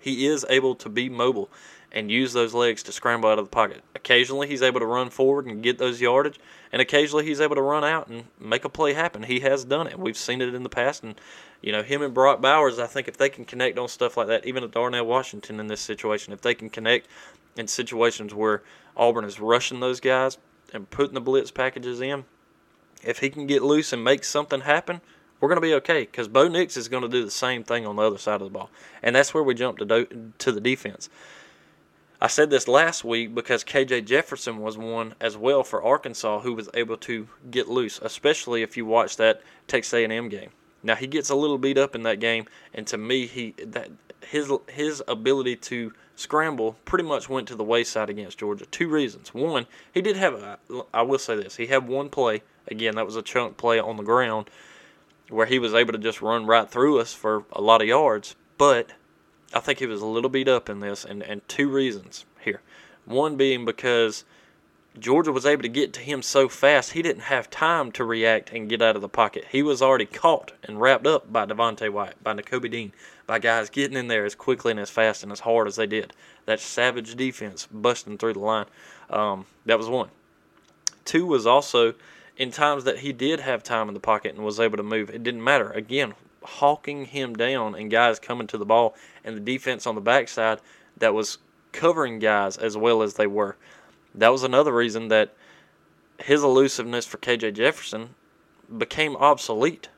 he 0.00 0.26
is 0.26 0.44
able 0.48 0.74
to 0.76 0.88
be 0.88 1.08
mobile 1.08 1.50
and 1.92 2.10
use 2.10 2.32
those 2.32 2.54
legs 2.54 2.82
to 2.84 2.92
scramble 2.92 3.28
out 3.28 3.38
of 3.38 3.46
the 3.46 3.50
pocket. 3.50 3.82
Occasionally, 3.94 4.46
he's 4.46 4.62
able 4.62 4.80
to 4.80 4.86
run 4.86 5.10
forward 5.10 5.46
and 5.46 5.62
get 5.62 5.78
those 5.78 6.00
yardage, 6.00 6.38
and 6.72 6.80
occasionally, 6.80 7.24
he's 7.24 7.40
able 7.40 7.56
to 7.56 7.62
run 7.62 7.84
out 7.84 8.06
and 8.06 8.24
make 8.38 8.64
a 8.64 8.68
play 8.68 8.92
happen. 8.92 9.24
He 9.24 9.40
has 9.40 9.64
done 9.64 9.86
it. 9.86 9.98
We've 9.98 10.16
seen 10.16 10.40
it 10.40 10.54
in 10.54 10.62
the 10.62 10.68
past, 10.68 11.02
and 11.02 11.20
you 11.60 11.72
know 11.72 11.82
him 11.82 12.02
and 12.02 12.14
Brock 12.14 12.40
Bowers. 12.40 12.78
I 12.78 12.86
think 12.86 13.08
if 13.08 13.16
they 13.16 13.28
can 13.28 13.44
connect 13.44 13.78
on 13.78 13.88
stuff 13.88 14.16
like 14.16 14.28
that, 14.28 14.46
even 14.46 14.62
a 14.62 14.68
Darnell 14.68 15.06
Washington 15.06 15.58
in 15.58 15.66
this 15.66 15.80
situation, 15.80 16.32
if 16.32 16.40
they 16.40 16.54
can 16.54 16.70
connect 16.70 17.08
in 17.56 17.66
situations 17.66 18.32
where 18.32 18.62
Auburn 18.96 19.24
is 19.24 19.40
rushing 19.40 19.80
those 19.80 20.00
guys 20.00 20.38
and 20.72 20.88
putting 20.90 21.14
the 21.14 21.20
blitz 21.20 21.50
packages 21.50 22.00
in, 22.00 22.24
if 23.02 23.18
he 23.18 23.30
can 23.30 23.46
get 23.46 23.62
loose 23.62 23.92
and 23.92 24.04
make 24.04 24.22
something 24.22 24.60
happen, 24.60 25.00
we're 25.40 25.48
going 25.48 25.56
to 25.56 25.66
be 25.66 25.74
okay 25.74 26.02
because 26.02 26.28
Bo 26.28 26.48
Nix 26.48 26.76
is 26.76 26.88
going 26.88 27.02
to 27.02 27.08
do 27.08 27.24
the 27.24 27.30
same 27.30 27.64
thing 27.64 27.86
on 27.86 27.96
the 27.96 28.02
other 28.02 28.18
side 28.18 28.40
of 28.40 28.52
the 28.52 28.58
ball, 28.58 28.70
and 29.02 29.16
that's 29.16 29.32
where 29.32 29.42
we 29.42 29.54
jump 29.54 29.78
to 29.78 29.84
do, 29.84 30.32
to 30.38 30.52
the 30.52 30.60
defense. 30.60 31.08
I 32.22 32.26
said 32.26 32.50
this 32.50 32.68
last 32.68 33.02
week 33.02 33.34
because 33.34 33.64
KJ 33.64 34.04
Jefferson 34.04 34.58
was 34.58 34.76
one 34.76 35.14
as 35.20 35.38
well 35.38 35.64
for 35.64 35.82
Arkansas 35.82 36.40
who 36.40 36.52
was 36.52 36.68
able 36.74 36.98
to 36.98 37.26
get 37.50 37.68
loose, 37.68 37.98
especially 38.02 38.62
if 38.62 38.76
you 38.76 38.84
watch 38.84 39.16
that 39.16 39.40
Texas 39.66 39.94
A&M 39.94 40.28
game. 40.28 40.50
Now 40.82 40.96
he 40.96 41.06
gets 41.06 41.30
a 41.30 41.34
little 41.34 41.56
beat 41.56 41.78
up 41.78 41.94
in 41.94 42.02
that 42.02 42.20
game, 42.20 42.46
and 42.74 42.86
to 42.88 42.98
me, 42.98 43.26
he 43.26 43.54
that 43.64 43.90
his 44.22 44.52
his 44.68 45.02
ability 45.08 45.56
to 45.56 45.92
scramble 46.14 46.76
pretty 46.84 47.04
much 47.04 47.30
went 47.30 47.48
to 47.48 47.54
the 47.54 47.64
wayside 47.64 48.10
against 48.10 48.38
Georgia. 48.38 48.66
Two 48.66 48.88
reasons. 48.88 49.32
One, 49.32 49.66
he 49.92 50.02
did 50.02 50.16
have 50.16 50.34
a, 50.34 50.58
I 50.92 51.02
will 51.02 51.18
say 51.18 51.36
this, 51.36 51.56
he 51.56 51.66
had 51.66 51.88
one 51.88 52.10
play. 52.10 52.42
Again, 52.68 52.96
that 52.96 53.06
was 53.06 53.16
a 53.16 53.22
chunk 53.22 53.56
play 53.56 53.80
on 53.80 53.96
the 53.96 54.02
ground 54.02 54.50
where 55.30 55.46
he 55.46 55.58
was 55.58 55.74
able 55.74 55.92
to 55.92 55.98
just 55.98 56.20
run 56.20 56.46
right 56.46 56.68
through 56.68 56.98
us 56.98 57.14
for 57.14 57.44
a 57.52 57.60
lot 57.60 57.80
of 57.80 57.88
yards. 57.88 58.36
But 58.58 58.90
I 59.54 59.60
think 59.60 59.78
he 59.78 59.86
was 59.86 60.02
a 60.02 60.06
little 60.06 60.30
beat 60.30 60.48
up 60.48 60.68
in 60.68 60.80
this, 60.80 61.04
and, 61.04 61.22
and 61.22 61.46
two 61.48 61.68
reasons 61.68 62.24
here. 62.40 62.60
One 63.04 63.36
being 63.36 63.64
because 63.64 64.24
Georgia 64.98 65.32
was 65.32 65.46
able 65.46 65.62
to 65.62 65.68
get 65.68 65.92
to 65.94 66.00
him 66.00 66.20
so 66.20 66.48
fast, 66.48 66.92
he 66.92 67.02
didn't 67.02 67.22
have 67.22 67.48
time 67.48 67.92
to 67.92 68.04
react 68.04 68.50
and 68.50 68.68
get 68.68 68.82
out 68.82 68.96
of 68.96 69.02
the 69.02 69.08
pocket. 69.08 69.46
He 69.50 69.62
was 69.62 69.80
already 69.80 70.06
caught 70.06 70.52
and 70.64 70.80
wrapped 70.80 71.06
up 71.06 71.32
by 71.32 71.46
Devonte 71.46 71.90
Wyatt, 71.90 72.22
by 72.22 72.34
Nakobe 72.34 72.70
Dean, 72.70 72.92
by 73.26 73.38
guys 73.38 73.70
getting 73.70 73.96
in 73.96 74.08
there 74.08 74.24
as 74.24 74.34
quickly 74.34 74.72
and 74.72 74.80
as 74.80 74.90
fast 74.90 75.22
and 75.22 75.30
as 75.30 75.40
hard 75.40 75.68
as 75.68 75.76
they 75.76 75.86
did. 75.86 76.12
That 76.46 76.60
savage 76.60 77.14
defense 77.14 77.68
busting 77.70 78.18
through 78.18 78.34
the 78.34 78.40
line. 78.40 78.66
Um, 79.08 79.46
that 79.66 79.78
was 79.78 79.88
one. 79.88 80.08
Two 81.04 81.24
was 81.26 81.46
also 81.46 81.94
in 82.36 82.50
times 82.50 82.84
that 82.84 82.98
he 82.98 83.12
did 83.12 83.40
have 83.40 83.62
time 83.62 83.88
in 83.88 83.94
the 83.94 84.00
pocket 84.00 84.34
and 84.34 84.44
was 84.44 84.60
able 84.60 84.76
to 84.76 84.82
move. 84.82 85.10
It 85.10 85.22
didn't 85.22 85.44
matter. 85.44 85.70
Again, 85.70 86.14
hawking 86.42 87.06
him 87.06 87.34
down 87.34 87.74
and 87.74 87.90
guys 87.90 88.18
coming 88.18 88.46
to 88.48 88.58
the 88.58 88.64
ball 88.64 88.94
and 89.24 89.36
the 89.36 89.40
defense 89.40 89.86
on 89.86 89.94
the 89.94 90.00
backside 90.00 90.60
that 90.96 91.14
was 91.14 91.38
covering 91.72 92.18
guys 92.18 92.56
as 92.56 92.76
well 92.76 93.02
as 93.02 93.14
they 93.14 93.26
were. 93.26 93.56
That 94.14 94.30
was 94.30 94.42
another 94.42 94.72
reason 94.72 95.08
that 95.08 95.34
his 96.18 96.42
elusiveness 96.42 97.06
for 97.06 97.18
KJ 97.18 97.54
Jefferson 97.54 98.14
became 98.76 99.16
obsolete. 99.16 99.88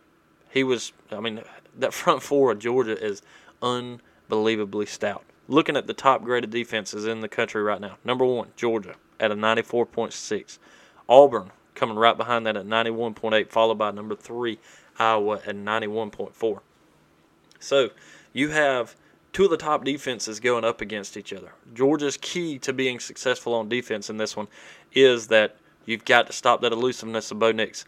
He 0.51 0.65
was, 0.65 0.93
I 1.11 1.21
mean, 1.21 1.43
that 1.79 1.95
front 1.95 2.23
four 2.23 2.53
of 2.53 2.59
Georgia 2.59 3.03
is 3.03 3.23
unbelievably 3.63 4.87
stout. 4.87 5.25
Looking 5.49 5.77
at 5.77 5.87
the 5.87 5.95
top 5.95 6.23
graded 6.23 6.51
defenses 6.51 7.07
in 7.07 7.21
the 7.21 7.29
country 7.29 7.63
right 7.63 7.81
now, 7.81 7.97
number 8.05 8.25
one, 8.25 8.49
Georgia 8.57 8.95
at 9.19 9.31
a 9.31 9.35
94.6. 9.35 10.59
Auburn 11.09 11.51
coming 11.75 11.97
right 11.97 12.17
behind 12.17 12.47
that 12.47 12.57
at 12.57 12.67
91.8, 12.67 13.49
followed 13.49 13.79
by 13.79 13.91
number 13.91 14.15
three, 14.15 14.59
Iowa 14.99 15.41
at 15.47 15.57
91.4. 15.57 16.61
So 17.59 17.91
you 18.33 18.49
have 18.49 18.97
two 19.33 19.45
of 19.45 19.51
the 19.51 19.57
top 19.57 19.85
defenses 19.85 20.41
going 20.41 20.65
up 20.65 20.81
against 20.81 21.17
each 21.17 21.33
other. 21.33 21.53
Georgia's 21.75 22.17
key 22.17 22.59
to 22.59 22.73
being 22.73 23.01
successful 23.01 23.55
on 23.55 23.69
defense 23.69 24.11
in 24.11 24.17
this 24.17 24.37
one 24.37 24.49
is 24.93 25.29
that 25.29 25.57
you've 25.87 26.05
got 26.05 26.27
to 26.27 26.33
stop 26.33 26.61
that 26.61 26.73
elusiveness 26.73 27.31
of 27.31 27.39
Bo 27.39 27.53
Nix. 27.53 27.85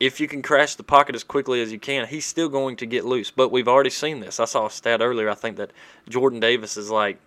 If 0.00 0.18
you 0.18 0.26
can 0.26 0.42
crash 0.42 0.74
the 0.74 0.82
pocket 0.82 1.14
as 1.14 1.22
quickly 1.22 1.60
as 1.62 1.70
you 1.70 1.78
can, 1.78 2.08
he's 2.08 2.26
still 2.26 2.48
going 2.48 2.76
to 2.76 2.86
get 2.86 3.04
loose. 3.04 3.30
But 3.30 3.50
we've 3.50 3.68
already 3.68 3.90
seen 3.90 4.20
this. 4.20 4.40
I 4.40 4.46
saw 4.46 4.66
a 4.66 4.70
stat 4.70 5.00
earlier. 5.00 5.28
I 5.28 5.34
think 5.34 5.56
that 5.58 5.70
Jordan 6.08 6.40
Davis 6.40 6.76
is 6.76 6.90
like 6.90 7.18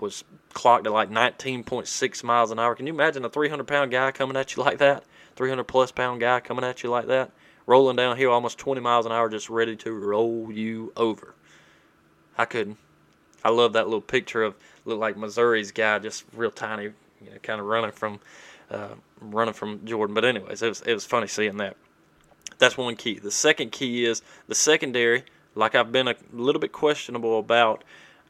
was 0.00 0.24
clocked 0.52 0.86
at 0.86 0.92
like 0.92 1.10
19.6 1.10 2.24
miles 2.24 2.50
an 2.50 2.58
hour. 2.58 2.74
Can 2.74 2.86
you 2.86 2.92
imagine 2.92 3.24
a 3.24 3.30
300 3.30 3.66
pound 3.66 3.90
guy 3.90 4.10
coming 4.10 4.36
at 4.36 4.56
you 4.56 4.62
like 4.62 4.78
that? 4.78 5.04
300 5.36 5.64
plus 5.64 5.92
pound 5.92 6.20
guy 6.20 6.40
coming 6.40 6.64
at 6.64 6.82
you 6.82 6.90
like 6.90 7.06
that, 7.06 7.30
rolling 7.66 7.96
downhill 7.96 8.32
almost 8.32 8.58
20 8.58 8.80
miles 8.80 9.06
an 9.06 9.12
hour, 9.12 9.28
just 9.28 9.48
ready 9.48 9.76
to 9.76 9.92
roll 9.92 10.50
you 10.52 10.92
over. 10.96 11.34
I 12.36 12.44
couldn't. 12.44 12.78
I 13.44 13.50
love 13.50 13.72
that 13.72 13.86
little 13.86 14.00
picture 14.00 14.42
of 14.42 14.54
look 14.84 14.98
like 14.98 15.16
Missouri's 15.16 15.72
guy, 15.72 15.98
just 15.98 16.24
real 16.34 16.50
tiny, 16.50 16.84
you 16.84 17.30
know, 17.30 17.38
kind 17.42 17.60
of 17.60 17.66
running 17.66 17.90
from 17.92 18.20
uh, 18.70 18.94
running 19.20 19.54
from 19.54 19.84
Jordan. 19.84 20.14
But 20.14 20.24
anyways, 20.24 20.62
it 20.62 20.68
was 20.68 20.80
it 20.82 20.94
was 20.94 21.04
funny 21.04 21.26
seeing 21.26 21.56
that. 21.58 21.76
That's 22.58 22.76
one 22.76 22.96
key. 22.96 23.18
The 23.18 23.30
second 23.30 23.72
key 23.72 24.04
is 24.04 24.22
the 24.46 24.54
secondary. 24.54 25.24
Like 25.54 25.74
I've 25.74 25.92
been 25.92 26.08
a 26.08 26.14
little 26.32 26.60
bit 26.60 26.72
questionable 26.72 27.38
about 27.38 27.84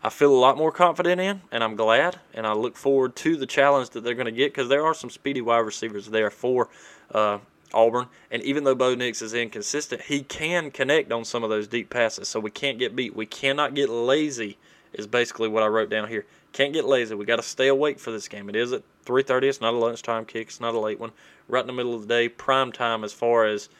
I 0.04 0.08
feel 0.08 0.34
a 0.34 0.36
lot 0.36 0.56
more 0.58 0.72
confident 0.72 1.20
in, 1.20 1.42
and 1.52 1.62
I'm 1.62 1.76
glad, 1.76 2.18
and 2.34 2.44
I 2.44 2.54
look 2.54 2.76
forward 2.76 3.14
to 3.16 3.36
the 3.36 3.46
challenge 3.46 3.90
that 3.90 4.02
they're 4.02 4.14
going 4.14 4.26
to 4.26 4.32
get 4.32 4.52
because 4.52 4.68
there 4.68 4.84
are 4.84 4.94
some 4.94 5.10
speedy 5.10 5.40
wide 5.40 5.58
receivers 5.58 6.08
there 6.08 6.28
for 6.28 6.68
uh, 7.12 7.38
Auburn. 7.72 8.08
And 8.28 8.42
even 8.42 8.64
though 8.64 8.74
Bo 8.74 8.96
Nix 8.96 9.22
is 9.22 9.32
inconsistent, 9.32 10.02
he 10.02 10.22
can 10.22 10.72
connect 10.72 11.12
on 11.12 11.24
some 11.24 11.44
of 11.44 11.50
those 11.50 11.68
deep 11.68 11.88
passes, 11.88 12.26
so 12.26 12.40
we 12.40 12.50
can't 12.50 12.80
get 12.80 12.96
beat. 12.96 13.14
We 13.14 13.26
cannot 13.26 13.74
get 13.74 13.88
lazy. 13.88 14.58
Is 14.92 15.06
basically 15.06 15.48
what 15.48 15.62
I 15.62 15.68
wrote 15.68 15.88
down 15.88 16.08
here. 16.08 16.26
Can't 16.52 16.74
get 16.74 16.84
lazy. 16.84 17.14
We 17.14 17.24
got 17.24 17.36
to 17.36 17.42
stay 17.42 17.68
awake 17.68 17.98
for 17.98 18.10
this 18.10 18.28
game. 18.28 18.50
It 18.50 18.56
is 18.56 18.72
at 18.72 18.82
3:30. 19.06 19.44
It's 19.44 19.60
not 19.60 19.72
a 19.72 19.78
lunchtime 19.78 20.26
kick. 20.26 20.48
It's 20.48 20.60
not 20.60 20.74
a 20.74 20.78
late 20.78 21.00
one. 21.00 21.12
Right 21.48 21.62
in 21.62 21.66
the 21.66 21.72
middle 21.72 21.94
of 21.94 22.02
the 22.02 22.08
day, 22.08 22.28
prime 22.28 22.72
time 22.72 23.04
as 23.04 23.12
far 23.12 23.46
as 23.46 23.70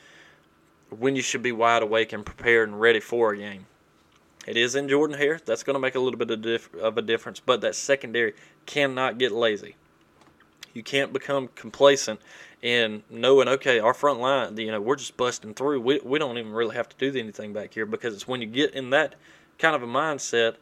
when 0.89 1.15
you 1.17 1.21
should 1.21 1.43
be 1.43 1.53
wide 1.53 1.83
awake 1.83 2.13
and 2.15 2.25
prepared 2.25 2.69
and 2.69 2.81
ready 2.81 3.01
for 3.01 3.33
a 3.33 3.37
game. 3.37 3.67
It 4.47 4.57
is 4.57 4.75
in 4.75 4.89
Jordan 4.89 5.17
Hare. 5.17 5.41
That's 5.45 5.63
going 5.63 5.75
to 5.75 5.81
make 5.81 5.95
a 5.95 6.01
little 6.01 6.19
bit 6.19 6.31
of, 6.31 6.43
dif- 6.43 6.75
of 6.75 6.99
a 6.99 7.03
difference, 7.03 7.41
but 7.41 7.61
that 7.61 7.75
secondary 7.75 8.35
cannot 8.67 9.19
get 9.19 9.33
lazy. 9.33 9.77
You 10.75 10.83
can't 10.83 11.13
become 11.13 11.49
complacent 11.55 12.21
in 12.63 13.03
knowing, 13.11 13.49
okay, 13.49 13.79
our 13.79 13.95
front 13.95 14.21
line, 14.21 14.57
you 14.57 14.71
know, 14.71 14.81
we're 14.81 14.97
just 14.97 15.17
busting 15.17 15.55
through. 15.55 15.81
We, 15.81 16.01
we 16.03 16.19
don't 16.19 16.39
even 16.39 16.53
really 16.53 16.77
have 16.77 16.89
to 16.89 16.97
do 16.97 17.19
anything 17.19 17.53
back 17.53 17.75
here 17.75 17.87
because 17.87 18.15
it's 18.15 18.27
when 18.27 18.41
you 18.41 18.47
get 18.47 18.75
in 18.75 18.91
that 18.91 19.17
kind 19.59 19.77
of 19.77 19.83
a 19.83 19.87
mindset 19.87 20.57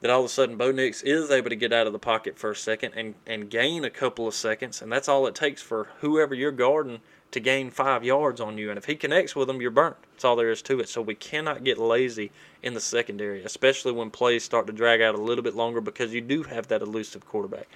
that 0.00 0.10
all 0.10 0.20
of 0.20 0.26
a 0.26 0.28
sudden 0.28 0.56
Bo 0.56 0.72
Nix 0.72 1.00
is 1.02 1.30
able 1.30 1.48
to 1.48 1.56
get 1.56 1.72
out 1.72 1.86
of 1.86 1.92
the 1.92 1.98
pocket 1.98 2.36
for 2.36 2.50
a 2.50 2.56
second 2.56 2.92
and, 2.94 3.14
and 3.26 3.48
gain 3.48 3.84
a 3.84 3.90
couple 3.90 4.26
of 4.26 4.34
seconds. 4.34 4.82
And 4.82 4.92
that's 4.92 5.08
all 5.08 5.26
it 5.26 5.34
takes 5.34 5.62
for 5.62 5.88
whoever 6.00 6.34
you're 6.34 6.52
guarding 6.52 7.00
to 7.32 7.40
gain 7.40 7.70
five 7.70 8.04
yards 8.04 8.40
on 8.40 8.58
you. 8.58 8.70
And 8.70 8.78
if 8.78 8.84
he 8.84 8.94
connects 8.94 9.34
with 9.34 9.48
them, 9.48 9.60
you're 9.60 9.70
burnt. 9.70 9.96
That's 10.12 10.24
all 10.24 10.36
there 10.36 10.50
is 10.50 10.62
to 10.62 10.80
it. 10.80 10.88
So 10.88 11.02
we 11.02 11.14
cannot 11.14 11.64
get 11.64 11.78
lazy 11.78 12.30
in 12.62 12.74
the 12.74 12.80
secondary, 12.80 13.42
especially 13.42 13.92
when 13.92 14.10
plays 14.10 14.44
start 14.44 14.66
to 14.68 14.72
drag 14.72 15.00
out 15.00 15.14
a 15.14 15.20
little 15.20 15.42
bit 15.42 15.54
longer 15.54 15.80
because 15.80 16.14
you 16.14 16.20
do 16.20 16.44
have 16.44 16.68
that 16.68 16.82
elusive 16.82 17.26
quarterback. 17.26 17.68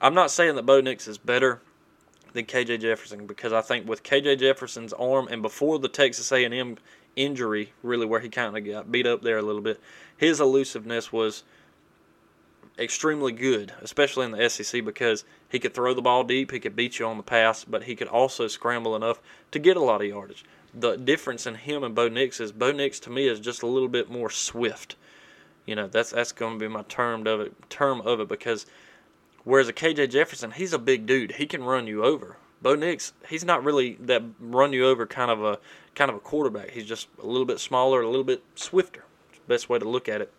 I'm 0.00 0.14
not 0.14 0.30
saying 0.30 0.56
that 0.56 0.66
Bo 0.66 0.80
Nix 0.80 1.06
is 1.06 1.18
better 1.18 1.60
than 2.32 2.46
KJ 2.46 2.80
Jefferson 2.80 3.26
because 3.26 3.52
I 3.52 3.60
think 3.60 3.86
with 3.86 4.02
KJ 4.02 4.38
Jefferson's 4.38 4.92
arm 4.92 5.28
and 5.28 5.42
before 5.42 5.78
the 5.78 5.88
Texas 5.88 6.32
A&M 6.32 6.78
injury, 7.16 7.72
really 7.82 8.06
where 8.06 8.20
he 8.20 8.28
kind 8.28 8.56
of 8.56 8.64
got 8.64 8.90
beat 8.90 9.06
up 9.06 9.22
there 9.22 9.38
a 9.38 9.42
little 9.42 9.60
bit, 9.60 9.80
his 10.16 10.40
elusiveness 10.40 11.12
was 11.12 11.42
extremely 12.82 13.32
good, 13.32 13.72
especially 13.80 14.26
in 14.26 14.32
the 14.32 14.48
SEC 14.48 14.84
because 14.84 15.24
he 15.48 15.58
could 15.58 15.74
throw 15.74 15.94
the 15.94 16.02
ball 16.02 16.24
deep, 16.24 16.50
he 16.50 16.60
could 16.60 16.76
beat 16.76 16.98
you 16.98 17.06
on 17.06 17.16
the 17.16 17.22
pass, 17.22 17.64
but 17.64 17.84
he 17.84 17.94
could 17.94 18.08
also 18.08 18.48
scramble 18.48 18.96
enough 18.96 19.20
to 19.50 19.58
get 19.58 19.76
a 19.76 19.82
lot 19.82 20.00
of 20.00 20.08
yardage. 20.08 20.44
The 20.74 20.96
difference 20.96 21.46
in 21.46 21.54
him 21.56 21.84
and 21.84 21.94
Bo 21.94 22.08
Nix 22.08 22.40
is 22.40 22.52
Bo 22.52 22.72
Nix 22.72 22.98
to 23.00 23.10
me 23.10 23.28
is 23.28 23.40
just 23.40 23.62
a 23.62 23.66
little 23.66 23.88
bit 23.88 24.10
more 24.10 24.30
swift. 24.30 24.96
You 25.66 25.76
know, 25.76 25.86
that's 25.86 26.10
that's 26.10 26.32
going 26.32 26.58
to 26.58 26.58
be 26.58 26.68
my 26.68 26.82
term 26.82 27.26
of 27.26 27.40
it 27.40 27.70
term 27.70 28.00
of 28.00 28.20
it 28.20 28.28
because 28.28 28.66
whereas 29.44 29.68
a 29.68 29.72
KJ 29.72 30.10
Jefferson, 30.10 30.50
he's 30.50 30.72
a 30.72 30.78
big 30.78 31.06
dude. 31.06 31.32
He 31.32 31.46
can 31.46 31.62
run 31.62 31.86
you 31.86 32.04
over. 32.04 32.36
Bo 32.62 32.74
Nix, 32.74 33.12
he's 33.28 33.44
not 33.44 33.62
really 33.62 33.96
that 34.00 34.22
run 34.40 34.72
you 34.72 34.86
over 34.86 35.06
kind 35.06 35.30
of 35.30 35.44
a 35.44 35.58
kind 35.94 36.10
of 36.10 36.16
a 36.16 36.20
quarterback. 36.20 36.70
He's 36.70 36.86
just 36.86 37.08
a 37.22 37.26
little 37.26 37.46
bit 37.46 37.60
smaller, 37.60 38.00
a 38.00 38.08
little 38.08 38.24
bit 38.24 38.42
swifter. 38.54 39.04
Best 39.46 39.68
way 39.68 39.78
to 39.78 39.88
look 39.88 40.08
at 40.08 40.20
it 40.20 40.32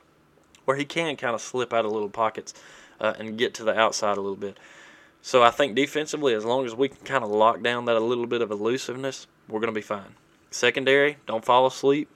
where 0.66 0.78
he 0.78 0.86
can 0.86 1.16
kind 1.16 1.36
of 1.36 1.42
slip 1.42 1.74
out 1.74 1.86
of 1.86 1.92
little 1.92 2.10
pockets 2.10 2.54
uh, 3.00 3.14
and 3.20 3.38
get 3.38 3.54
to 3.56 3.64
the 3.64 3.78
outside 3.78 4.18
a 4.18 4.22
little 4.22 4.36
bit. 4.36 4.58
So 5.22 5.42
I 5.42 5.52
think 5.52 5.76
defensively, 5.76 6.34
as 6.34 6.44
long 6.44 6.66
as 6.66 6.76
we 6.76 6.90
can 6.90 7.06
kind 7.06 7.24
of 7.24 7.30
lock 7.30 7.62
down 7.62 7.86
that 7.86 7.96
a 7.96 8.02
little 8.02 8.28
bit 8.28 8.42
of 8.42 8.52
elusiveness, 8.52 9.28
we're 9.48 9.60
going 9.60 9.74
to 9.74 9.78
be 9.78 9.82
fine. 9.82 10.16
Secondary, 10.52 11.18
don't 11.26 11.46
fall 11.46 11.66
asleep. 11.66 12.10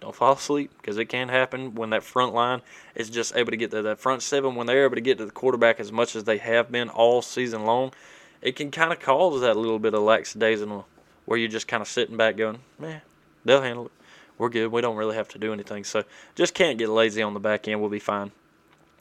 Don't 0.00 0.14
fall 0.14 0.34
asleep 0.34 0.70
because 0.80 0.96
it 0.98 1.06
can 1.06 1.28
happen 1.28 1.74
when 1.74 1.90
that 1.90 2.04
front 2.04 2.32
line 2.32 2.62
is 2.94 3.10
just 3.10 3.34
able 3.34 3.50
to 3.50 3.56
get 3.56 3.72
to 3.72 3.82
that 3.82 3.98
front 3.98 4.22
seven. 4.22 4.54
When 4.54 4.66
they're 4.66 4.84
able 4.84 4.94
to 4.94 5.00
get 5.00 5.18
to 5.18 5.24
the 5.24 5.32
quarterback 5.32 5.80
as 5.80 5.90
much 5.90 6.14
as 6.14 6.24
they 6.24 6.38
have 6.38 6.70
been 6.70 6.88
all 6.88 7.20
season 7.20 7.64
long, 7.64 7.92
it 8.40 8.54
can 8.54 8.70
kind 8.70 8.92
of 8.92 9.00
cause 9.00 9.40
that 9.40 9.56
little 9.56 9.80
bit 9.80 9.94
of 9.94 10.02
lackadaisical 10.02 10.86
where 11.24 11.38
you're 11.38 11.48
just 11.48 11.66
kind 11.66 11.80
of 11.80 11.88
sitting 11.88 12.16
back 12.16 12.36
going, 12.36 12.60
man, 12.78 13.02
they'll 13.44 13.62
handle 13.62 13.86
it 13.86 13.92
we're 14.38 14.48
good. 14.48 14.68
We 14.68 14.80
don't 14.80 14.96
really 14.96 15.16
have 15.16 15.28
to 15.28 15.38
do 15.38 15.52
anything. 15.52 15.84
So 15.84 16.04
just 16.34 16.54
can't 16.54 16.78
get 16.78 16.88
lazy 16.88 17.22
on 17.22 17.34
the 17.34 17.40
back 17.40 17.68
end. 17.68 17.80
We'll 17.80 17.90
be 17.90 17.98
fine. 17.98 18.32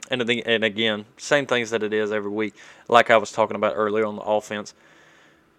And 0.10 0.21
and 0.21 0.63
again, 0.63 1.06
same 1.17 1.45
things 1.45 1.69
that 1.71 1.84
it 1.84 1.93
is 1.93 2.12
every 2.12 2.32
week. 2.32 2.56
Like 2.88 3.10
I 3.10 3.17
was 3.17 3.32
talking 3.32 3.56
about 3.56 3.73
earlier 3.76 4.06
on 4.06 4.15
the 4.15 4.21
offense, 4.21 4.73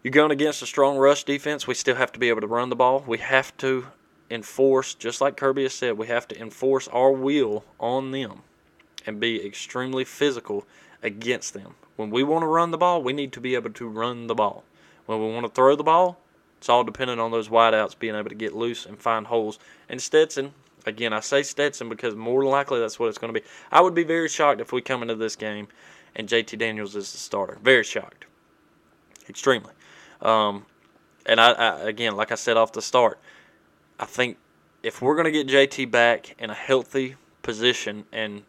you're 0.02 0.12
going 0.12 0.30
against 0.30 0.62
a 0.62 0.66
strong 0.66 0.96
rush 0.96 1.24
defense. 1.24 1.66
We 1.66 1.74
still 1.74 1.96
have 1.96 2.12
to 2.12 2.18
be 2.18 2.28
able 2.28 2.40
to 2.40 2.46
run 2.46 2.70
the 2.70 2.76
ball. 2.76 3.04
We 3.06 3.18
have 3.18 3.56
to 3.58 3.86
enforce, 4.30 4.94
just 4.94 5.20
like 5.20 5.36
Kirby 5.36 5.64
has 5.64 5.74
said, 5.74 5.98
we 5.98 6.06
have 6.06 6.28
to 6.28 6.40
enforce 6.40 6.88
our 6.88 7.10
will 7.10 7.64
on 7.78 8.10
them 8.10 8.42
and 9.06 9.20
be 9.20 9.44
extremely 9.44 10.04
physical 10.04 10.66
against 11.02 11.54
them. 11.54 11.74
When 11.96 12.10
we 12.10 12.22
want 12.22 12.42
to 12.42 12.46
run 12.46 12.70
the 12.70 12.78
ball, 12.78 13.02
we 13.02 13.12
need 13.12 13.32
to 13.32 13.40
be 13.40 13.54
able 13.54 13.70
to 13.70 13.88
run 13.88 14.26
the 14.26 14.34
ball. 14.34 14.64
When 15.06 15.20
we 15.20 15.32
want 15.32 15.46
to 15.46 15.52
throw 15.52 15.74
the 15.74 15.82
ball, 15.82 16.20
it's 16.59 16.68
all 16.68 16.85
dependent 16.85 17.21
on 17.21 17.31
those 17.31 17.49
wideouts 17.49 17.99
being 17.99 18.14
able 18.14 18.29
to 18.29 18.35
get 18.35 18.55
loose 18.55 18.85
and 18.85 18.99
find 18.99 19.27
holes. 19.27 19.59
And 19.88 20.03
Stetson, 20.03 20.53
again, 20.87 21.12
I 21.12 21.21
say 21.21 21.42
Stetson 21.42 21.88
because 21.88 22.14
more 22.14 22.42
than 22.42 22.51
likely 22.51 22.81
that's 22.81 22.99
what 22.99 23.09
it's 23.09 23.18
going 23.18 23.33
to 23.33 23.40
be. 23.40 23.47
I 23.71 23.81
would 23.81 23.94
be 23.94 24.05
very 24.05 24.29
shocked 24.29 24.61
if 24.61 24.73
we 24.73 24.83
come 24.83 25.03
into 25.03 25.14
this 25.14 25.37
game 25.37 25.68
and 26.16 26.29
JT 26.29 26.59
Daniels 26.59 26.97
is 26.97 27.12
the 27.12 27.18
starter. 27.18 27.59
Very 27.62 27.85
shocked. 27.85 28.27
Extremely. 29.29 29.73
Um, 30.21 30.66
and 31.27 31.40
I, 31.40 31.53
I, 31.53 31.81
again, 31.81 32.16
like 32.16 32.33
I 32.33 32.35
said 32.35 32.57
off 32.57 32.73
the 32.73 32.83
start, 32.83 33.21
I 34.01 34.05
think 34.05 34.37
if 34.83 35.01
we're 35.01 35.14
going 35.14 35.33
to 35.33 35.44
get 35.44 35.47
JT 35.47 35.90
back 35.90 36.35
in 36.38 36.51
a 36.51 36.55
healthy 36.55 37.16
position 37.42 38.05
and 38.12 38.42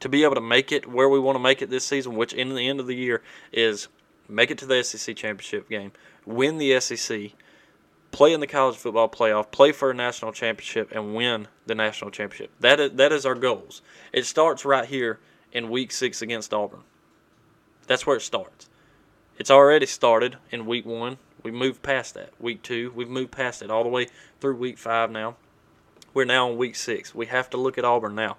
to 0.00 0.08
be 0.08 0.22
able 0.22 0.34
to 0.34 0.40
make 0.40 0.70
it 0.70 0.86
where 0.86 1.08
we 1.08 1.18
want 1.18 1.36
to 1.36 1.40
make 1.40 1.62
it 1.62 1.70
this 1.70 1.84
season, 1.84 2.14
which 2.14 2.32
in 2.32 2.54
the 2.54 2.68
end 2.68 2.78
of 2.78 2.86
the 2.86 2.94
year 2.94 3.22
is 3.52 3.88
make 4.28 4.50
it 4.50 4.58
to 4.58 4.66
the 4.66 4.82
SEC 4.82 5.16
championship 5.16 5.68
game, 5.68 5.92
win 6.26 6.58
the 6.58 6.78
SEC, 6.80 7.32
play 8.10 8.32
in 8.32 8.40
the 8.40 8.46
college 8.46 8.76
football 8.76 9.08
playoff, 9.08 9.50
play 9.50 9.72
for 9.72 9.90
a 9.90 9.94
national 9.94 10.32
championship, 10.32 10.90
and 10.92 11.14
win 11.14 11.48
the 11.66 11.74
national 11.74 12.10
championship. 12.10 12.50
That 12.60 12.80
is, 12.80 12.92
that 12.92 13.12
is 13.12 13.26
our 13.26 13.34
goals. 13.34 13.82
It 14.12 14.26
starts 14.26 14.64
right 14.64 14.86
here 14.86 15.18
in 15.52 15.70
week 15.70 15.92
six 15.92 16.22
against 16.22 16.54
Auburn. 16.54 16.82
That's 17.86 18.06
where 18.06 18.16
it 18.16 18.22
starts. 18.22 18.68
It's 19.38 19.50
already 19.50 19.86
started 19.86 20.36
in 20.50 20.66
week 20.66 20.86
one. 20.86 21.18
We 21.42 21.50
moved 21.50 21.82
past 21.82 22.14
that. 22.14 22.30
Week 22.40 22.62
two, 22.62 22.92
we've 22.94 23.08
moved 23.08 23.32
past 23.32 23.62
it 23.62 23.70
all 23.70 23.82
the 23.82 23.88
way 23.88 24.08
through 24.40 24.56
week 24.56 24.78
five 24.78 25.10
now. 25.10 25.36
We're 26.14 26.24
now 26.24 26.50
in 26.50 26.56
week 26.56 26.76
six. 26.76 27.14
We 27.14 27.26
have 27.26 27.50
to 27.50 27.56
look 27.56 27.76
at 27.76 27.84
Auburn 27.84 28.14
now. 28.14 28.36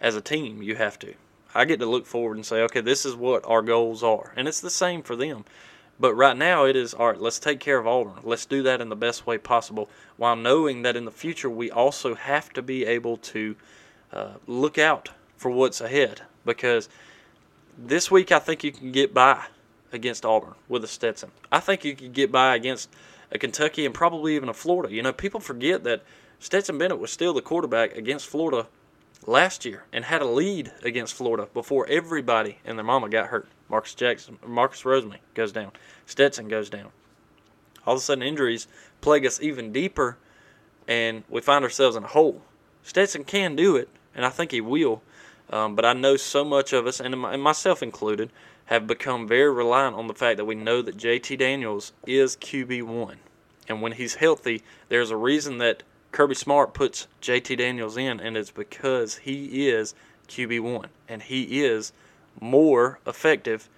As 0.00 0.14
a 0.14 0.20
team, 0.20 0.62
you 0.62 0.76
have 0.76 0.98
to. 1.00 1.14
I 1.54 1.64
get 1.64 1.80
to 1.80 1.86
look 1.86 2.06
forward 2.06 2.36
and 2.36 2.44
say, 2.44 2.60
okay, 2.62 2.82
this 2.82 3.06
is 3.06 3.16
what 3.16 3.44
our 3.46 3.62
goals 3.62 4.02
are. 4.02 4.32
And 4.36 4.46
it's 4.46 4.60
the 4.60 4.70
same 4.70 5.02
for 5.02 5.16
them. 5.16 5.46
But 5.98 6.14
right 6.14 6.36
now, 6.36 6.64
it 6.64 6.76
is 6.76 6.92
all 6.92 7.08
right. 7.08 7.20
Let's 7.20 7.38
take 7.38 7.58
care 7.58 7.78
of 7.78 7.86
Auburn. 7.86 8.22
Let's 8.22 8.44
do 8.44 8.62
that 8.64 8.80
in 8.80 8.90
the 8.90 8.96
best 8.96 9.26
way 9.26 9.38
possible, 9.38 9.88
while 10.16 10.36
knowing 10.36 10.82
that 10.82 10.96
in 10.96 11.04
the 11.04 11.10
future 11.10 11.48
we 11.48 11.70
also 11.70 12.14
have 12.14 12.52
to 12.52 12.62
be 12.62 12.84
able 12.84 13.16
to 13.18 13.56
uh, 14.12 14.34
look 14.46 14.78
out 14.78 15.10
for 15.36 15.50
what's 15.50 15.80
ahead. 15.80 16.22
Because 16.44 16.88
this 17.78 18.10
week, 18.10 18.30
I 18.30 18.38
think 18.38 18.62
you 18.62 18.72
can 18.72 18.92
get 18.92 19.14
by 19.14 19.46
against 19.92 20.26
Auburn 20.26 20.54
with 20.68 20.84
a 20.84 20.88
Stetson. 20.88 21.30
I 21.50 21.60
think 21.60 21.84
you 21.84 21.96
can 21.96 22.12
get 22.12 22.30
by 22.30 22.54
against 22.54 22.90
a 23.32 23.38
Kentucky 23.38 23.86
and 23.86 23.94
probably 23.94 24.36
even 24.36 24.48
a 24.48 24.54
Florida. 24.54 24.94
You 24.94 25.02
know, 25.02 25.12
people 25.12 25.40
forget 25.40 25.84
that 25.84 26.02
Stetson 26.38 26.78
Bennett 26.78 26.98
was 26.98 27.10
still 27.10 27.32
the 27.32 27.42
quarterback 27.42 27.96
against 27.96 28.26
Florida 28.26 28.66
last 29.26 29.64
year 29.64 29.84
and 29.92 30.04
had 30.04 30.22
a 30.22 30.26
lead 30.26 30.72
against 30.82 31.14
Florida 31.14 31.48
before 31.54 31.86
everybody 31.88 32.58
and 32.64 32.78
their 32.78 32.84
mama 32.84 33.08
got 33.08 33.28
hurt. 33.28 33.48
Marcus 33.68 33.94
Jackson, 33.94 34.38
Marcus 34.46 34.84
Rosemary 34.84 35.20
goes 35.34 35.52
down. 35.52 35.72
Stetson 36.06 36.48
goes 36.48 36.70
down. 36.70 36.90
All 37.86 37.94
of 37.94 38.00
a 38.00 38.02
sudden, 38.02 38.22
injuries 38.22 38.66
plague 39.00 39.26
us 39.26 39.40
even 39.40 39.72
deeper, 39.72 40.18
and 40.88 41.24
we 41.28 41.40
find 41.40 41.64
ourselves 41.64 41.96
in 41.96 42.04
a 42.04 42.08
hole. 42.08 42.42
Stetson 42.82 43.24
can 43.24 43.56
do 43.56 43.76
it, 43.76 43.88
and 44.14 44.24
I 44.24 44.30
think 44.30 44.50
he 44.50 44.60
will. 44.60 45.02
Um, 45.50 45.76
but 45.76 45.84
I 45.84 45.92
know 45.92 46.16
so 46.16 46.44
much 46.44 46.72
of 46.72 46.86
us, 46.86 47.00
and, 47.00 47.14
and 47.14 47.42
myself 47.42 47.82
included, 47.82 48.30
have 48.66 48.86
become 48.86 49.28
very 49.28 49.52
reliant 49.52 49.94
on 49.94 50.08
the 50.08 50.14
fact 50.14 50.38
that 50.38 50.44
we 50.44 50.56
know 50.56 50.82
that 50.82 50.96
JT 50.96 51.38
Daniels 51.38 51.92
is 52.06 52.36
QB1. 52.36 53.16
And 53.68 53.82
when 53.82 53.92
he's 53.92 54.16
healthy, 54.16 54.62
there's 54.88 55.10
a 55.10 55.16
reason 55.16 55.58
that 55.58 55.82
Kirby 56.10 56.34
Smart 56.34 56.74
puts 56.74 57.06
JT 57.22 57.58
Daniels 57.58 57.96
in, 57.96 58.20
and 58.20 58.36
it's 58.36 58.50
because 58.50 59.18
he 59.18 59.68
is 59.68 59.94
QB1 60.26 60.86
and 61.08 61.22
he 61.22 61.62
is 61.64 61.92
more 62.40 62.98
effective. 63.06 63.68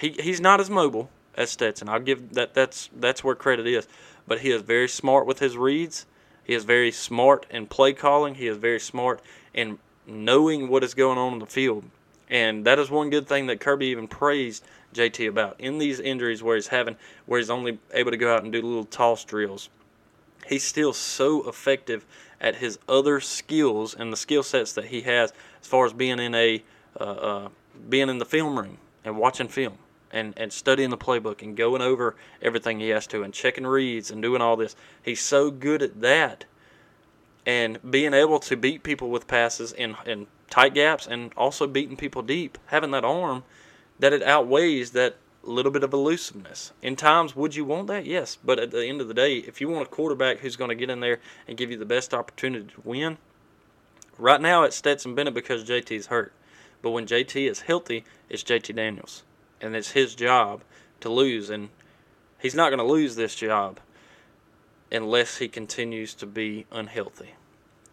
He 0.00 0.10
he's 0.10 0.40
not 0.40 0.60
as 0.60 0.70
mobile 0.70 1.10
as 1.34 1.50
Stetson. 1.50 1.88
I'll 1.88 2.00
give 2.00 2.34
that 2.34 2.54
that's 2.54 2.90
that's 2.94 3.24
where 3.24 3.34
credit 3.34 3.66
is, 3.66 3.88
but 4.26 4.40
he 4.40 4.50
is 4.50 4.62
very 4.62 4.88
smart 4.88 5.26
with 5.26 5.38
his 5.38 5.56
reads. 5.56 6.06
He 6.44 6.54
is 6.54 6.64
very 6.64 6.90
smart 6.90 7.46
in 7.50 7.66
play 7.66 7.92
calling. 7.92 8.36
He 8.36 8.46
is 8.46 8.56
very 8.56 8.80
smart 8.80 9.20
in 9.54 9.78
knowing 10.06 10.68
what 10.68 10.82
is 10.82 10.94
going 10.94 11.18
on 11.18 11.34
in 11.34 11.38
the 11.38 11.46
field. 11.46 11.84
And 12.28 12.64
that 12.64 12.78
is 12.78 12.90
one 12.90 13.10
good 13.10 13.26
thing 13.26 13.46
that 13.46 13.60
Kirby 13.60 13.86
even 13.86 14.08
praised 14.08 14.64
JT 14.94 15.28
about 15.28 15.56
in 15.58 15.78
these 15.78 16.00
injuries 16.00 16.42
where 16.42 16.56
he's 16.56 16.68
having 16.68 16.96
where 17.26 17.38
he's 17.38 17.50
only 17.50 17.78
able 17.92 18.10
to 18.10 18.16
go 18.16 18.34
out 18.34 18.42
and 18.42 18.52
do 18.52 18.62
little 18.62 18.84
toss 18.84 19.24
drills 19.24 19.68
he's 20.50 20.64
still 20.64 20.92
so 20.92 21.48
effective 21.48 22.04
at 22.40 22.56
his 22.56 22.78
other 22.88 23.20
skills 23.20 23.94
and 23.94 24.12
the 24.12 24.16
skill 24.16 24.42
sets 24.42 24.72
that 24.72 24.86
he 24.86 25.02
has 25.02 25.32
as 25.60 25.66
far 25.66 25.86
as 25.86 25.92
being 25.92 26.18
in 26.18 26.34
a 26.34 26.62
uh, 26.98 27.04
uh, 27.04 27.48
being 27.88 28.08
in 28.08 28.18
the 28.18 28.24
film 28.24 28.58
room 28.58 28.78
and 29.04 29.16
watching 29.16 29.48
film 29.48 29.78
and, 30.12 30.34
and 30.36 30.52
studying 30.52 30.90
the 30.90 30.98
playbook 30.98 31.42
and 31.42 31.56
going 31.56 31.82
over 31.82 32.16
everything 32.42 32.80
he 32.80 32.88
has 32.88 33.06
to 33.08 33.22
and 33.22 33.32
checking 33.32 33.66
reads 33.66 34.10
and 34.10 34.22
doing 34.22 34.42
all 34.42 34.56
this. 34.56 34.76
He's 35.02 35.20
so 35.20 35.50
good 35.50 35.82
at 35.82 36.00
that 36.00 36.44
and 37.46 37.78
being 37.88 38.14
able 38.14 38.38
to 38.40 38.56
beat 38.56 38.82
people 38.82 39.10
with 39.10 39.26
passes 39.26 39.72
in, 39.72 39.96
in 40.04 40.26
tight 40.50 40.74
gaps 40.74 41.06
and 41.06 41.32
also 41.36 41.66
beating 41.66 41.96
people 41.96 42.22
deep, 42.22 42.58
having 42.66 42.90
that 42.90 43.04
arm 43.04 43.44
that 43.98 44.12
it 44.12 44.22
outweighs 44.22 44.90
that 44.92 45.16
little 45.42 45.72
bit 45.72 45.82
of 45.82 45.92
elusiveness. 45.92 46.72
In 46.82 46.96
times, 46.96 47.34
would 47.34 47.54
you 47.54 47.64
want 47.64 47.86
that? 47.86 48.04
Yes. 48.04 48.36
But 48.44 48.58
at 48.58 48.70
the 48.70 48.86
end 48.86 49.00
of 49.00 49.08
the 49.08 49.14
day, 49.14 49.38
if 49.38 49.60
you 49.60 49.68
want 49.68 49.86
a 49.86 49.90
quarterback 49.90 50.38
who's 50.38 50.56
going 50.56 50.68
to 50.68 50.74
get 50.74 50.90
in 50.90 51.00
there 51.00 51.20
and 51.48 51.56
give 51.56 51.70
you 51.70 51.78
the 51.78 51.86
best 51.86 52.12
opportunity 52.12 52.66
to 52.66 52.80
win, 52.84 53.18
right 54.18 54.40
now 54.40 54.64
it's 54.64 54.76
Stetson 54.76 55.14
Bennett 55.14 55.34
because 55.34 55.64
JT 55.64 55.90
is 55.92 56.06
hurt. 56.08 56.32
But 56.82 56.90
when 56.90 57.06
JT 57.06 57.48
is 57.48 57.60
healthy, 57.62 58.04
it's 58.28 58.42
JT 58.42 58.74
Daniels. 58.74 59.22
And 59.60 59.76
it's 59.76 59.90
his 59.90 60.14
job 60.14 60.62
to 61.00 61.10
lose. 61.10 61.50
And 61.50 61.70
he's 62.38 62.54
not 62.54 62.70
going 62.70 62.78
to 62.78 62.84
lose 62.84 63.16
this 63.16 63.34
job 63.34 63.80
unless 64.90 65.38
he 65.38 65.48
continues 65.48 66.14
to 66.14 66.26
be 66.26 66.66
unhealthy. 66.70 67.34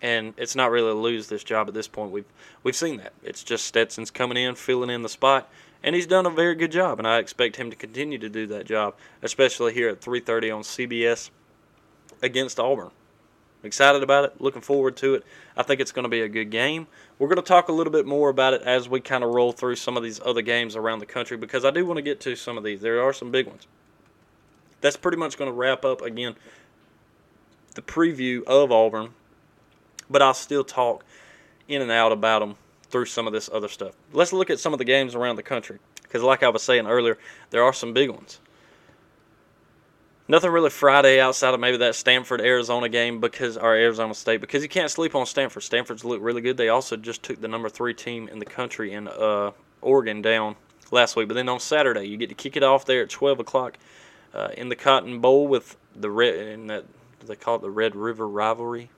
And 0.02 0.34
it's 0.38 0.56
not 0.56 0.71
really 0.71 0.91
a 0.91 0.95
lose 0.95 1.28
this 1.28 1.43
job 1.43 1.67
at 1.67 1.73
this 1.73 1.88
point. 1.88 2.12
We've 2.12 2.26
we've 2.63 2.76
seen 2.76 2.97
that. 2.97 3.13
It's 3.23 3.43
just 3.43 3.65
Stetson's 3.65 4.12
coming 4.12 4.38
in, 4.38 4.54
filling 4.56 4.91
in 4.91 5.02
the 5.02 5.10
spot, 5.10 5.50
and 5.82 5.95
he's 5.95 6.06
done 6.06 6.28
a 6.28 6.30
very 6.30 6.54
good 6.54 6.71
job. 6.71 7.00
And 7.00 7.08
I 7.08 7.17
expect 7.17 7.56
him 7.56 7.71
to 7.71 7.76
continue 7.76 8.19
to 8.19 8.30
do 8.30 8.45
that 8.47 8.65
job, 8.65 8.95
especially 9.23 9.73
here 9.73 9.89
at 9.89 10.02
3:30 10.02 10.52
on 10.56 10.62
CBS 10.62 11.32
against 12.21 12.60
Auburn. 12.60 12.91
Excited 13.63 14.04
about 14.04 14.26
it. 14.26 14.41
Looking 14.41 14.62
forward 14.62 14.98
to 14.98 15.15
it. 15.15 15.26
I 15.56 15.63
think 15.63 15.82
it's 15.82 15.91
going 15.91 16.04
to 16.04 16.10
be 16.10 16.22
a 16.22 16.28
good 16.28 16.50
game. 16.50 16.88
We're 17.20 17.28
going 17.28 17.38
to 17.38 17.41
talk 17.41 17.70
a 17.70 17.72
little 17.72 17.91
bit 17.91 18.06
more 18.06 18.30
about 18.30 18.54
it 18.54 18.62
as 18.62 18.88
we 18.88 19.00
kind 19.00 19.24
of 19.24 19.32
roll 19.32 19.52
through 19.52 19.76
some 19.76 19.98
of 19.98 20.04
these 20.04 20.20
other 20.24 20.41
games 20.41 20.76
around 20.76 21.00
the 21.00 21.06
country 21.06 21.38
because 21.38 21.65
I 21.65 21.72
do 21.72 21.86
want 21.86 21.98
to 21.98 22.04
get 22.04 22.20
to 22.22 22.36
some 22.36 22.58
of 22.58 22.63
these. 22.63 22.82
There 22.82 23.02
are 23.02 23.13
some 23.13 23.32
big 23.32 23.48
ones. 23.48 23.67
That's 24.82 24.98
pretty 24.98 25.17
much 25.17 25.38
going 25.38 25.50
to 25.50 25.56
wrap 25.56 25.84
up 25.84 26.02
again 26.02 26.36
the 27.74 27.82
preview 27.82 28.43
of 28.46 28.72
Auburn, 28.72 29.10
but 30.10 30.22
I'll 30.22 30.34
still 30.34 30.63
talk 30.63 31.06
in 31.67 31.82
and 31.82 31.91
out 31.91 32.12
about 32.12 32.39
them 32.39 32.56
through 32.89 33.06
some 33.06 33.28
of 33.28 33.34
this 33.34 33.50
other 33.52 33.67
stuff. 33.67 33.93
Let's 34.13 34.34
look 34.34 34.50
at 34.50 34.60
some 34.60 34.74
of 34.74 34.80
the 34.80 34.86
games 34.86 35.15
around 35.15 35.36
the 35.36 35.43
country 35.43 35.80
because, 36.02 36.24
like 36.24 36.43
I 36.43 36.50
was 36.50 36.63
saying 36.63 36.88
earlier, 36.88 37.17
there 37.50 37.63
are 37.63 37.74
some 37.74 37.93
big 37.93 38.10
ones. 38.10 38.39
Nothing 40.30 40.52
really 40.52 40.70
Friday 40.70 41.22
outside 41.22 41.54
of 41.54 41.60
maybe 41.60 41.78
that 41.78 41.96
Stanford 41.96 42.42
Arizona 42.42 42.90
game 42.90 43.22
because 43.22 43.56
our 43.56 43.74
Arizona 43.74 44.13
State 44.13 44.42
because 44.42 44.62
you 44.62 44.68
can't 44.68 44.92
sleep 44.92 45.16
on 45.16 45.26
Stanford. 45.26 45.63
Stanford's 45.63 46.04
look 46.04 46.22
really 46.22 46.42
good. 46.42 46.58
They 46.58 46.68
also 46.68 46.98
just 46.98 47.24
took 47.24 47.40
the 47.40 47.48
number 47.48 47.70
three 47.70 47.94
team 47.94 48.28
in 48.28 48.40
the 48.40 48.46
country 48.46 48.92
in 48.92 49.08
uh, 49.08 49.52
Oregon 49.82 50.22
down 50.22 50.58
last 50.92 51.16
week. 51.16 51.30
But 51.30 51.36
then 51.36 51.48
on 51.48 51.62
Saturday 51.62 52.06
you 52.06 52.18
get 52.18 52.28
to 52.28 52.36
kick 52.36 52.58
it 52.58 52.63
off 52.63 52.84
there 52.86 53.04
at 53.04 53.10
twelve 53.10 53.40
o'clock 53.40 53.78
uh, 54.34 54.50
in 54.58 54.68
the 54.68 54.76
Cotton 54.76 55.22
Bowl 55.22 55.48
with 55.48 55.78
the 55.96 56.10
red 56.12 56.36
in 56.36 56.68
that 56.68 56.84
they 57.26 57.36
call 57.36 57.56
it 57.56 57.62
the 57.62 57.70
Red 57.70 57.96
River 57.96 58.28
rivalry 58.28 58.90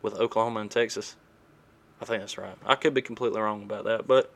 with 0.00 0.14
Oklahoma 0.14 0.60
and 0.60 0.70
Texas. 0.70 1.16
I 2.00 2.06
think 2.06 2.20
that's 2.20 2.38
right. 2.38 2.56
I 2.64 2.74
could 2.76 2.94
be 2.94 3.02
completely 3.02 3.40
wrong 3.40 3.62
about 3.62 3.84
that, 3.84 4.06
but 4.06 4.34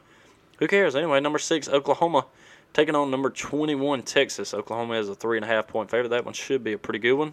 who 0.59 0.67
cares? 0.67 0.95
Anyway, 0.95 1.21
number 1.21 1.39
six, 1.39 1.69
Oklahoma 1.69 2.27
taking 2.73 2.95
on 2.95 3.11
number 3.11 3.31
21, 3.31 4.03
Texas. 4.03 4.55
Oklahoma 4.55 4.95
is 4.95 5.09
a 5.09 5.15
three 5.15 5.39
and 5.39 5.45
a 5.45 5.49
half 5.49 5.67
point 5.67 5.91
favorite. 5.91 6.11
That 6.11 6.25
one 6.25 6.35
should 6.35 6.63
be 6.65 6.73
a 6.73 6.79
pretty 6.79 6.99
good 6.99 7.15
one. 7.15 7.33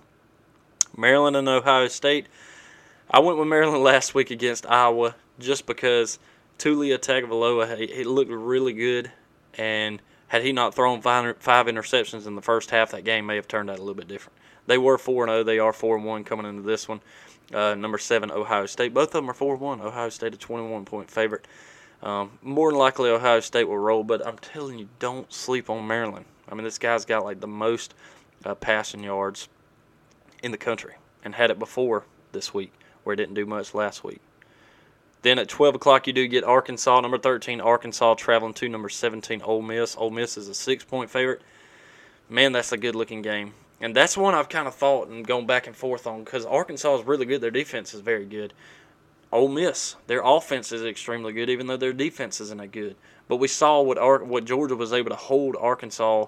Maryland 0.97 1.35
and 1.35 1.47
Ohio 1.47 1.87
State. 1.87 2.27
I 3.09 3.19
went 3.19 3.37
with 3.37 3.47
Maryland 3.47 3.83
last 3.83 4.15
week 4.15 4.31
against 4.31 4.65
Iowa 4.65 5.15
just 5.39 5.65
because 5.65 6.19
Taulia 6.57 6.97
Tagovailoa 6.97 7.77
he, 7.77 7.87
he 7.87 8.03
looked 8.03 8.31
really 8.31 8.73
good, 8.73 9.11
and 9.55 10.01
had 10.27 10.43
he 10.43 10.51
not 10.51 10.73
thrown 10.73 11.01
five, 11.01 11.37
five 11.37 11.67
interceptions 11.67 12.25
in 12.25 12.35
the 12.35 12.41
first 12.41 12.71
half, 12.71 12.91
that 12.91 13.03
game 13.03 13.25
may 13.25 13.35
have 13.35 13.47
turned 13.47 13.69
out 13.69 13.77
a 13.77 13.81
little 13.81 13.93
bit 13.93 14.07
different. 14.07 14.37
They 14.67 14.77
were 14.77 14.97
4 14.97 15.25
and 15.25 15.31
0. 15.31 15.43
They 15.43 15.59
are 15.59 15.73
4 15.73 15.97
and 15.97 16.05
1 16.05 16.23
coming 16.23 16.45
into 16.45 16.63
this 16.63 16.87
one. 16.87 17.01
Uh, 17.53 17.75
number 17.75 17.99
seven, 17.99 18.31
Ohio 18.31 18.65
State. 18.65 18.93
Both 18.93 19.09
of 19.09 19.13
them 19.13 19.29
are 19.29 19.33
4 19.33 19.55
1. 19.55 19.81
Ohio 19.81 20.09
State, 20.09 20.33
a 20.33 20.37
21 20.37 20.85
point 20.85 21.11
favorite. 21.11 21.47
Um, 22.05 22.37
more 22.43 22.69
than 22.69 22.77
likely, 22.77 23.09
Ohio 23.09 23.39
State 23.39 23.67
will 23.67 23.79
roll, 23.79 24.03
but 24.03 24.25
I'm 24.25 24.37
telling 24.37 24.77
you, 24.77 24.87
don't 24.99 25.33
sleep 25.33 25.71
on 25.71 25.87
Maryland. 25.87 26.25
I 26.47 26.53
mean, 26.53 26.63
this 26.63 26.77
guy's 26.77 27.03
got 27.03 27.25
like 27.25 27.39
the 27.39 27.47
most 27.47 27.95
uh, 28.45 28.53
passing 28.53 29.03
yards 29.03 29.49
in 30.43 30.51
the 30.51 30.57
country 30.57 30.93
and 31.23 31.33
had 31.33 31.49
it 31.49 31.57
before 31.57 32.03
this 32.31 32.53
week, 32.53 32.71
where 33.03 33.15
it 33.15 33.17
didn't 33.17 33.33
do 33.33 33.47
much 33.47 33.73
last 33.73 34.03
week. 34.03 34.21
Then 35.23 35.39
at 35.39 35.49
12 35.49 35.73
o'clock, 35.73 36.05
you 36.05 36.13
do 36.13 36.27
get 36.27 36.43
Arkansas, 36.43 37.01
number 37.01 37.17
13, 37.17 37.59
Arkansas 37.59 38.13
traveling 38.13 38.53
to 38.53 38.69
number 38.69 38.89
17, 38.89 39.41
Ole 39.41 39.63
Miss. 39.63 39.97
Ole 39.97 40.11
Miss 40.11 40.37
is 40.37 40.47
a 40.47 40.53
six 40.53 40.83
point 40.83 41.09
favorite. 41.09 41.41
Man, 42.29 42.51
that's 42.51 42.71
a 42.71 42.77
good 42.77 42.93
looking 42.93 43.23
game. 43.23 43.55
And 43.81 43.95
that's 43.95 44.15
one 44.15 44.35
I've 44.35 44.49
kind 44.49 44.67
of 44.67 44.75
thought 44.75 45.07
and 45.07 45.25
gone 45.25 45.47
back 45.47 45.65
and 45.65 45.75
forth 45.75 46.05
on 46.05 46.23
because 46.23 46.45
Arkansas 46.45 46.99
is 46.99 47.05
really 47.05 47.25
good. 47.25 47.41
Their 47.41 47.49
defense 47.49 47.95
is 47.95 48.01
very 48.01 48.25
good. 48.25 48.53
Ole 49.35 49.49
Miss, 49.49 49.97
their 50.07 50.21
offense 50.23 50.71
is 50.71 50.81
extremely 50.83 51.33
good, 51.33 51.49
even 51.49 51.67
though 51.67 51.75
their 51.75 51.91
defense 51.91 52.39
isn't 52.39 52.57
that 52.57 52.71
good. 52.71 52.95
But 53.27 53.35
we 53.35 53.49
saw 53.49 53.81
what 53.81 53.97
Ar- 53.97 54.23
what 54.23 54.45
Georgia 54.45 54.77
was 54.77 54.93
able 54.93 55.09
to 55.09 55.15
hold 55.17 55.57
Arkansas 55.59 56.27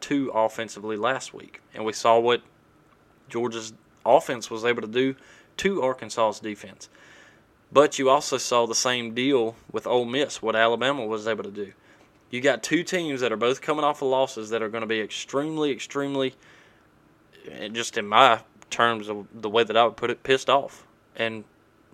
to 0.00 0.30
offensively 0.34 0.96
last 0.96 1.32
week, 1.32 1.60
and 1.72 1.84
we 1.84 1.92
saw 1.92 2.18
what 2.18 2.42
Georgia's 3.28 3.72
offense 4.04 4.50
was 4.50 4.64
able 4.64 4.82
to 4.82 4.88
do 4.88 5.14
to 5.58 5.82
Arkansas's 5.82 6.40
defense. 6.40 6.88
But 7.70 7.98
you 7.98 8.10
also 8.10 8.38
saw 8.38 8.66
the 8.66 8.74
same 8.74 9.14
deal 9.14 9.54
with 9.70 9.86
Ole 9.86 10.04
Miss, 10.04 10.42
what 10.42 10.56
Alabama 10.56 11.06
was 11.06 11.28
able 11.28 11.44
to 11.44 11.50
do. 11.50 11.72
You 12.30 12.40
got 12.40 12.64
two 12.64 12.82
teams 12.82 13.20
that 13.20 13.30
are 13.30 13.36
both 13.36 13.60
coming 13.60 13.84
off 13.84 14.02
of 14.02 14.08
losses 14.08 14.50
that 14.50 14.62
are 14.62 14.68
going 14.68 14.80
to 14.80 14.86
be 14.88 15.00
extremely, 15.00 15.70
extremely 15.70 16.34
eh, 17.48 17.68
just 17.68 17.96
in 17.96 18.08
my 18.08 18.40
terms 18.68 19.08
of 19.08 19.28
the 19.32 19.48
way 19.48 19.62
that 19.62 19.76
I 19.76 19.84
would 19.84 19.96
put 19.96 20.10
it, 20.10 20.24
pissed 20.24 20.50
off 20.50 20.86
and 21.14 21.44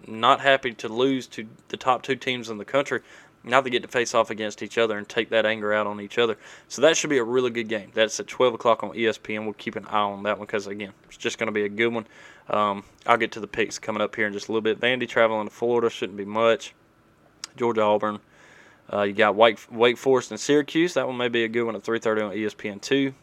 not 0.09 0.41
happy 0.41 0.73
to 0.75 0.89
lose 0.89 1.27
to 1.29 1.47
the 1.69 1.77
top 1.77 2.03
two 2.03 2.17
teams 2.17 2.51
in 2.51 2.59
the 2.59 2.65
country. 2.65 3.01
Now 3.47 3.61
they 3.61 3.69
get 3.69 3.83
to 3.83 3.89
face 3.89 4.15
off 4.15 4.31
against 4.31 4.63
each 4.63 4.79
other 4.79 4.97
and 4.97 5.07
take 5.07 5.29
that 5.29 5.45
anger 5.45 5.73
out 5.73 5.87
on 5.87 6.01
each 6.01 6.17
other. 6.17 6.39
So 6.69 6.81
that 6.83 6.97
should 6.97 7.11
be 7.11 7.19
a 7.19 7.25
really 7.25 7.51
good 7.51 7.69
game. 7.69 7.91
That's 7.93 8.19
at 8.19 8.27
12 8.27 8.55
o'clock 8.55 8.83
on 8.83 8.93
ESPN. 8.93 9.45
We'll 9.45 9.53
keep 9.53 9.77
an 9.77 9.85
eye 9.87 9.99
on 9.99 10.23
that 10.23 10.39
one 10.39 10.47
because, 10.47 10.67
again, 10.67 10.93
it's 11.09 11.19
just 11.19 11.39
going 11.39 11.49
to 11.49 11.53
be 11.53 11.65
a 11.65 11.69
good 11.69 11.89
one. 11.89 12.07
Um, 12.49 12.85
I'll 13.07 13.19
get 13.19 13.33
to 13.33 13.41
the 13.41 13.47
picks 13.47 13.79
coming 13.79 14.01
up 14.01 14.17
here 14.17 14.27
in 14.27 14.33
just 14.33 14.49
a 14.49 14.53
little 14.53 14.63
bit. 14.63 14.81
Vandy 14.81 15.07
traveling 15.07 15.47
to 15.47 15.53
Florida 15.53 15.91
shouldn't 15.91 16.17
be 16.17 16.25
much. 16.25 16.75
Georgia 17.57 17.83
Auburn. 17.83 18.21
Uh, 18.93 19.03
you 19.03 19.13
got 19.13 19.35
Wake, 19.35 19.59
Wake 19.71 19.99
Forest 19.99 20.31
and 20.31 20.41
Syracuse. 20.41 20.95
That 20.95 21.07
one 21.07 21.17
may 21.17 21.29
be 21.29 21.45
a 21.45 21.49
good 21.49 21.65
one 21.65 21.75
at 21.75 21.83
3:30 21.83 22.23
on 22.23 22.33
ESPN 22.33 22.81
two. 22.81 23.15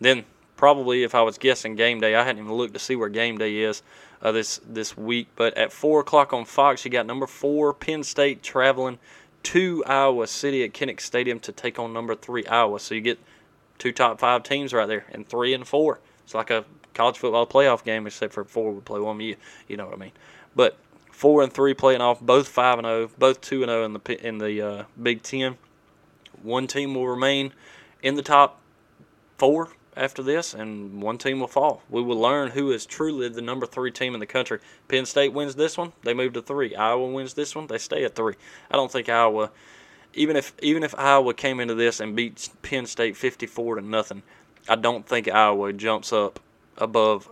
Then 0.00 0.24
probably 0.56 1.02
if 1.02 1.14
I 1.14 1.22
was 1.22 1.36
guessing 1.36 1.74
game 1.74 2.00
day, 2.00 2.14
I 2.14 2.24
hadn't 2.24 2.42
even 2.42 2.54
looked 2.54 2.74
to 2.74 2.80
see 2.80 2.96
where 2.96 3.10
game 3.10 3.36
day 3.36 3.58
is 3.58 3.82
uh, 4.22 4.32
this 4.32 4.60
this 4.66 4.96
week. 4.96 5.28
But 5.36 5.56
at 5.58 5.72
four 5.72 6.00
o'clock 6.00 6.32
on 6.32 6.44
Fox, 6.44 6.84
you 6.84 6.90
got 6.90 7.06
number 7.06 7.26
four 7.26 7.74
Penn 7.74 8.02
State 8.02 8.42
traveling 8.42 8.98
to 9.44 9.84
Iowa 9.86 10.26
City 10.26 10.62
at 10.64 10.72
Kinnick 10.72 11.00
Stadium 11.00 11.40
to 11.40 11.52
take 11.52 11.78
on 11.78 11.92
number 11.92 12.14
three 12.14 12.46
Iowa. 12.46 12.78
So 12.78 12.94
you 12.94 13.00
get 13.00 13.18
two 13.78 13.92
top 13.92 14.20
five 14.20 14.44
teams 14.44 14.72
right 14.72 14.86
there, 14.86 15.04
and 15.10 15.28
three 15.28 15.52
and 15.52 15.66
four. 15.66 16.00
It's 16.24 16.34
like 16.34 16.50
a 16.50 16.64
college 16.94 17.18
football 17.18 17.46
playoff 17.46 17.84
game, 17.84 18.06
except 18.06 18.32
for 18.32 18.44
four 18.44 18.72
would 18.72 18.84
play 18.84 19.00
one. 19.00 19.20
You 19.20 19.36
you 19.68 19.76
know 19.76 19.86
what 19.86 19.94
I 19.94 19.98
mean? 19.98 20.12
But 20.54 20.76
four 21.10 21.42
and 21.42 21.52
three 21.52 21.74
playing 21.74 22.00
off, 22.00 22.20
both 22.20 22.48
five 22.48 22.78
and 22.78 22.86
zero, 22.86 23.10
both 23.18 23.40
two 23.40 23.62
and 23.62 23.70
zero 23.70 23.84
in 23.84 23.92
the 23.92 24.26
in 24.26 24.38
the 24.38 24.62
uh, 24.62 24.84
Big 25.00 25.22
Ten. 25.22 25.58
One 26.42 26.66
team 26.66 26.94
will 26.94 27.08
remain 27.08 27.52
in 28.02 28.16
the 28.16 28.22
top 28.22 28.60
four 29.38 29.68
after 29.96 30.22
this, 30.22 30.54
and 30.54 31.02
one 31.02 31.18
team 31.18 31.40
will 31.40 31.48
fall. 31.48 31.82
We 31.90 32.02
will 32.02 32.18
learn 32.18 32.50
who 32.50 32.70
is 32.70 32.86
truly 32.86 33.28
the 33.28 33.42
number 33.42 33.66
three 33.66 33.90
team 33.90 34.14
in 34.14 34.20
the 34.20 34.26
country. 34.26 34.58
Penn 34.88 35.06
State 35.06 35.32
wins 35.32 35.54
this 35.54 35.76
one, 35.76 35.92
they 36.02 36.14
move 36.14 36.32
to 36.32 36.42
three. 36.42 36.74
Iowa 36.74 37.08
wins 37.08 37.34
this 37.34 37.54
one, 37.54 37.66
they 37.66 37.78
stay 37.78 38.04
at 38.04 38.14
three. 38.14 38.34
I 38.70 38.76
don't 38.76 38.90
think 38.90 39.08
Iowa, 39.08 39.50
even 40.14 40.36
if 40.36 40.54
even 40.62 40.82
if 40.82 40.94
Iowa 40.98 41.34
came 41.34 41.60
into 41.60 41.74
this 41.74 42.00
and 42.00 42.16
beat 42.16 42.48
Penn 42.62 42.86
State 42.86 43.16
fifty-four 43.16 43.76
to 43.76 43.82
nothing, 43.82 44.22
I 44.68 44.76
don't 44.76 45.06
think 45.06 45.28
Iowa 45.28 45.72
jumps 45.72 46.12
up 46.12 46.40
above 46.78 47.28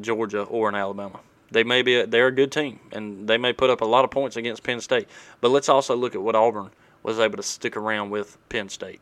Georgia 0.00 0.42
or 0.42 0.68
an 0.68 0.74
Alabama. 0.74 1.20
They 1.50 1.64
may 1.64 1.82
be 1.82 1.96
a, 1.96 2.06
they're 2.06 2.26
a 2.26 2.32
good 2.32 2.52
team, 2.52 2.80
and 2.92 3.26
they 3.28 3.38
may 3.38 3.52
put 3.52 3.70
up 3.70 3.80
a 3.80 3.86
lot 3.86 4.04
of 4.04 4.10
points 4.10 4.36
against 4.36 4.62
Penn 4.62 4.80
State. 4.80 5.08
But 5.40 5.50
let's 5.50 5.68
also 5.68 5.96
look 5.96 6.14
at 6.14 6.22
what 6.22 6.34
Auburn 6.34 6.70
was 7.02 7.18
able 7.18 7.36
to 7.38 7.42
stick 7.42 7.76
around 7.76 8.10
with 8.10 8.36
Penn 8.48 8.68
State. 8.68 9.00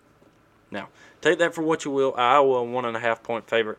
Now, 0.71 0.89
take 1.21 1.39
that 1.39 1.55
for 1.55 1.63
what 1.63 1.85
you 1.85 1.91
will. 1.91 2.15
Iowa 2.17 2.65
one 2.65 2.85
and 2.85 2.97
a 2.97 3.01
half 3.01 3.23
point 3.23 3.49
favorite. 3.49 3.79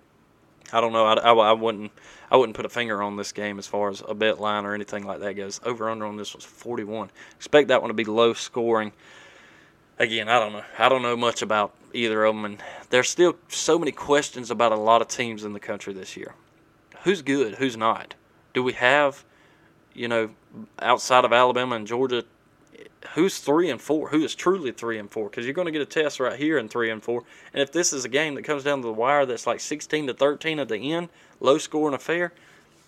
I 0.71 0.81
don't 0.81 0.91
know. 0.91 1.05
I, 1.05 1.13
I, 1.13 1.31
I, 1.31 1.51
wouldn't 1.53 1.91
I 2.29 2.35
wouldn't 2.35 2.55
put 2.55 2.65
a 2.65 2.69
finger 2.69 3.01
on 3.01 3.15
this 3.15 3.31
game 3.31 3.57
as 3.57 3.67
far 3.67 3.89
as 3.89 4.03
a 4.07 4.13
bet 4.13 4.39
line 4.39 4.65
or 4.65 4.73
anything 4.73 5.05
like 5.05 5.19
that 5.21 5.33
goes. 5.33 5.61
Over 5.63 5.89
under 5.89 6.05
on 6.05 6.17
this 6.17 6.35
was 6.35 6.43
41. 6.43 7.09
Expect 7.35 7.69
that 7.69 7.81
one 7.81 7.89
to 7.89 7.93
be 7.93 8.03
low 8.03 8.33
scoring. 8.33 8.91
Again, 9.99 10.27
I 10.29 10.39
don't 10.39 10.53
know. 10.53 10.63
I 10.77 10.89
don't 10.89 11.01
know 11.01 11.15
much 11.15 11.41
about 11.41 11.73
either 11.93 12.23
of 12.25 12.35
them, 12.35 12.45
and 12.45 12.61
there's 12.89 13.09
still 13.09 13.35
so 13.47 13.79
many 13.79 13.91
questions 13.91 14.51
about 14.51 14.71
a 14.71 14.75
lot 14.75 15.01
of 15.01 15.07
teams 15.07 15.43
in 15.43 15.53
the 15.53 15.59
country 15.59 15.93
this 15.93 16.15
year. 16.17 16.35
Who's 17.03 17.21
good? 17.21 17.55
Who's 17.55 17.77
not? 17.77 18.13
Do 18.53 18.61
we 18.61 18.73
have, 18.73 19.23
you 19.93 20.07
know, 20.07 20.29
outside 20.79 21.25
of 21.25 21.33
Alabama 21.33 21.75
and 21.75 21.87
Georgia, 21.87 22.25
who's 23.13 23.39
three 23.39 23.69
and 23.69 23.81
four? 23.81 24.09
Who 24.09 24.23
is 24.23 24.35
truly 24.35 24.71
three 24.71 24.97
and 24.97 25.09
four? 25.09 25.29
Because 25.29 25.45
you're 25.45 25.53
going 25.53 25.67
to 25.67 25.71
get 25.71 25.81
a 25.81 25.85
test 25.85 26.19
right 26.19 26.37
here 26.37 26.57
in 26.57 26.69
three 26.69 26.89
and 26.89 27.03
four. 27.03 27.23
And 27.53 27.61
if 27.61 27.71
this 27.71 27.93
is 27.93 28.05
a 28.05 28.09
game 28.09 28.35
that 28.35 28.43
comes 28.43 28.63
down 28.63 28.81
to 28.81 28.87
the 28.87 28.93
wire 28.93 29.25
that's 29.25 29.47
like 29.47 29.59
16 29.59 30.07
to 30.07 30.13
13 30.13 30.59
at 30.59 30.69
the 30.69 30.93
end, 30.93 31.09
low 31.39 31.57
scoring 31.57 31.95
affair, 31.95 32.33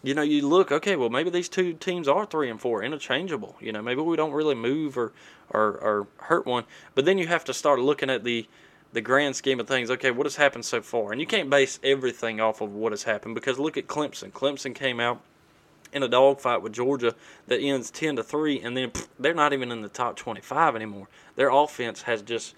you 0.01 0.13
know, 0.13 0.21
you 0.21 0.47
look, 0.47 0.71
okay, 0.71 0.95
well, 0.95 1.09
maybe 1.09 1.29
these 1.29 1.49
two 1.49 1.73
teams 1.73 2.07
are 2.07 2.25
three 2.25 2.49
and 2.49 2.59
four, 2.59 2.83
interchangeable. 2.83 3.57
You 3.59 3.71
know, 3.71 3.81
maybe 3.81 4.01
we 4.01 4.15
don't 4.15 4.31
really 4.31 4.55
move 4.55 4.97
or, 4.97 5.11
or, 5.49 5.77
or 5.77 6.07
hurt 6.17 6.45
one. 6.45 6.63
But 6.95 7.05
then 7.05 7.17
you 7.17 7.27
have 7.27 7.43
to 7.45 7.53
start 7.53 7.79
looking 7.79 8.09
at 8.09 8.23
the 8.23 8.47
the 8.91 9.01
grand 9.01 9.35
scheme 9.35 9.59
of 9.59 9.67
things. 9.67 9.91
Okay, 9.91 10.09
what 10.09 10.25
has 10.25 10.37
happened 10.37 10.65
so 10.65 10.81
far? 10.81 11.11
And 11.11 11.21
you 11.21 11.27
can't 11.27 11.47
base 11.47 11.79
everything 11.83 12.41
off 12.41 12.59
of 12.59 12.73
what 12.73 12.91
has 12.91 13.03
happened 13.03 13.35
because 13.35 13.59
look 13.59 13.77
at 13.77 13.85
Clemson. 13.85 14.31
Clemson 14.31 14.73
came 14.73 14.99
out 14.99 15.21
in 15.91 16.03
a 16.03 16.07
dogfight 16.07 16.61
with 16.61 16.73
Georgia 16.73 17.15
that 17.47 17.59
ends 17.59 17.91
10 17.91 18.17
to 18.17 18.23
3 18.23 18.61
and 18.61 18.77
then 18.77 18.91
pff, 18.91 19.07
they're 19.19 19.33
not 19.33 19.53
even 19.53 19.71
in 19.71 19.81
the 19.81 19.89
top 19.89 20.15
25 20.15 20.75
anymore. 20.75 21.07
Their 21.35 21.49
offense 21.49 22.03
has 22.03 22.21
just 22.21 22.55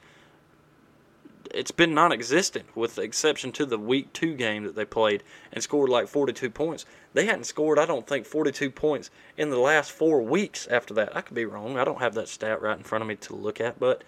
it's 1.53 1.71
been 1.71 1.93
non-existent 1.93 2.65
with 2.77 2.95
the 2.95 3.01
exception 3.01 3.51
to 3.51 3.65
the 3.65 3.77
week 3.77 4.13
2 4.13 4.35
game 4.35 4.63
that 4.63 4.75
they 4.75 4.85
played 4.85 5.23
and 5.51 5.61
scored 5.63 5.89
like 5.89 6.07
42 6.07 6.49
points. 6.49 6.85
They 7.13 7.25
hadn't 7.25 7.45
scored 7.45 7.79
I 7.79 7.85
don't 7.85 8.07
think 8.07 8.25
42 8.25 8.69
points 8.71 9.09
in 9.37 9.49
the 9.49 9.59
last 9.59 9.91
4 9.91 10.21
weeks 10.21 10.67
after 10.67 10.93
that. 10.95 11.15
I 11.15 11.21
could 11.21 11.35
be 11.35 11.45
wrong. 11.45 11.77
I 11.77 11.83
don't 11.83 12.01
have 12.01 12.13
that 12.15 12.29
stat 12.29 12.61
right 12.61 12.77
in 12.77 12.83
front 12.83 13.01
of 13.01 13.07
me 13.07 13.15
to 13.17 13.35
look 13.35 13.59
at, 13.59 13.79
but 13.79 14.03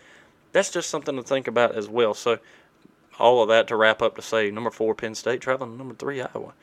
that's 0.52 0.72
just 0.72 0.90
something 0.90 1.16
to 1.16 1.24
think 1.24 1.48
about 1.48 1.76
as 1.76 1.90
well. 1.90 2.14
So 2.14 2.40
all 3.20 3.42
of 3.42 3.50
that 3.50 3.68
to 3.68 3.76
wrap 3.76 4.02
up 4.02 4.16
to 4.16 4.22
say 4.22 4.50
number 4.52 4.72
4 4.72 4.96
Penn 4.96 5.16
State 5.16 5.42
traveling 5.42 5.78
number 5.78 5.96
3 5.96 6.22
Iowa. 6.22 6.54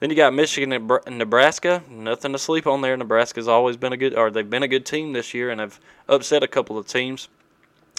Then 0.00 0.08
you 0.08 0.16
got 0.16 0.32
Michigan 0.32 0.72
and 0.72 1.18
Nebraska. 1.18 1.82
Nothing 1.90 2.32
to 2.32 2.38
sleep 2.38 2.66
on 2.66 2.80
there. 2.80 2.96
Nebraska's 2.96 3.48
always 3.48 3.76
been 3.76 3.92
a 3.92 3.98
good, 3.98 4.14
or 4.14 4.30
they've 4.30 4.48
been 4.48 4.62
a 4.62 4.68
good 4.68 4.86
team 4.86 5.12
this 5.12 5.34
year, 5.34 5.50
and 5.50 5.60
have 5.60 5.78
upset 6.08 6.42
a 6.42 6.48
couple 6.48 6.78
of 6.78 6.86
teams. 6.86 7.28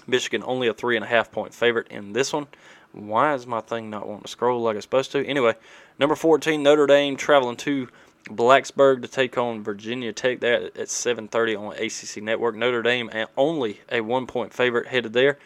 Michigan 0.08 0.44
only 0.46 0.68
a 0.68 0.74
three 0.74 0.96
and 0.96 1.06
a 1.06 1.08
half 1.08 1.32
point 1.32 1.54
favorite 1.54 1.88
in 1.90 2.14
this 2.14 2.34
one. 2.34 2.48
Why 2.92 3.36
is 3.36 3.46
my 3.46 3.62
thing 3.62 3.92
not 3.92 4.08
wanting 4.08 4.24
to 4.24 4.28
scroll 4.30 4.62
like 4.62 4.76
it's 4.76 4.84
supposed 4.84 5.12
to? 5.12 5.26
Anyway, 5.26 5.54
number 6.00 6.16
14 6.16 6.62
Notre 6.62 6.88
Dame 6.88 7.16
traveling 7.16 7.56
to 7.58 7.88
Blacksburg 8.26 9.04
to 9.04 9.08
take 9.08 9.38
on 9.38 9.64
Virginia 9.64 10.12
Tech. 10.12 10.40
That 10.40 10.76
at 10.76 10.90
7:30 10.90 11.56
on 11.56 11.74
ACC 11.74 12.24
Network. 12.24 12.56
Notre 12.56 12.82
Dame 12.82 13.12
only 13.38 13.82
a 13.92 14.02
one 14.02 14.26
point 14.26 14.54
favorite 14.54 14.88
headed 14.88 15.14
there. 15.14 15.38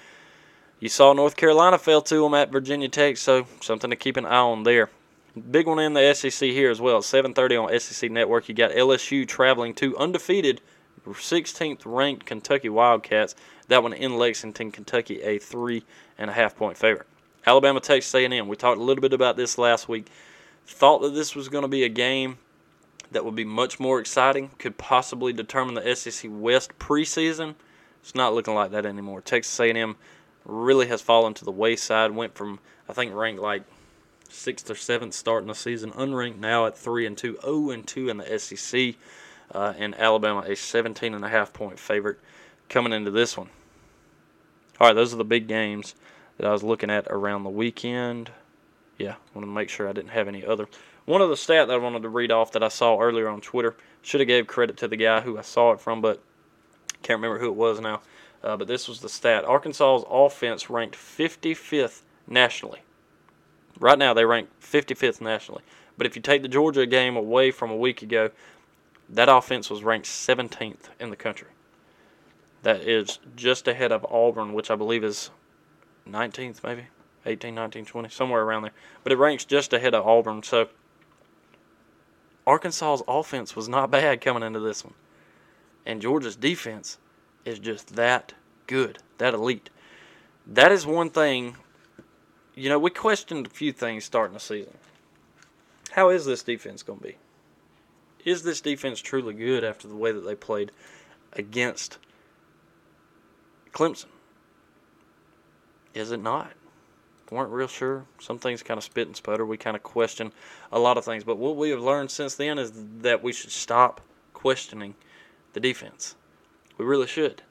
You 0.80 0.88
saw 0.88 1.12
North 1.12 1.36
Carolina 1.36 1.78
fell 1.78 2.02
to 2.04 2.22
them 2.22 2.34
at 2.34 2.52
Virginia 2.52 2.88
Tech, 2.88 3.18
so 3.18 3.46
something 3.62 3.90
to 3.90 3.96
keep 3.96 4.18
an 4.18 4.26
eye 4.26 4.38
on 4.38 4.64
there. 4.64 4.90
Big 5.36 5.68
one 5.68 5.80
in 5.80 5.94
the 5.94 6.14
SEC 6.14 6.50
here 6.50 6.72
as 6.72 6.80
well. 6.80 7.02
7:30 7.02 7.58
on 7.58 7.80
SEC 7.80 8.10
Network. 8.10 8.48
You 8.48 8.56
got 8.56 8.72
LSU 8.72 9.28
traveling 9.28 9.74
to 9.76 9.98
undefeated 9.98 10.62
16th 11.06 11.82
ranked 11.86 12.26
Kentucky 12.26 12.70
Wildcats. 12.70 13.36
That 13.68 13.84
one 13.84 13.94
in 13.94 14.18
Lexington, 14.18 14.72
Kentucky, 14.72 15.22
a 15.22 15.38
three 15.38 15.84
and 16.18 16.30
a 16.30 16.34
half 16.34 16.56
point 16.56 16.78
favorite. 16.78 17.08
Alabama, 17.46 17.80
Texas 17.80 18.14
A&M. 18.16 18.48
We 18.48 18.56
talked 18.56 18.80
a 18.80 18.84
little 18.84 19.02
bit 19.02 19.14
about 19.14 19.38
this 19.38 19.58
last 19.58 19.88
week. 19.90 20.08
Thought 20.66 21.02
that 21.02 21.14
this 21.14 21.36
was 21.36 21.50
going 21.50 21.62
to 21.62 21.68
be 21.68 21.84
a 21.84 21.90
game 21.90 22.38
that 23.12 23.24
would 23.24 23.36
be 23.36 23.46
much 23.46 23.80
more 23.80 24.00
exciting. 24.00 24.50
Could 24.58 24.78
possibly 24.78 25.32
determine 25.32 25.76
the 25.76 25.96
SEC 25.96 26.30
West 26.34 26.72
preseason. 26.80 27.56
It's 28.02 28.16
not 28.16 28.34
looking 28.34 28.56
like 28.56 28.72
that 28.72 28.86
anymore. 28.86 29.22
Texas 29.22 29.60
A&M 29.60 29.96
really 30.44 30.88
has 30.88 31.02
fallen 31.02 31.34
to 31.36 31.46
the 31.46 31.52
wayside. 31.52 32.12
Went 32.12 32.36
from 32.36 32.60
I 32.88 32.94
think 32.94 33.14
ranked 33.14 33.42
like 33.42 33.64
sixth 34.30 34.70
or 34.70 34.76
seventh 34.76 35.14
starting 35.14 35.48
the 35.48 35.56
season, 35.56 35.92
unranked 35.92 36.38
now 36.38 36.66
at 36.66 36.78
three 36.78 37.06
and 37.06 37.18
two, 37.18 37.38
0 37.42 37.70
and 37.70 37.88
two 37.88 38.10
in 38.10 38.18
the 38.18 38.40
SEC, 38.40 38.96
uh, 39.52 39.74
and 39.78 39.96
Alabama 39.96 40.44
a 40.46 40.56
17 40.56 41.14
and 41.14 41.24
a 41.24 41.30
half 41.30 41.54
point 41.54 41.80
favorite 41.80 42.20
coming 42.70 42.94
into 42.94 43.12
this 43.12 43.38
one. 43.38 43.50
All 44.80 44.88
right, 44.88 44.94
those 44.94 45.14
are 45.14 45.18
the 45.18 45.24
big 45.24 45.48
games 45.48 45.96
that 46.38 46.48
I 46.48 46.52
was 46.52 46.64
looking 46.64 46.90
at 46.90 47.08
around 47.10 47.44
the 47.44 47.50
weekend. 47.50 48.32
Yeah, 48.98 49.16
want 49.34 49.46
to 49.46 49.52
make 49.52 49.70
sure 49.70 49.88
I 49.88 49.94
didn't 49.94 50.12
have 50.12 50.28
any 50.28 50.46
other. 50.46 50.68
One 51.06 51.22
of 51.22 51.30
the 51.30 51.38
stat 51.38 51.68
that 51.68 51.74
I 51.74 51.78
wanted 51.78 52.02
to 52.02 52.10
read 52.10 52.32
off 52.32 52.52
that 52.54 52.64
I 52.64 52.68
saw 52.68 53.00
earlier 53.00 53.28
on 53.28 53.42
Twitter 53.42 53.76
should 54.02 54.22
have 54.22 54.28
gave 54.28 54.48
credit 54.48 54.78
to 54.78 54.88
the 54.88 54.98
guy 54.98 55.22
who 55.22 55.38
I 55.38 55.42
saw 55.42 55.72
it 55.72 55.80
from, 55.80 56.02
but 56.02 56.22
can't 57.04 57.22
remember 57.22 57.40
who 57.40 57.50
it 57.50 57.56
was 57.56 57.80
now. 57.80 58.02
Uh, 58.44 58.58
but 58.58 58.68
this 58.68 58.88
was 58.88 59.02
the 59.02 59.10
stat: 59.10 59.46
Arkansas's 59.46 60.06
offense 60.10 60.70
ranked 60.70 60.96
55th 60.96 62.02
nationally 62.28 62.82
Right 63.80 63.98
now, 63.98 64.14
they 64.14 64.26
rank 64.26 64.50
55th 64.62 65.22
nationally. 65.22 65.64
But 65.98 66.08
if 66.08 66.16
you 66.16 66.22
take 66.22 66.42
the 66.42 66.48
Georgia 66.48 66.86
game 66.86 67.16
away 67.16 67.52
from 67.52 67.72
a 67.72 67.76
week 67.76 68.02
ago, 68.02 68.32
that 69.10 69.30
offense 69.30 69.70
was 69.70 69.84
ranked 69.84 70.08
17th 70.08 70.90
in 71.00 71.10
the 71.10 71.16
country. 71.16 71.50
That 72.64 72.82
is 72.82 73.20
just 73.36 73.68
ahead 73.68 73.92
of 73.92 74.06
Auburn, 74.06 74.54
which 74.54 74.72
I 74.72 74.76
believe 74.76 75.04
is 75.04 75.30
19th, 76.10 76.64
maybe 76.64 76.88
18, 77.26 77.54
19, 77.54 77.86
20, 77.86 78.10
somewhere 78.10 78.42
around 78.42 78.64
there. 78.64 78.72
But 79.04 79.14
it 79.14 79.18
ranks 79.18 79.46
just 79.46 79.74
ahead 79.74 79.94
of 79.94 80.06
Auburn. 80.06 80.44
So 80.44 80.70
Arkansas's 82.48 83.04
offense 83.08 83.56
was 83.56 83.70
not 83.70 83.92
bad 83.92 84.22
coming 84.22 84.44
into 84.44 84.60
this 84.60 84.84
one. 84.84 84.94
And 85.86 86.02
Georgia's 86.02 86.36
defense 86.36 86.98
is 87.44 87.60
just 87.60 87.96
that 87.96 88.34
good, 88.68 89.00
that 89.18 89.34
elite. 89.34 89.70
That 90.48 90.72
is 90.72 90.86
one 90.86 91.10
thing 91.10 91.58
you 92.56 92.70
know, 92.70 92.80
we 92.80 92.90
questioned 92.90 93.48
a 93.48 93.50
few 93.50 93.72
things 93.72 94.06
starting 94.06 94.34
the 94.34 94.40
season. 94.40 94.74
How 95.92 96.10
is 96.10 96.26
this 96.26 96.44
defense 96.44 96.84
going 96.84 97.00
to 97.00 97.06
be? 97.06 97.16
Is 98.24 98.44
this 98.44 98.62
defense 98.62 99.02
truly 99.02 99.34
good 99.34 99.64
after 99.64 99.88
the 99.88 99.96
way 99.96 100.12
that 100.12 100.22
they 100.22 100.36
played 100.36 100.72
against 101.34 102.00
Clemson? 103.72 104.08
Is 105.94 106.12
it 106.12 106.22
not? 106.22 106.52
weren't 107.32 107.52
real 107.52 107.68
sure. 107.68 108.06
Some 108.20 108.40
things 108.40 108.64
kind 108.64 108.78
of 108.78 108.84
spit 108.84 109.08
and 109.08 109.16
sputter. 109.16 109.46
We 109.46 109.58
kind 109.58 109.76
of 109.76 109.84
question 109.84 110.32
a 110.72 110.80
lot 110.80 110.98
of 110.98 111.06
things. 111.06 111.24
But 111.24 111.38
what 111.38 111.56
we 111.56 111.70
have 111.72 111.82
learned 111.82 112.12
since 112.12 112.36
then 112.36 112.58
is 112.58 112.72
that 113.02 113.24
we 113.24 113.34
should 113.34 113.52
stop 113.52 114.02
questioning 114.34 114.96
the 115.54 115.60
defense. 115.60 116.16
We 116.78 116.86
really 116.86 117.08
should. 117.08 117.42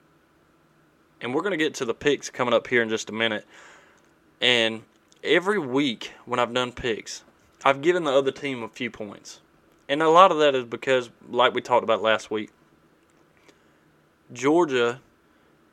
And 1.20 1.34
we're 1.34 1.42
going 1.42 1.52
to 1.52 1.56
get 1.56 1.74
to 1.74 1.84
the 1.84 1.94
picks 1.94 2.30
coming 2.30 2.54
up 2.54 2.66
here 2.66 2.82
in 2.82 2.88
just 2.88 3.10
a 3.10 3.12
minute. 3.12 3.46
And 4.40 4.82
every 5.24 5.58
week 5.58 6.12
when 6.26 6.38
I've 6.38 6.54
done 6.54 6.72
picks, 6.72 7.24
I've 7.64 7.80
given 7.80 8.04
the 8.04 8.12
other 8.12 8.30
team 8.30 8.62
a 8.62 8.68
few 8.68 8.90
points. 8.90 9.40
And 9.88 10.02
a 10.02 10.08
lot 10.08 10.30
of 10.30 10.38
that 10.38 10.54
is 10.54 10.64
because, 10.64 11.10
like 11.28 11.54
we 11.54 11.60
talked 11.60 11.84
about 11.84 12.02
last 12.02 12.30
week, 12.30 12.50
Georgia 14.32 15.00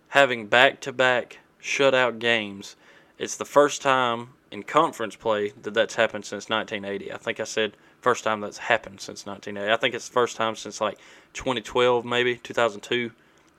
having 0.10 0.48
back 0.48 0.82
to 0.82 0.92
back 0.92 1.40
shutout 1.62 2.20
games, 2.20 2.76
it's 3.18 3.38
the 3.38 3.46
first 3.46 3.82
time 3.82 4.30
in 4.52 4.64
conference 4.64 5.16
play 5.16 5.54
that 5.62 5.74
that's 5.74 5.96
happened 5.96 6.26
since 6.26 6.50
1980. 6.50 7.14
I 7.14 7.18
think 7.18 7.40
I 7.40 7.46
said 7.46 7.78
first 8.02 8.24
time 8.24 8.42
that's 8.42 8.58
happened 8.58 9.00
since 9.00 9.26
1980. 9.26 9.72
I 9.72 9.78
think 9.78 9.96
it's 9.96 10.08
the 10.08 10.14
first 10.14 10.36
time 10.36 10.56
since 10.56 10.82
like 10.82 10.98
2012, 11.34 12.04
maybe 12.04 12.36
2002, 12.36 13.12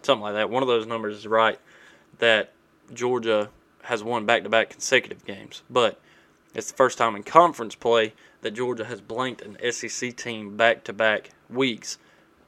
something 0.03 0.23
like 0.23 0.35
that. 0.35 0.51
One 0.51 0.63
of 0.63 0.69
those 0.69 0.87
numbers 0.87 1.17
is 1.17 1.27
right 1.27 1.59
that 2.19 2.53
Georgia 2.93 3.49
has 3.83 4.03
won 4.03 4.27
back 4.27 4.43
to 4.45 4.49
back 4.49 4.71
consecutive 4.71 5.25
games, 5.25 5.63
but 5.69 6.01
it's 6.55 6.71
the 6.71 6.77
first 6.77 6.99
time 6.99 7.17
in 7.17 7.23
conference 7.23 7.75
play 7.75 8.13
that 8.43 8.53
Georgia 8.53 8.85
has 8.85 9.01
blanked 9.01 9.43
an 9.43 9.57
SEC 9.73 10.17
team 10.17 10.57
back 10.57 10.85
to 10.85 10.93
back 10.93 11.31
weeks 11.49 11.99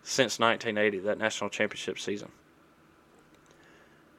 since 0.03 0.39
1980, 0.39 0.99
that 1.01 1.19
national 1.19 1.51
championship 1.51 1.99
season. 1.99 2.31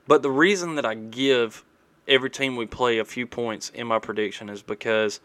But 0.08 0.21
the 0.21 0.32
reason 0.32 0.75
that 0.75 0.86
I 0.86 0.95
give 0.95 1.63
every 2.08 2.29
team 2.29 2.56
we 2.56 2.65
play 2.65 2.98
a 2.98 3.06
few 3.06 3.25
points 3.25 3.69
in 3.69 3.87
my 3.87 4.00
prediction 4.00 4.50
is 4.50 4.62
because 4.62 5.19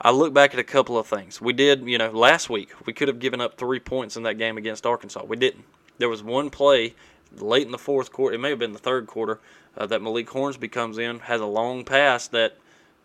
I 0.00 0.10
look 0.10 0.32
back 0.32 0.54
at 0.54 0.60
a 0.60 0.64
couple 0.64 0.98
of 0.98 1.06
things. 1.06 1.40
We 1.40 1.52
did, 1.52 1.86
you 1.86 1.98
know, 1.98 2.10
last 2.10 2.48
week, 2.48 2.70
we 2.86 2.92
could 2.92 3.08
have 3.08 3.18
given 3.18 3.40
up 3.40 3.56
three 3.56 3.80
points 3.80 4.16
in 4.16 4.22
that 4.24 4.38
game 4.38 4.56
against 4.56 4.86
Arkansas. 4.86 5.24
We 5.24 5.36
didn't. 5.36 5.64
There 5.98 6.08
was 6.08 6.22
one 6.22 6.50
play 6.50 6.94
late 7.36 7.66
in 7.66 7.72
the 7.72 7.78
fourth 7.78 8.12
quarter, 8.12 8.34
it 8.34 8.38
may 8.38 8.50
have 8.50 8.58
been 8.58 8.72
the 8.72 8.78
third 8.78 9.06
quarter, 9.06 9.40
uh, 9.78 9.86
that 9.86 10.02
Malik 10.02 10.28
Hornsby 10.28 10.68
comes 10.68 10.98
in, 10.98 11.20
has 11.20 11.40
a 11.40 11.46
long 11.46 11.84
pass 11.84 12.28
that 12.28 12.58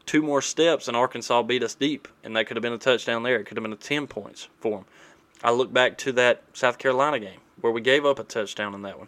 two 0.05 0.21
more 0.21 0.41
steps 0.41 0.87
and 0.87 0.97
Arkansas 0.97 1.43
beat 1.43 1.63
us 1.63 1.75
deep, 1.75 2.07
and 2.23 2.35
that 2.35 2.47
could 2.47 2.57
have 2.57 2.61
been 2.61 2.73
a 2.73 2.77
touchdown 2.77 3.23
there. 3.23 3.39
It 3.39 3.45
could 3.45 3.55
have 3.55 3.63
been 3.63 3.71
a 3.71 3.77
10 3.77 4.07
points 4.07 4.49
for 4.59 4.79
them. 4.79 4.85
I 5.43 5.51
look 5.51 5.71
back 5.71 5.97
to 5.99 6.11
that 6.13 6.43
South 6.53 6.77
Carolina 6.79 7.19
game 7.19 7.39
where 7.61 7.71
we 7.71 7.79
gave 7.79 8.05
up 8.05 8.19
a 8.19 8.23
touchdown 8.23 8.73
in 8.73 8.81
that 8.81 8.97
one. 8.97 9.07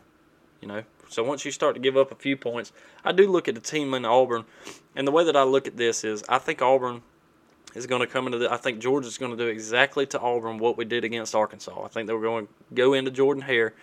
You 0.62 0.68
know, 0.68 0.84
so 1.10 1.24
once 1.24 1.44
you 1.44 1.52
start 1.52 1.76
to 1.76 1.82
give 1.82 1.98
up 1.98 2.12
a 2.12 2.16
few 2.16 2.38
points, 2.38 2.72
I 3.04 3.12
do 3.12 3.28
look 3.28 3.48
at 3.48 3.56
the 3.56 3.62
team 3.62 3.94
in 3.94 4.06
Auburn, 4.06 4.46
and 4.96 5.08
the 5.08 5.12
way 5.12 5.24
that 5.24 5.36
I 5.36 5.44
look 5.44 5.68
at 5.68 5.76
this 5.76 6.04
is 6.04 6.24
I 6.30 6.38
think 6.38 6.62
Auburn 6.62 7.02
is 7.74 7.88
going 7.88 8.02
to 8.02 8.08
come 8.08 8.26
into 8.26 8.38
the. 8.38 8.52
I 8.52 8.58
think 8.58 8.80
Georgia's 8.80 9.18
going 9.18 9.36
to 9.36 9.38
do 9.38 9.50
exactly 9.50 10.06
to 10.08 10.20
Auburn 10.20 10.58
what 10.58 10.78
we 10.78 10.86
did 10.86 11.04
against 11.04 11.36
Arkansas. 11.36 11.84
I 11.84 11.88
think 11.90 12.08
they 12.08 12.14
were 12.14 12.22
going 12.22 12.48
to 12.48 12.54
go 12.74 12.94
into 12.94 13.12
Jordan 13.12 13.44
Hare 13.44 13.74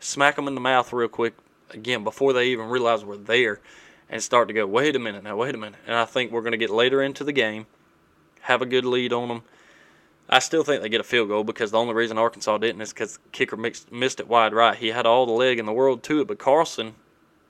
smack 0.00 0.36
them 0.36 0.48
in 0.48 0.54
the 0.54 0.60
mouth 0.60 0.92
real 0.92 1.08
quick 1.08 1.34
again 1.72 2.04
before 2.04 2.32
they 2.32 2.48
even 2.48 2.68
realize 2.68 3.04
we're 3.04 3.16
there. 3.16 3.60
and 4.10 4.22
start 4.22 4.48
to 4.48 4.54
go, 4.54 4.66
wait 4.66 4.96
a 4.96 4.98
minute 4.98 5.22
now, 5.22 5.36
wait 5.36 5.54
a 5.54 5.58
minute. 5.58 5.78
And 5.86 5.94
I 5.94 6.04
think 6.04 6.32
we're 6.32 6.42
going 6.42 6.52
to 6.52 6.58
get 6.58 6.70
later 6.70 7.00
into 7.00 7.22
the 7.22 7.32
game, 7.32 7.66
have 8.42 8.60
a 8.60 8.66
good 8.66 8.84
lead 8.84 9.12
on 9.12 9.28
them. 9.28 9.42
I 10.28 10.40
still 10.40 10.64
think 10.64 10.82
they 10.82 10.88
get 10.88 11.00
a 11.00 11.04
field 11.04 11.28
goal 11.28 11.44
because 11.44 11.70
the 11.70 11.78
only 11.78 11.94
reason 11.94 12.18
Arkansas 12.18 12.58
didn't 12.58 12.80
is 12.80 12.92
because 12.92 13.18
kicker 13.32 13.56
mixed, 13.56 13.90
missed 13.90 14.20
it 14.20 14.28
wide 14.28 14.52
right. 14.52 14.76
He 14.76 14.88
had 14.88 15.06
all 15.06 15.26
the 15.26 15.32
leg 15.32 15.58
in 15.58 15.66
the 15.66 15.72
world 15.72 16.02
to 16.04 16.20
it, 16.20 16.28
but 16.28 16.38
Carlson, 16.38 16.94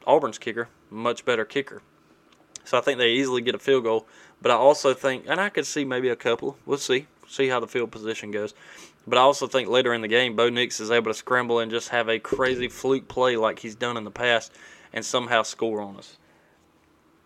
Auburn's 0.06 0.38
kicker, 0.38 0.68
much 0.90 1.24
better 1.24 1.44
kicker. 1.44 1.82
So 2.64 2.78
I 2.78 2.80
think 2.82 2.98
they 2.98 3.10
easily 3.10 3.42
get 3.42 3.54
a 3.54 3.58
field 3.58 3.84
goal. 3.84 4.06
But 4.40 4.50
I 4.50 4.54
also 4.54 4.94
think, 4.94 5.24
and 5.28 5.40
I 5.40 5.50
could 5.50 5.66
see 5.66 5.84
maybe 5.84 6.08
a 6.08 6.16
couple. 6.16 6.56
We'll 6.64 6.78
see. 6.78 7.06
See 7.28 7.48
how 7.48 7.60
the 7.60 7.66
field 7.66 7.90
position 7.90 8.30
goes. 8.30 8.54
But 9.06 9.18
I 9.18 9.22
also 9.22 9.46
think 9.46 9.68
later 9.68 9.94
in 9.94 10.02
the 10.02 10.08
game, 10.08 10.36
Bo 10.36 10.50
Nix 10.50 10.78
is 10.80 10.90
able 10.90 11.10
to 11.10 11.18
scramble 11.18 11.58
and 11.58 11.70
just 11.70 11.88
have 11.88 12.08
a 12.08 12.18
crazy 12.18 12.68
fluke 12.68 13.08
play 13.08 13.36
like 13.36 13.58
he's 13.58 13.74
done 13.74 13.96
in 13.96 14.04
the 14.04 14.10
past 14.10 14.52
and 14.92 15.04
somehow 15.04 15.42
score 15.42 15.80
on 15.80 15.96
us. 15.96 16.18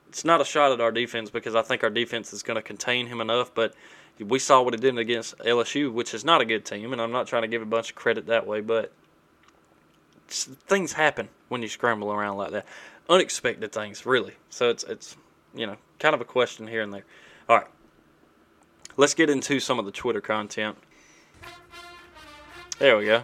It's 0.09 0.25
not 0.25 0.41
a 0.41 0.45
shot 0.45 0.73
at 0.73 0.81
our 0.81 0.93
defense 0.93 1.31
because 1.31 1.55
I 1.55 1.63
think 1.63 1.83
our 1.83 1.91
defense 1.91 2.33
is 2.33 2.43
going 2.43 2.57
to 2.57 2.63
contain 2.63 3.09
him 3.09 3.21
enough, 3.21 3.53
but 3.53 3.75
we 4.21 4.39
saw 4.39 4.63
what 4.63 4.75
it 4.75 4.81
did 4.81 4.97
against 4.97 5.37
LSU, 5.39 5.93
which 5.93 6.15
is 6.15 6.25
not 6.25 6.41
a 6.41 6.45
good 6.45 6.65
team, 6.65 6.93
and 6.93 7.03
I'm 7.03 7.11
not 7.11 7.27
trying 7.27 7.43
to 7.43 7.49
give 7.49 7.63
a 7.63 7.67
bunch 7.67 7.91
of 7.91 7.97
credit 7.97 8.27
that 8.27 8.47
way, 8.47 8.61
but 8.61 8.93
things 10.29 10.93
happen 10.93 11.29
when 11.49 11.63
you 11.63 11.69
scramble 11.69 12.13
around 12.13 12.37
like 12.37 12.53
that. 12.53 12.67
Unexpected 13.09 13.73
things, 13.73 14.07
really. 14.07 14.35
So 14.51 14.71
it's 14.71 14.85
it's 14.85 15.17
you 15.55 15.67
know 15.67 15.77
kind 15.99 16.15
of 16.15 16.21
a 16.21 16.25
question 16.25 16.67
here 16.67 16.83
and 16.83 16.95
there. 16.95 17.05
All 17.49 17.59
right, 17.59 17.67
let's 18.97 19.15
get 19.15 19.29
into 19.29 19.61
some 19.61 19.79
of 19.79 19.85
the 19.85 19.93
Twitter 19.93 20.21
content. 20.21 20.79
There 22.79 22.99
we 22.99 23.07
go. 23.07 23.23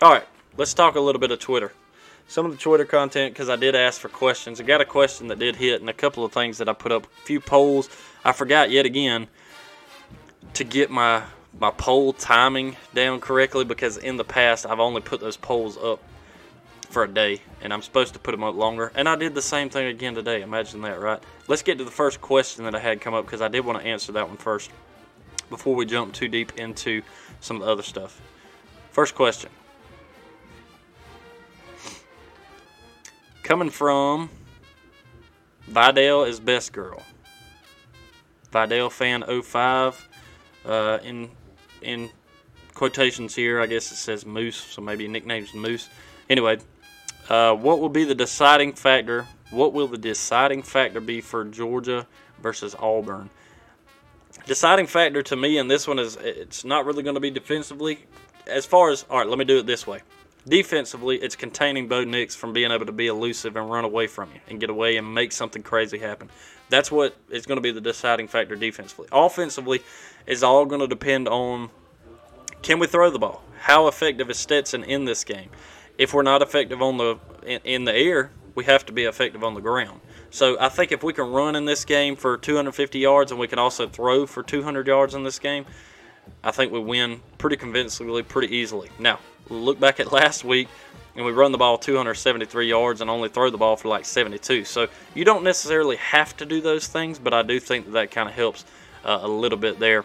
All 0.00 0.12
right, 0.12 0.26
let's 0.56 0.72
talk 0.72 0.94
a 0.94 1.00
little 1.00 1.20
bit 1.20 1.32
of 1.32 1.40
Twitter. 1.40 1.72
Some 2.28 2.46
of 2.46 2.52
the 2.52 2.58
Twitter 2.58 2.84
content, 2.84 3.34
because 3.34 3.48
I 3.48 3.56
did 3.56 3.74
ask 3.74 4.00
for 4.00 4.08
questions. 4.08 4.60
I 4.60 4.64
got 4.64 4.80
a 4.80 4.84
question 4.84 5.26
that 5.28 5.40
did 5.40 5.56
hit, 5.56 5.80
and 5.80 5.90
a 5.90 5.92
couple 5.92 6.24
of 6.24 6.32
things 6.32 6.58
that 6.58 6.68
I 6.68 6.72
put 6.72 6.92
up. 6.92 7.06
A 7.06 7.26
few 7.26 7.40
polls. 7.40 7.88
I 8.24 8.30
forgot 8.30 8.70
yet 8.70 8.86
again 8.86 9.26
to 10.54 10.64
get 10.64 10.90
my 10.90 11.24
my 11.58 11.70
poll 11.70 12.12
timing 12.12 12.76
down 12.94 13.20
correctly 13.20 13.64
because 13.64 13.96
in 13.96 14.16
the 14.16 14.24
past 14.24 14.66
I've 14.66 14.78
only 14.78 15.00
put 15.00 15.20
those 15.20 15.38
polls 15.38 15.78
up 15.78 16.02
for 16.90 17.02
a 17.02 17.08
day 17.08 17.40
and 17.62 17.72
I'm 17.72 17.80
supposed 17.80 18.12
to 18.12 18.18
put 18.18 18.32
them 18.32 18.44
up 18.44 18.54
longer. 18.54 18.92
And 18.94 19.08
I 19.08 19.16
did 19.16 19.34
the 19.34 19.40
same 19.40 19.70
thing 19.70 19.86
again 19.86 20.14
today. 20.14 20.42
Imagine 20.42 20.82
that, 20.82 21.00
right? 21.00 21.22
Let's 21.48 21.62
get 21.62 21.78
to 21.78 21.84
the 21.84 21.90
first 21.90 22.20
question 22.20 22.64
that 22.64 22.74
I 22.74 22.78
had 22.78 23.00
come 23.00 23.14
up 23.14 23.24
because 23.24 23.40
I 23.40 23.48
did 23.48 23.64
want 23.64 23.80
to 23.80 23.86
answer 23.86 24.12
that 24.12 24.28
one 24.28 24.36
first 24.36 24.70
before 25.48 25.74
we 25.74 25.86
jump 25.86 26.12
too 26.12 26.28
deep 26.28 26.58
into 26.58 27.02
some 27.40 27.56
of 27.56 27.62
the 27.62 27.72
other 27.72 27.82
stuff. 27.82 28.20
First 28.96 29.14
question. 29.14 29.50
Coming 33.42 33.68
from 33.68 34.30
Vidal 35.68 36.24
is 36.24 36.40
best 36.40 36.72
girl. 36.72 37.02
Vidal 38.50 38.88
fan 38.88 39.22
05 39.42 40.08
uh, 40.64 40.98
in 41.04 41.28
in 41.82 42.08
quotations 42.72 43.34
here. 43.34 43.60
I 43.60 43.66
guess 43.66 43.92
it 43.92 43.96
says 43.96 44.24
Moose, 44.24 44.56
so 44.56 44.80
maybe 44.80 45.06
nicknames 45.06 45.52
Moose. 45.52 45.90
Anyway, 46.30 46.56
uh, 47.28 47.54
what 47.54 47.80
will 47.80 47.90
be 47.90 48.04
the 48.04 48.14
deciding 48.14 48.72
factor? 48.72 49.26
What 49.50 49.74
will 49.74 49.88
the 49.88 49.98
deciding 49.98 50.62
factor 50.62 51.02
be 51.02 51.20
for 51.20 51.44
Georgia 51.44 52.06
versus 52.40 52.74
Auburn? 52.78 53.28
Deciding 54.46 54.86
factor 54.86 55.22
to 55.22 55.36
me 55.36 55.58
in 55.58 55.68
this 55.68 55.86
one 55.86 55.98
is 55.98 56.16
it's 56.16 56.64
not 56.64 56.86
really 56.86 57.02
going 57.02 57.14
to 57.16 57.20
be 57.20 57.30
defensively 57.30 58.06
as 58.46 58.66
far 58.66 58.90
as 58.90 59.04
all 59.10 59.18
right, 59.18 59.28
let 59.28 59.38
me 59.38 59.44
do 59.44 59.58
it 59.58 59.66
this 59.66 59.86
way. 59.86 60.00
Defensively, 60.48 61.16
it's 61.16 61.34
containing 61.34 61.88
Bo 61.88 62.04
Nix 62.04 62.36
from 62.36 62.52
being 62.52 62.70
able 62.70 62.86
to 62.86 62.92
be 62.92 63.08
elusive 63.08 63.56
and 63.56 63.68
run 63.68 63.84
away 63.84 64.06
from 64.06 64.30
you 64.32 64.40
and 64.48 64.60
get 64.60 64.70
away 64.70 64.96
and 64.96 65.12
make 65.12 65.32
something 65.32 65.62
crazy 65.62 65.98
happen. 65.98 66.30
That's 66.68 66.90
what 66.90 67.16
is 67.30 67.46
going 67.46 67.56
to 67.56 67.62
be 67.62 67.72
the 67.72 67.80
deciding 67.80 68.28
factor 68.28 68.54
defensively. 68.54 69.08
Offensively, 69.10 69.82
is 70.26 70.44
all 70.44 70.64
going 70.64 70.80
to 70.80 70.86
depend 70.86 71.28
on 71.28 71.70
can 72.62 72.78
we 72.78 72.86
throw 72.86 73.10
the 73.10 73.18
ball? 73.18 73.42
How 73.58 73.88
effective 73.88 74.30
is 74.30 74.38
Stetson 74.38 74.84
in 74.84 75.04
this 75.04 75.24
game? 75.24 75.50
If 75.98 76.14
we're 76.14 76.22
not 76.22 76.42
effective 76.42 76.80
on 76.82 76.96
the 76.96 77.18
in, 77.44 77.60
in 77.64 77.84
the 77.84 77.94
air, 77.94 78.30
we 78.54 78.64
have 78.64 78.86
to 78.86 78.92
be 78.92 79.04
effective 79.04 79.42
on 79.44 79.54
the 79.54 79.60
ground. 79.60 80.00
So 80.30 80.56
I 80.60 80.68
think 80.68 80.92
if 80.92 81.02
we 81.02 81.12
can 81.12 81.30
run 81.30 81.56
in 81.56 81.64
this 81.64 81.84
game 81.84 82.16
for 82.16 82.36
250 82.36 82.98
yards 82.98 83.30
and 83.30 83.40
we 83.40 83.48
can 83.48 83.58
also 83.58 83.88
throw 83.88 84.26
for 84.26 84.42
200 84.42 84.86
yards 84.86 85.14
in 85.14 85.22
this 85.22 85.38
game, 85.38 85.66
I 86.42 86.50
think 86.50 86.72
we 86.72 86.80
win 86.80 87.20
pretty 87.38 87.56
convincingly, 87.56 88.22
pretty 88.22 88.54
easily. 88.54 88.90
Now, 88.98 89.18
look 89.48 89.80
back 89.80 90.00
at 90.00 90.12
last 90.20 90.44
week, 90.44 90.68
and 91.16 91.24
we 91.24 91.32
run 91.32 91.52
the 91.52 91.58
ball 91.58 91.78
273 91.78 92.68
yards 92.68 93.00
and 93.00 93.10
only 93.10 93.28
throw 93.28 93.50
the 93.50 93.58
ball 93.58 93.76
for 93.76 93.88
like 93.88 94.04
72. 94.04 94.64
So 94.64 94.88
you 95.14 95.24
don't 95.24 95.44
necessarily 95.44 95.96
have 95.96 96.36
to 96.36 96.46
do 96.46 96.60
those 96.60 96.86
things, 96.86 97.18
but 97.18 97.32
I 97.32 97.42
do 97.42 97.58
think 97.58 97.86
that 97.86 97.92
that 97.92 98.10
kind 98.10 98.28
of 98.28 98.34
helps 98.34 98.64
uh, 99.04 99.20
a 99.22 99.28
little 99.28 99.58
bit 99.58 99.78
there. 99.78 100.04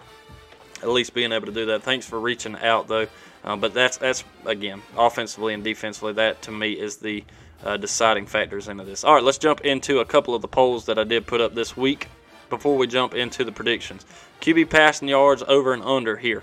At 0.81 0.89
least 0.89 1.13
being 1.13 1.31
able 1.31 1.45
to 1.45 1.51
do 1.51 1.67
that. 1.67 1.83
Thanks 1.83 2.07
for 2.07 2.19
reaching 2.19 2.55
out 2.57 2.87
though. 2.87 3.07
Uh, 3.43 3.55
but 3.55 3.73
that's 3.73 3.97
that's 3.97 4.23
again 4.45 4.81
offensively 4.97 5.53
and 5.53 5.63
defensively. 5.63 6.13
That 6.13 6.41
to 6.43 6.51
me 6.51 6.73
is 6.73 6.97
the 6.97 7.23
uh, 7.63 7.77
deciding 7.77 8.27
factors 8.27 8.67
into 8.67 8.83
this. 8.83 9.03
All 9.03 9.13
right, 9.13 9.23
let's 9.23 9.37
jump 9.37 9.61
into 9.61 9.99
a 9.99 10.05
couple 10.05 10.33
of 10.33 10.41
the 10.41 10.47
polls 10.47 10.85
that 10.85 10.97
I 10.97 11.03
did 11.03 11.27
put 11.27 11.41
up 11.41 11.53
this 11.53 11.75
week 11.77 12.07
before 12.49 12.77
we 12.77 12.87
jump 12.87 13.13
into 13.13 13.43
the 13.43 13.51
predictions. 13.51 14.05
QB 14.41 14.71
passing 14.71 15.07
yards 15.07 15.43
over 15.47 15.71
and 15.73 15.83
under 15.83 16.17
here. 16.17 16.41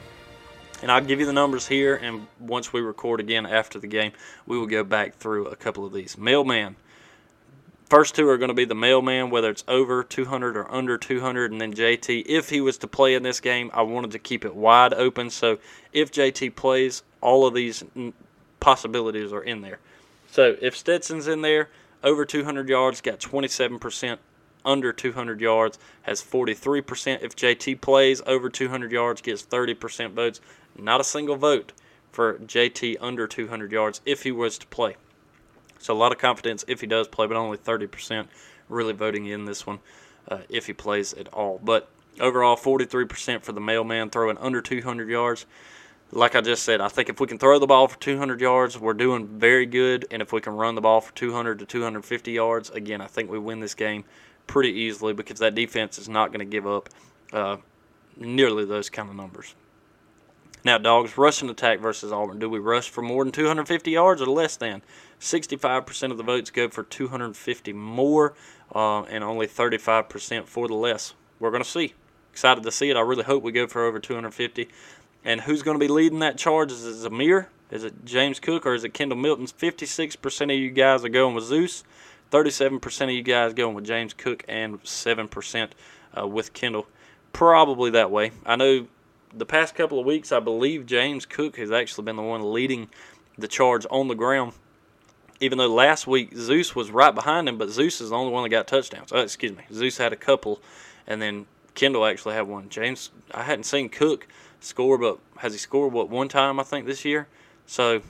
And 0.81 0.93
I'll 0.93 1.05
give 1.05 1.19
you 1.19 1.27
the 1.27 1.33
numbers 1.33 1.67
here, 1.67 1.97
and 1.97 2.29
once 2.39 2.73
we 2.73 2.81
record 2.81 3.19
again 3.19 3.45
after 3.45 3.81
the 3.81 3.89
game, 3.89 4.13
we 4.47 4.57
will 4.57 4.69
go 4.69 4.85
back 4.85 5.17
through 5.17 5.47
a 5.47 5.57
couple 5.57 5.85
of 5.85 5.93
these. 5.93 6.17
Mailman. 6.17 6.77
First 7.91 8.15
two 8.15 8.29
are 8.29 8.39
going 8.39 8.51
to 8.51 8.55
be 8.55 8.67
the 8.67 8.77
mailman, 8.77 9.31
whether 9.31 9.51
it's 9.51 9.65
over 9.67 10.05
200 10.05 10.57
or 10.57 10.71
under 10.71 10.97
200, 10.97 11.51
and 11.51 11.61
then 11.61 11.75
JT. 11.75 12.25
If 12.27 12.51
he 12.51 12.61
was 12.61 12.79
to 12.79 12.87
play 12.87 13.15
in 13.15 13.25
this 13.25 13.41
game, 13.41 13.71
I 13.75 13.83
wanted 13.83 14.13
to 14.13 14.19
keep 14.19 14.45
it 14.45 14.55
wide 14.55 14.95
open. 14.95 15.31
So 15.31 15.59
if 15.93 16.13
JT 16.13 16.55
plays, 16.55 17.03
all 17.21 17.47
of 17.47 17.55
these 17.55 17.83
possibilities 18.61 19.33
are 19.33 19.43
in 19.43 19.63
there. 19.63 19.79
So 20.31 20.57
if 20.61 20.77
Stetson's 20.77 21.27
in 21.27 21.41
there, 21.41 21.71
over 22.05 22.25
200 22.25 22.69
yards, 22.69 23.01
got 23.01 23.19
27% 23.19 24.19
under 24.65 24.93
200 24.93 25.41
yards 25.41 25.79
has 26.03 26.23
43%. 26.23 27.23
If 27.23 27.37
JT 27.37 27.81
plays 27.81 28.23
over 28.27 28.49
200 28.49 28.93
yards, 28.93 29.21
gets 29.21 29.43
30% 29.43 30.13
votes. 30.13 30.41
Not 30.77 31.01
a 31.01 31.05
single 31.05 31.37
vote 31.37 31.73
for 32.13 32.35
JT 32.39 32.97
under 33.01 33.27
200 33.27 33.73
yards 33.73 34.01
if 34.05 34.23
he 34.23 34.33
was 34.33 34.59
to 34.59 34.67
play. 34.67 34.97
So 35.79 35.95
a 35.95 35.97
lot 35.97 36.13
of 36.13 36.19
confidence 36.19 36.65
if 36.67 36.81
he 36.81 36.87
does 36.87 37.09
play, 37.09 37.27
but 37.27 37.37
only 37.37 37.59
30% 37.59 38.27
really 38.69 38.93
voting 38.93 39.27
in 39.27 39.45
this 39.45 39.67
one 39.67 39.79
uh, 40.29 40.39
if 40.49 40.67
he 40.67 40.73
plays 40.73 41.15
at 41.15 41.29
all. 41.29 41.61
But 41.63 41.89
overall, 42.21 42.57
43% 42.57 43.43
for 43.43 43.53
the 43.53 43.61
mailman 43.61 44.11
throwing 44.11 44.39
under 44.39 44.61
200 44.61 45.09
yards. 45.09 45.47
Like 46.11 46.35
I 46.35 46.41
just 46.41 46.63
said, 46.63 46.81
I 46.81 46.89
think 46.89 47.11
if 47.11 47.21
we 47.21 47.27
can 47.27 47.39
throw 47.39 47.59
the 47.59 47.67
ball 47.67 47.87
for 47.87 47.99
200 47.99 48.41
yards, 48.41 48.79
we're 48.79 48.95
doing 48.95 49.27
very 49.27 49.67
good. 49.67 50.07
And 50.11 50.23
if 50.23 50.33
we 50.33 50.41
can 50.41 50.55
run 50.55 50.75
the 50.75 50.81
ball 50.81 51.01
for 51.01 51.15
200 51.15 51.59
to 51.59 51.67
250 51.67 52.33
yards, 52.33 52.71
again, 52.71 53.01
I 53.01 53.07
think 53.07 53.31
we 53.31 53.39
win 53.39 53.61
this 53.61 53.75
game 53.75 54.05
pretty 54.49 54.73
easily 54.73 55.13
because 55.13 55.39
that 55.39 55.55
defense 55.55 55.99
is 55.99 56.09
not 56.09 56.33
going 56.33 56.41
to 56.41 56.51
give 56.51 56.67
up 56.67 56.89
uh, 57.33 57.59
nearly 58.17 58.65
those 58.65 58.91
kind 58.91 59.09
of 59.09 59.15
numbers. 59.15 59.55
Now, 60.65 60.77
dogs, 60.77 61.17
rushing 61.17 61.49
attack 61.49 61.79
versus 61.79 62.11
Auburn. 62.11 62.41
Do 62.41 62.51
we 62.51 62.59
rush 62.59 62.91
for 62.91 63.01
more 63.01 63.25
than 63.25 63.33
250 63.33 63.91
yards 63.93 64.21
or 64.21 64.27
less 64.27 64.57
than? 64.57 64.83
65% 65.21 66.11
of 66.11 66.17
the 66.17 66.25
votes 66.25 66.51
go 66.51 66.69
for 66.69 66.83
250 66.83 67.73
more, 67.73 68.35
uh, 68.75 69.03
and 69.03 69.23
only 69.23 69.47
35% 69.47 70.47
for 70.47 70.67
the 70.67 70.75
less. 70.75 71.15
We're 71.39 71.51
going 71.51 71.63
to 71.63 71.69
see. 71.69 71.95
Excited 72.33 72.65
to 72.65 72.73
see 72.73 72.91
it. 72.91 72.97
I 72.97 73.01
really 73.01 73.25
hope 73.25 73.43
we 73.43 73.53
go 73.53 73.67
for 73.67 73.85
over 73.85 74.01
250. 74.01 74.69
And 75.25 75.43
who's 75.43 75.63
going 75.63 75.77
to 75.77 75.85
be 75.85 75.91
leading 75.91 76.21
that 76.21 76.39
charge? 76.39 76.73
Is 76.73 76.85
it 76.85 77.09
Zamir? 77.09 77.47
Is 77.71 77.85
it 77.85 78.05
James 78.05 78.41
Cook 78.41 78.67
or 78.67 78.75
is 78.75 78.85
it 78.85 78.95
Kendall 78.95 79.19
Milton? 79.19 79.47
56% 79.47 80.43
of 80.43 80.51
you 80.51 80.71
guys 80.71 81.05
are 81.05 81.09
going 81.09 81.35
with 81.35 81.45
Zeus. 81.45 81.85
37% 82.31 83.03
of 83.03 83.11
you 83.11 83.23
guys 83.23 83.55
going 83.55 83.75
with 83.75 83.85
James 83.85 84.15
Cook 84.15 84.45
and 84.49 84.83
7% 84.83 85.71
uh, 86.19 86.27
with 86.27 86.53
Kendall. 86.53 86.87
Probably 87.33 87.91
that 87.91 88.11
way. 88.11 88.33
I 88.45 88.57
know 88.57 88.87
the 89.33 89.47
past 89.47 89.75
couple 89.75 89.99
of 89.99 90.07
weeks, 90.07 90.33
I 90.33 90.41
believe 90.41 90.87
James 90.87 91.27
Cook 91.27 91.57
has 91.57 91.71
actually 91.71 92.05
been 92.05 92.17
the 92.17 92.23
one 92.23 92.53
leading 92.53 92.89
the 93.37 93.49
charge 93.49 93.87
on 93.91 94.09
the 94.09 94.15
ground. 94.15 94.53
Even 95.41 95.59
though 95.59 95.73
last 95.73 96.07
week 96.07 96.37
Zeus 96.37 96.75
was 96.75 96.91
right 96.91 97.15
behind 97.15 97.49
him, 97.49 97.59
but 97.59 97.71
Zeus 97.71 98.01
is 98.01 98.11
the 98.11 98.17
only 98.17 98.33
one 98.33 98.43
that 98.43 98.49
got 98.49 98.67
touchdowns. 98.67 99.13
Oh, 99.13 99.21
excuse 99.21 99.57
me. 99.57 99.65
Zeus 99.73 99.99
had 99.99 100.13
a 100.13 100.17
couple, 100.17 100.61
and 101.07 101.23
then 101.23 101.47
Kendall 101.75 102.05
actually 102.05 102.35
had 102.35 102.49
one. 102.49 102.69
James, 102.69 103.11
I 103.33 103.45
hadn't 103.45 103.65
seen 103.65 103.89
Cook 103.89 104.27
score, 104.59 104.99
but 104.99 105.19
has 105.39 105.53
he 105.53 105.59
scored, 105.59 105.93
what, 105.93 106.11
one 106.11 106.29
time, 106.29 106.59
I 106.59 106.65
think, 106.65 106.87
this 106.87 107.05
year? 107.05 107.29
So 107.67 108.03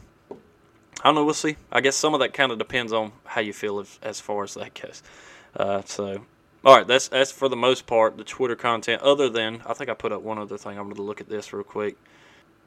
I 1.03 1.09
don't 1.09 1.15
know. 1.15 1.25
We'll 1.25 1.35
see. 1.35 1.57
I 1.71 1.81
guess 1.81 1.97
some 1.97 2.15
of 2.15 2.21
that 2.21 2.35
kind 2.35 2.51
of 2.51 2.59
depends 2.59 2.93
on 2.93 3.13
how 3.25 3.41
you 3.41 3.53
feel 3.53 3.79
as, 3.79 3.99
as 4.03 4.21
far 4.21 4.45
as 4.45 4.55
that 4.55 4.75
goes. 4.75 5.03
Uh, 5.55 5.83
so, 5.85 6.25
all 6.65 6.77
right, 6.77 6.87
that's 6.87 7.09
that's 7.09 7.31
for 7.31 7.49
the 7.49 7.57
most 7.57 7.87
part 7.87 8.17
the 8.17 8.25
Twitter 8.25 8.57
content. 8.57 9.03
Other 9.03 9.29
than 9.29 9.63
I 9.65 9.75
think 9.75 9.91
I 9.91 9.95
put 9.95 10.13
up 10.13 10.23
one 10.23 10.39
other 10.39 10.59
thing. 10.59 10.79
I'm 10.79 10.85
going 10.85 10.97
to 10.97 11.03
look 11.03 11.21
at 11.21 11.29
this 11.29 11.53
real 11.53 11.63
quick. 11.63 11.97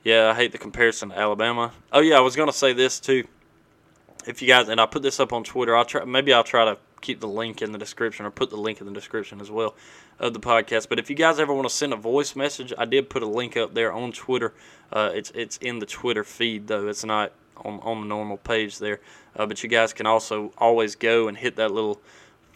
Yeah, 0.03 0.29
I 0.29 0.33
hate 0.33 0.51
the 0.51 0.57
comparison 0.57 1.09
to 1.09 1.17
Alabama. 1.17 1.73
Oh 1.91 1.99
yeah, 1.99 2.17
I 2.17 2.21
was 2.21 2.35
going 2.35 2.49
to 2.49 2.53
say 2.53 2.73
this 2.73 2.99
too. 2.99 3.25
If 4.25 4.41
you 4.41 4.47
guys 4.47 4.69
and 4.69 4.79
I 4.79 4.85
put 4.85 5.01
this 5.01 5.19
up 5.19 5.33
on 5.33 5.43
Twitter, 5.43 5.75
I'll 5.75 5.85
try. 5.85 6.05
Maybe 6.05 6.31
I'll 6.31 6.43
try 6.43 6.65
to 6.65 6.77
keep 7.01 7.19
the 7.19 7.27
link 7.27 7.61
in 7.61 7.71
the 7.71 7.77
description 7.77 8.25
or 8.25 8.31
put 8.31 8.49
the 8.49 8.57
link 8.57 8.79
in 8.79 8.87
the 8.87 8.93
description 8.93 9.41
as 9.41 9.51
well 9.51 9.75
of 10.19 10.33
the 10.33 10.39
podcast. 10.39 10.87
But 10.87 10.99
if 10.99 11.09
you 11.09 11.15
guys 11.15 11.39
ever 11.39 11.53
want 11.53 11.67
to 11.67 11.73
send 11.73 11.93
a 11.93 11.97
voice 11.97 12.35
message, 12.35 12.71
I 12.77 12.85
did 12.85 13.09
put 13.09 13.23
a 13.23 13.27
link 13.27 13.57
up 13.57 13.73
there 13.73 13.91
on 13.91 14.11
Twitter. 14.11 14.53
Uh, 14.91 15.11
it's 15.13 15.31
it's 15.31 15.57
in 15.57 15.79
the 15.79 15.85
Twitter 15.85 16.23
feed 16.23 16.67
though. 16.67 16.87
It's 16.87 17.03
not 17.03 17.33
on 17.63 17.79
on 17.81 18.01
the 18.01 18.07
normal 18.07 18.37
page 18.37 18.79
there. 18.79 18.99
Uh, 19.35 19.45
but 19.45 19.63
you 19.63 19.69
guys 19.69 19.93
can 19.93 20.05
also 20.05 20.53
always 20.57 20.95
go 20.95 21.27
and 21.27 21.37
hit 21.37 21.55
that 21.55 21.71
little 21.71 22.01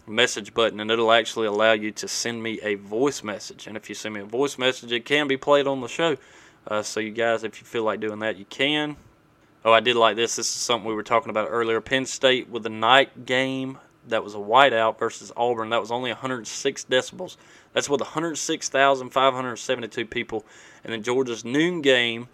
message 0.08 0.54
button 0.54 0.80
and 0.80 0.92
it'll 0.92 1.12
actually 1.12 1.48
allow 1.48 1.72
you 1.72 1.92
to 1.92 2.08
send 2.08 2.44
me 2.44 2.60
a 2.62 2.76
voice 2.76 3.24
message. 3.24 3.68
And 3.68 3.76
if 3.76 3.90
you 3.90 3.96
send 3.96 4.14
me 4.14 4.22
a 4.22 4.26
voice 4.26 4.58
message, 4.58 4.92
it 4.92 5.06
can 5.06 5.28
be 5.28 5.38
played 5.38 5.68
on 5.68 5.82
the 5.82 5.88
show. 5.88 6.18
Uh, 6.68 6.82
so 6.82 7.00
you 7.00 7.12
guys, 7.12 7.44
if 7.44 7.60
you 7.60 7.66
feel 7.66 7.84
like 7.84 8.00
doing 8.00 8.20
that, 8.20 8.38
you 8.38 8.46
can. 8.46 8.98
Oh, 9.64 9.72
I 9.72 9.80
did 9.80 9.96
like 9.96 10.16
this. 10.16 10.36
This 10.36 10.48
is 10.48 10.54
something 10.54 10.88
we 10.88 10.94
were 10.94 11.04
talking 11.04 11.30
about 11.30 11.48
earlier. 11.50 11.82
Penn 11.82 12.06
State 12.06 12.50
with 12.50 12.64
the 12.64 12.70
night 12.70 13.26
game 13.26 13.80
that 14.08 14.24
was 14.24 14.36
a 14.36 14.40
whiteout 14.40 15.00
versus 15.00 15.32
Auburn. 15.36 15.70
That 15.70 15.82
was 15.82 15.92
only 15.92 16.12
106 16.12 16.86
decibels. 16.86 17.38
That's 17.74 17.90
with 17.90 18.02
106,572 18.02 20.06
people. 20.06 20.46
And 20.84 20.94
then 20.94 21.02
Georgia's 21.02 21.44
noon 21.44 21.82
game 21.82 22.28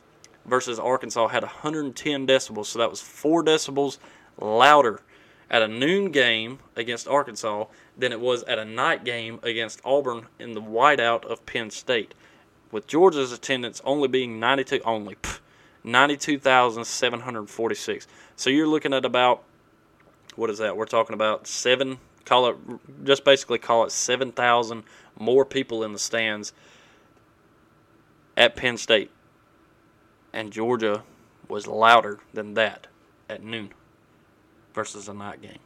versus 0.45 0.79
Arkansas 0.79 1.29
had 1.29 1.43
110 1.43 2.27
decibels. 2.27 2.67
So 2.67 2.79
that 2.79 2.89
was 2.89 3.01
four 3.01 3.43
decibels 3.43 3.97
louder 4.39 5.01
at 5.49 5.61
a 5.61 5.67
noon 5.67 6.11
game 6.11 6.59
against 6.75 7.07
Arkansas 7.07 7.65
than 7.97 8.11
it 8.11 8.19
was 8.19 8.43
at 8.43 8.57
a 8.57 8.65
night 8.65 9.03
game 9.03 9.39
against 9.43 9.81
Auburn 9.83 10.27
in 10.39 10.53
the 10.53 10.61
whiteout 10.61 11.25
of 11.25 11.45
Penn 11.45 11.69
State. 11.69 12.13
With 12.71 12.87
Georgia's 12.87 13.33
attendance 13.33 13.81
only 13.83 14.07
being 14.07 14.39
92 14.39 14.81
only. 14.85 15.17
92,746. 15.83 18.07
So 18.35 18.49
you're 18.49 18.67
looking 18.67 18.93
at 18.93 19.03
about, 19.03 19.43
what 20.35 20.49
is 20.49 20.59
that? 20.59 20.77
We're 20.77 20.85
talking 20.85 21.13
about 21.13 21.47
seven, 21.47 21.97
call 22.23 22.47
it, 22.47 22.55
just 23.03 23.25
basically 23.25 23.59
call 23.59 23.83
it 23.85 23.91
7,000 23.91 24.83
more 25.19 25.43
people 25.43 25.83
in 25.83 25.91
the 25.91 25.99
stands 25.99 26.53
at 28.37 28.55
Penn 28.55 28.77
State. 28.77 29.11
And 30.33 30.51
Georgia 30.51 31.03
was 31.47 31.67
louder 31.67 32.19
than 32.33 32.53
that 32.53 32.87
at 33.29 33.43
noon 33.43 33.73
versus 34.73 35.07
a 35.07 35.13
night 35.13 35.41
game. 35.41 35.59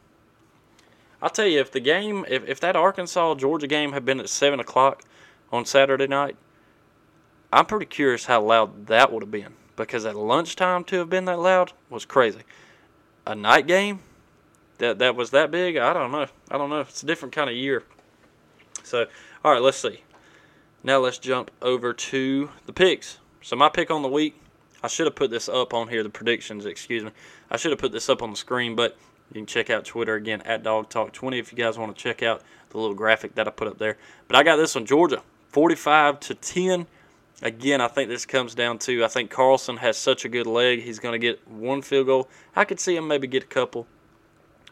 I'll 1.22 1.30
tell 1.30 1.46
you, 1.46 1.60
if 1.60 1.70
the 1.70 1.80
game, 1.80 2.24
if, 2.28 2.46
if 2.46 2.60
that 2.60 2.76
Arkansas 2.76 3.36
Georgia 3.36 3.66
game 3.66 3.92
had 3.92 4.04
been 4.04 4.20
at 4.20 4.28
7 4.28 4.60
o'clock 4.60 5.02
on 5.52 5.64
Saturday 5.64 6.06
night, 6.06 6.36
I'm 7.52 7.66
pretty 7.66 7.86
curious 7.86 8.26
how 8.26 8.42
loud 8.42 8.88
that 8.88 9.12
would 9.12 9.22
have 9.22 9.30
been 9.30 9.54
because 9.76 10.04
at 10.04 10.16
lunchtime 10.16 10.84
to 10.84 10.98
have 10.98 11.08
been 11.08 11.26
that 11.26 11.38
loud 11.38 11.72
was 11.88 12.04
crazy. 12.04 12.40
A 13.26 13.34
night 13.34 13.66
game 13.66 14.00
that 14.78 14.98
that 14.98 15.16
was 15.16 15.30
that 15.30 15.50
big, 15.50 15.76
I 15.76 15.92
don't 15.92 16.12
know. 16.12 16.26
I 16.50 16.58
don't 16.58 16.70
know. 16.70 16.80
It's 16.80 17.02
a 17.02 17.06
different 17.06 17.34
kind 17.34 17.48
of 17.48 17.56
year. 17.56 17.82
So, 18.82 19.06
all 19.44 19.52
right, 19.52 19.62
let's 19.62 19.78
see. 19.78 20.02
Now 20.82 20.98
let's 20.98 21.18
jump 21.18 21.50
over 21.62 21.92
to 21.92 22.50
the 22.66 22.72
picks. 22.72 23.18
So 23.42 23.56
my 23.56 23.68
pick 23.68 23.90
on 23.90 24.02
the 24.02 24.08
week, 24.08 24.40
I 24.82 24.88
should 24.88 25.06
have 25.06 25.14
put 25.14 25.30
this 25.30 25.48
up 25.48 25.74
on 25.74 25.88
here. 25.88 26.02
The 26.02 26.10
predictions, 26.10 26.66
excuse 26.66 27.02
me. 27.02 27.10
I 27.50 27.56
should 27.56 27.70
have 27.70 27.80
put 27.80 27.92
this 27.92 28.08
up 28.08 28.22
on 28.22 28.30
the 28.30 28.36
screen, 28.36 28.76
but 28.76 28.96
you 29.30 29.34
can 29.34 29.46
check 29.46 29.70
out 29.70 29.84
Twitter 29.84 30.14
again 30.14 30.42
at 30.42 30.62
Dawg 30.62 30.88
Talk 30.88 31.12
20 31.12 31.38
if 31.38 31.52
you 31.52 31.58
guys 31.58 31.78
want 31.78 31.96
to 31.96 32.02
check 32.02 32.22
out 32.22 32.42
the 32.70 32.78
little 32.78 32.94
graphic 32.94 33.34
that 33.34 33.48
I 33.48 33.50
put 33.50 33.68
up 33.68 33.78
there. 33.78 33.96
But 34.28 34.36
I 34.36 34.42
got 34.42 34.56
this 34.56 34.74
one, 34.74 34.86
Georgia, 34.86 35.22
45 35.48 36.20
to 36.20 36.34
10 36.34 36.86
again, 37.42 37.80
I 37.80 37.88
think 37.88 38.08
this 38.08 38.26
comes 38.26 38.54
down 38.54 38.78
to 38.80 39.04
I 39.04 39.08
think 39.08 39.30
Carlson 39.30 39.78
has 39.78 39.96
such 39.96 40.24
a 40.24 40.28
good 40.28 40.46
leg. 40.46 40.82
He's 40.82 40.98
going 40.98 41.12
to 41.12 41.18
get 41.18 41.46
one 41.48 41.82
field 41.82 42.06
goal. 42.06 42.28
I 42.54 42.64
could 42.64 42.80
see 42.80 42.96
him 42.96 43.08
maybe 43.08 43.26
get 43.26 43.44
a 43.44 43.46
couple, 43.46 43.86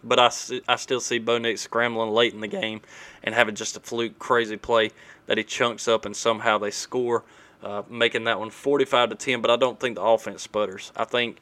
but 0.03 0.19
I, 0.19 0.31
I 0.69 0.77
still 0.77 1.01
see 1.01 1.19
Bo 1.19 1.39
Nix 1.39 1.63
scrambling 1.63 2.11
late 2.11 2.35
in 2.35 2.41
the 2.41 2.49
game 2.49 2.81
and 3.23 3.35
having 3.35 3.55
just 3.55 3.77
a 3.77 3.81
fluke 3.81 4.19
crazy 4.19 4.57
play 4.57 4.91
that 5.27 5.39
he 5.39 5.45
chunks 5.45 5.89
up 5.89 6.05
and 6.05 6.17
somehow 6.17 6.59
they 6.59 6.71
score, 6.71 7.25
uh, 7.65 7.83
making 7.89 8.25
that 8.25 8.39
one 8.39 8.51
45 8.51 9.11
to 9.11 9.15
10. 9.17 9.41
But 9.41 9.51
I 9.51 9.57
don't 9.57 9.81
think 9.81 9.97
the 9.97 10.03
offense 10.03 10.43
sputters. 10.43 10.93
I 10.97 11.05
think 11.05 11.39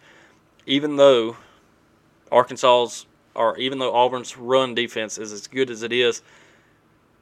even 0.67 0.97
though 0.97 1.37
Arkansas's 2.31 3.07
or 3.35 3.59
even 3.59 3.79
though 3.79 3.95
Auburn's 3.95 4.37
run 4.37 4.75
defense 4.75 5.17
is 5.19 5.33
as 5.33 5.47
good 5.47 5.71
as 5.71 5.83
it 5.83 5.93
is, 5.93 6.23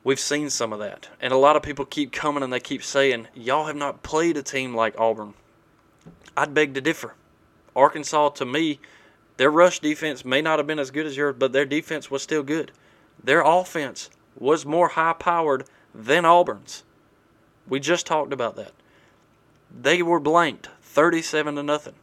We've 0.03 0.21
seen 0.21 0.49
some 0.49 0.73
of 0.73 0.79
that. 0.79 1.11
And 1.21 1.33
a 1.33 1.37
lot 1.37 1.57
of 1.57 1.63
people 1.63 1.85
keep 1.85 2.11
coming 2.13 2.43
and 2.43 2.53
they 2.53 2.61
keep 2.61 2.83
saying, 2.83 3.29
y'all 3.35 3.67
have 3.67 3.77
not 3.77 4.03
played 4.03 4.37
a 4.37 4.43
team 4.43 4.75
like 4.75 4.99
Auburn. 4.99 5.35
I'd 6.37 6.55
beg 6.55 6.75
to 6.75 6.81
differ. 6.81 7.15
Arkansas, 7.77 8.31
to 8.31 8.47
me, 8.47 8.81
their 9.37 9.51
rush 9.51 9.81
defense 9.81 10.25
may 10.25 10.41
not 10.41 10.59
have 10.59 10.67
been 10.67 10.79
as 10.79 10.91
good 10.91 11.07
as 11.07 11.17
yours, 11.17 11.37
but 11.39 11.53
their 11.53 11.67
defense 11.67 12.11
was 12.11 12.23
still 12.23 12.43
good. 12.43 12.73
Their 13.23 13.43
offense 13.43 14.09
was 14.39 14.65
more 14.65 14.89
high 14.89 15.13
powered 15.13 15.65
than 15.95 16.25
Auburn's. 16.25 16.83
We 17.69 17.79
just 17.79 18.07
talked 18.07 18.33
about 18.33 18.57
that. 18.57 18.73
They 19.73 20.03
were 20.03 20.21
blanked 20.21 20.68
37 20.83 21.57
to 21.57 21.62
nothing. 21.62 21.95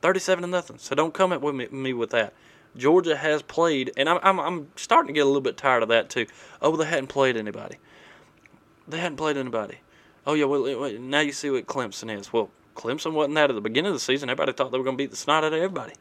37 0.00 0.42
to 0.42 0.48
nothing. 0.48 0.78
So 0.78 0.94
don't 0.94 1.14
come 1.14 1.32
at 1.32 1.42
me, 1.42 1.66
me 1.68 1.92
with 1.92 2.10
that. 2.10 2.34
Georgia 2.76 3.16
has 3.16 3.42
played, 3.42 3.92
and 3.96 4.08
I'm, 4.08 4.18
I'm, 4.22 4.40
I'm 4.40 4.68
starting 4.76 5.08
to 5.08 5.12
get 5.12 5.20
a 5.20 5.26
little 5.26 5.40
bit 5.40 5.56
tired 5.56 5.82
of 5.82 5.88
that 5.90 6.10
too. 6.10 6.26
Oh, 6.60 6.76
they 6.76 6.86
hadn't 6.86 7.06
played 7.06 7.36
anybody. 7.36 7.76
They 8.88 8.98
hadn't 8.98 9.16
played 9.16 9.36
anybody. 9.36 9.78
Oh 10.26 10.34
yeah, 10.34 10.46
well 10.46 10.90
now 10.98 11.20
you 11.20 11.32
see 11.32 11.50
what 11.50 11.66
Clemson 11.66 12.14
is. 12.18 12.32
Well, 12.32 12.50
Clemson 12.74 13.12
wasn't 13.12 13.36
that 13.36 13.50
at 13.50 13.54
the 13.54 13.60
beginning 13.60 13.90
of 13.90 13.94
the 13.94 14.00
season. 14.00 14.28
Everybody 14.28 14.52
thought 14.52 14.72
they 14.72 14.78
were 14.78 14.84
going 14.84 14.96
to 14.96 15.02
beat 15.02 15.10
the 15.10 15.16
snot 15.16 15.44
out 15.44 15.52
of 15.52 15.58
everybody. 15.58 15.94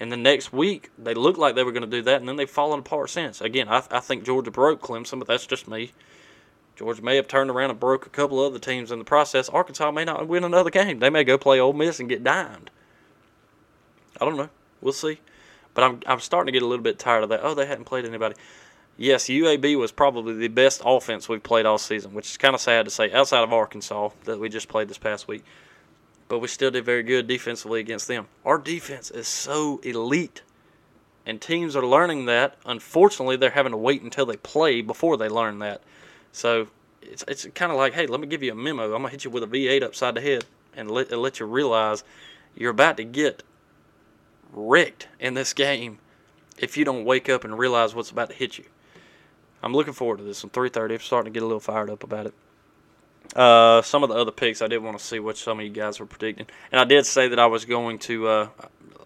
And 0.00 0.10
the 0.10 0.16
next 0.16 0.52
week, 0.52 0.90
they 0.98 1.14
looked 1.14 1.38
like 1.38 1.54
they 1.54 1.62
were 1.62 1.72
going 1.72 1.88
to 1.88 1.88
do 1.88 2.02
that, 2.02 2.20
and 2.20 2.28
then 2.28 2.36
they've 2.36 2.50
fallen 2.50 2.80
apart 2.80 3.10
since. 3.10 3.40
Again, 3.40 3.68
I, 3.68 3.82
I 3.90 4.00
think 4.00 4.24
Georgia 4.24 4.50
broke 4.50 4.80
Clemson, 4.80 5.18
but 5.18 5.28
that's 5.28 5.46
just 5.46 5.68
me. 5.68 5.92
Georgia 6.76 7.02
may 7.02 7.16
have 7.16 7.28
turned 7.28 7.50
around 7.50 7.70
and 7.70 7.80
broke 7.80 8.06
a 8.06 8.10
couple 8.10 8.40
other 8.40 8.58
teams 8.58 8.90
in 8.90 8.98
the 8.98 9.04
process. 9.04 9.48
Arkansas 9.48 9.90
may 9.90 10.04
not 10.04 10.26
win 10.26 10.44
another 10.44 10.70
game. 10.70 10.98
They 10.98 11.10
may 11.10 11.24
go 11.24 11.36
play 11.36 11.60
Ole 11.60 11.72
Miss 11.72 12.00
and 12.00 12.08
get 12.08 12.24
dimed. 12.24 12.70
I 14.20 14.24
don't 14.24 14.36
know. 14.36 14.48
We'll 14.80 14.92
see. 14.92 15.20
But 15.74 15.84
I'm 15.84 16.00
I'm 16.06 16.20
starting 16.20 16.46
to 16.46 16.52
get 16.52 16.62
a 16.62 16.66
little 16.66 16.82
bit 16.82 16.98
tired 16.98 17.22
of 17.22 17.28
that. 17.30 17.40
Oh, 17.42 17.54
they 17.54 17.66
hadn't 17.66 17.84
played 17.84 18.04
anybody. 18.04 18.34
Yes, 18.96 19.24
UAB 19.24 19.78
was 19.78 19.90
probably 19.90 20.34
the 20.34 20.48
best 20.48 20.82
offense 20.84 21.28
we've 21.28 21.42
played 21.42 21.66
all 21.66 21.78
season, 21.78 22.12
which 22.12 22.30
is 22.30 22.36
kind 22.36 22.54
of 22.54 22.60
sad 22.60 22.84
to 22.84 22.90
say 22.90 23.10
outside 23.10 23.42
of 23.42 23.52
Arkansas 23.52 24.10
that 24.24 24.38
we 24.38 24.48
just 24.48 24.68
played 24.68 24.88
this 24.88 24.98
past 24.98 25.26
week. 25.26 25.44
But 26.28 26.40
we 26.40 26.48
still 26.48 26.70
did 26.70 26.84
very 26.84 27.02
good 27.02 27.26
defensively 27.26 27.80
against 27.80 28.06
them. 28.06 28.28
Our 28.44 28.58
defense 28.58 29.10
is 29.10 29.28
so 29.28 29.80
elite. 29.82 30.42
And 31.24 31.40
teams 31.40 31.76
are 31.76 31.86
learning 31.86 32.26
that. 32.26 32.56
Unfortunately, 32.66 33.36
they're 33.36 33.50
having 33.50 33.72
to 33.72 33.78
wait 33.78 34.02
until 34.02 34.26
they 34.26 34.36
play 34.36 34.82
before 34.82 35.16
they 35.16 35.28
learn 35.28 35.60
that. 35.60 35.82
So 36.32 36.68
it's, 37.02 37.24
it's 37.28 37.46
kind 37.54 37.70
of 37.70 37.78
like, 37.78 37.92
hey, 37.94 38.06
let 38.06 38.20
me 38.20 38.26
give 38.26 38.42
you 38.42 38.52
a 38.52 38.54
memo. 38.54 38.94
I'm 38.94 39.02
to 39.02 39.08
hit 39.08 39.24
you 39.24 39.30
with 39.30 39.42
a 39.42 39.46
V8 39.46 39.82
upside 39.82 40.14
the 40.14 40.20
head 40.20 40.44
and 40.74 40.90
let, 40.90 41.10
and 41.12 41.20
let 41.20 41.40
you 41.40 41.46
realize 41.46 42.04
you're 42.56 42.70
about 42.70 42.96
to 42.96 43.04
get 43.04 43.42
wrecked 44.52 45.08
in 45.18 45.34
this 45.34 45.52
game 45.52 45.98
if 46.58 46.76
you 46.76 46.84
don't 46.84 47.04
wake 47.04 47.28
up 47.28 47.44
and 47.44 47.58
realize 47.58 47.94
what's 47.94 48.10
about 48.10 48.30
to 48.30 48.34
hit 48.34 48.58
you. 48.58 48.64
I'm 49.62 49.72
looking 49.72 49.92
forward 49.92 50.18
to 50.18 50.24
this. 50.24 50.42
I'm 50.42 50.50
3:30. 50.50 50.94
I'm 50.94 51.00
starting 51.00 51.32
to 51.32 51.34
get 51.34 51.42
a 51.42 51.46
little 51.46 51.60
fired 51.60 51.88
up 51.88 52.02
about 52.02 52.26
it. 52.26 52.34
Uh, 53.36 53.80
some 53.82 54.02
of 54.02 54.08
the 54.08 54.16
other 54.16 54.32
picks 54.32 54.60
I 54.60 54.66
did 54.66 54.82
want 54.82 54.98
to 54.98 55.04
see 55.04 55.20
what 55.20 55.36
some 55.36 55.60
of 55.60 55.64
you 55.64 55.70
guys 55.70 56.00
were 56.00 56.06
predicting, 56.06 56.46
and 56.72 56.80
I 56.80 56.84
did 56.84 57.06
say 57.06 57.28
that 57.28 57.38
I 57.38 57.46
was 57.46 57.64
going 57.64 57.98
to 58.00 58.26
uh, 58.26 58.48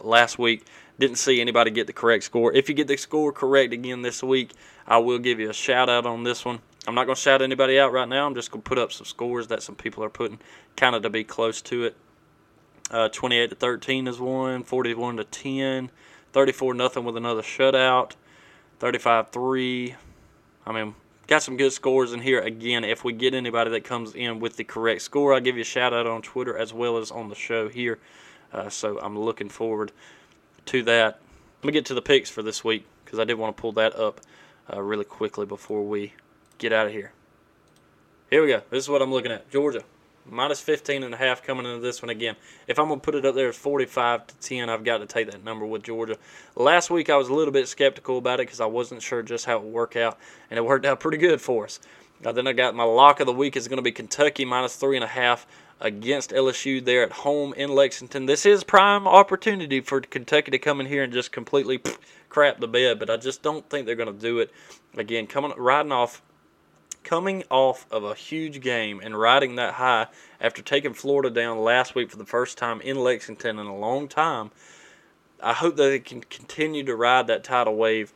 last 0.03 0.39
week. 0.39 0.65
Didn't 0.99 1.19
see 1.19 1.43
anybody 1.43 1.71
get 1.71 1.87
the 1.87 1.93
correct 1.93 2.25
score. 2.25 2.55
If 2.55 2.71
you 2.71 2.75
get 2.75 2.89
the 2.89 2.97
score 2.97 3.31
correct 3.31 3.75
again 3.75 4.01
this 4.01 4.23
week, 4.23 4.53
I 4.87 4.97
will 4.97 5.19
give 5.19 5.39
you 5.39 5.51
a 5.51 5.53
shout 5.53 5.91
out 5.91 6.07
on 6.07 6.25
this 6.25 6.43
one. 6.43 6.61
I'm 6.87 6.95
not 6.95 7.07
going 7.07 7.17
to 7.17 7.21
shout 7.21 7.43
anybody 7.43 7.79
out 7.79 7.93
right 7.93 8.09
now. 8.09 8.27
I'm 8.27 8.35
just 8.35 8.51
going 8.51 8.63
to 8.63 8.69
put 8.69 8.79
up 8.79 8.93
some 8.93 9.07
scores 9.07 9.49
that 9.49 9.63
some 9.63 9.75
people 9.75 10.05
are 10.05 10.09
putting, 10.09 10.39
kind 10.77 10.95
of 10.95 11.03
to 11.03 11.11
be 11.11 11.25
close 11.25 11.61
to 11.63 11.85
it. 11.85 11.97
Uh, 12.91 13.09
28 13.09 13.51
to 13.51 13.57
13 13.57 14.07
is 14.07 14.21
one. 14.21 14.63
41 14.63 15.17
to 15.17 15.25
10. 15.25 15.91
34 16.33 16.75
nothing 16.75 17.05
with 17.05 17.17
another 17.17 17.43
shutout. 17.43 18.13
35 18.79 19.31
3. 19.31 19.95
I 20.67 20.73
mean, 20.73 20.95
got 21.27 21.43
some 21.43 21.57
good 21.57 21.73
scores 21.73 22.13
in 22.13 22.21
here. 22.21 22.41
Again, 22.41 22.85
if 22.85 23.05
we 23.05 23.13
get 23.13 23.35
anybody 23.35 23.71
that 23.71 23.85
comes 23.85 24.15
in 24.15 24.39
with 24.39 24.57
the 24.57 24.65
correct 24.65 25.03
score, 25.03 25.35
I'll 25.35 25.41
give 25.41 25.57
you 25.57 25.63
a 25.63 25.65
shout 25.65 25.93
out 25.93 26.07
on 26.07 26.23
Twitter 26.23 26.57
as 26.57 26.73
well 26.73 26.99
as 26.99 27.11
on 27.11 27.29
the 27.29 27.35
show 27.35 27.69
here. 27.69 27.99
Uh, 28.53 28.69
so 28.69 29.01
I'm 29.01 29.19
looking 29.19 29.49
forward 29.49 29.91
to 30.67 30.83
that. 30.85 31.21
Let 31.63 31.67
me 31.67 31.73
get 31.73 31.87
to 31.87 31.95
the 31.95 32.03
picks 32.03 32.31
for 32.31 32.43
this 32.43 32.63
week 32.63 32.87
because 33.05 33.19
I 33.19 33.25
did 33.25 33.35
want 33.35 33.57
to 33.57 33.61
pull 33.61 33.73
that 33.73 33.97
up 33.97 34.21
uh, 34.73 34.81
really 34.81 35.05
quickly 35.05 35.47
before 35.47 35.83
we 35.83 36.13
get 36.59 36.73
out 36.73 36.87
of 36.87 36.93
here. 36.93 37.13
Here 38.31 38.43
we 38.43 38.49
go. 38.49 38.63
This 38.71 38.85
is 38.85 38.89
what 38.89 39.03
I'm 39.03 39.13
looking 39.13 39.33
at. 39.33 39.51
Georgia 39.51 39.83
minus 40.31 40.61
15 40.61 41.03
and 41.03 41.15
a 41.15 41.17
half 41.17 41.43
coming 41.43 41.67
into 41.67 41.81
this 41.81 42.03
one 42.03 42.11
again. 42.11 42.37
If 42.67 42.79
I'm 42.79 42.89
going 42.89 43.01
to 43.01 43.05
put 43.05 43.15
it 43.15 43.25
up 43.25 43.35
there 43.35 43.49
as 43.49 43.57
45 43.57 44.27
to 44.27 44.37
10, 44.37 44.69
I've 44.69 44.85
got 44.85 44.99
to 44.99 45.07
take 45.07 45.31
that 45.31 45.45
number 45.45 45.67
with 45.67 45.83
Georgia. 45.83 46.17
Last 46.55 46.91
week 46.91 47.11
I 47.11 47.17
was 47.17 47.29
a 47.29 47.35
little 47.35 47.53
bit 47.53 47.69
skeptical 47.69 48.19
about 48.19 48.41
it 48.41 48.47
because 48.47 48.61
I 48.61 48.67
wasn't 48.67 49.03
sure 49.03 49.23
just 49.23 49.47
how 49.47 49.57
it 49.57 49.63
would 49.63 49.73
work 49.73 49.97
out, 49.97 50.19
and 50.51 50.59
it 50.59 50.65
worked 50.65 50.87
out 50.87 51.01
pretty 51.01 51.19
good 51.19 51.41
for 51.41 51.65
us. 51.65 51.81
Uh, 52.25 52.33
then 52.33 52.47
I 52.47 52.53
got 52.53 52.75
my 52.75 52.85
lock 52.85 53.21
of 53.21 53.27
the 53.27 53.33
week 53.33 53.57
is 53.57 53.69
going 53.69 53.77
to 53.77 53.83
be 53.83 53.93
Kentucky 53.93 54.45
minus 54.45 54.77
three 54.77 54.97
and 54.97 55.05
a 55.05 55.09
half 55.09 55.47
against 55.81 56.31
LSU 56.31 56.83
there 56.83 57.03
at 57.03 57.13
home 57.13 57.53
in 57.55 57.71
Lexington. 57.71 58.25
This 58.25 58.47
is 58.47 58.65
prime 58.65 59.07
opportunity 59.07 59.83
for 59.83 60.01
Kentucky 60.01 60.51
to 60.51 60.59
come 60.59 60.81
in 60.81 60.87
here 60.87 61.03
and 61.03 61.13
just 61.13 61.31
completely 61.31 61.83
crap 62.31 62.59
the 62.59 62.69
bed, 62.69 62.99
but 62.99 63.11
I 63.11 63.19
just 63.19 63.43
don't 63.43 63.69
think 63.69 63.85
they're 63.85 63.95
going 63.95 64.13
to 64.13 64.19
do 64.19 64.39
it. 64.39 64.51
Again, 64.97 65.27
coming 65.27 65.53
riding 65.59 65.93
off 65.93 66.23
coming 67.07 67.45
off 67.51 67.87
of 67.91 68.03
a 68.03 68.15
huge 68.15 68.61
game 68.61 69.01
and 69.03 69.19
riding 69.19 69.55
that 69.55 69.75
high 69.75 70.09
after 70.41 70.61
taking 70.61 70.93
Florida 70.93 71.31
down 71.31 71.59
last 71.59 71.95
week 71.95 72.11
for 72.11 72.17
the 72.17 72.27
first 72.27 72.59
time 72.59 72.81
in 72.81 72.97
Lexington 72.97 73.61
in 73.61 73.67
a 73.67 73.77
long 73.77 74.09
time. 74.09 74.51
I 75.41 75.53
hope 75.53 75.77
that 75.77 75.85
they 75.85 76.01
can 76.01 76.23
continue 76.23 76.83
to 76.83 76.97
ride 76.97 77.29
that 77.29 77.45
tidal 77.45 77.77
wave 77.77 78.13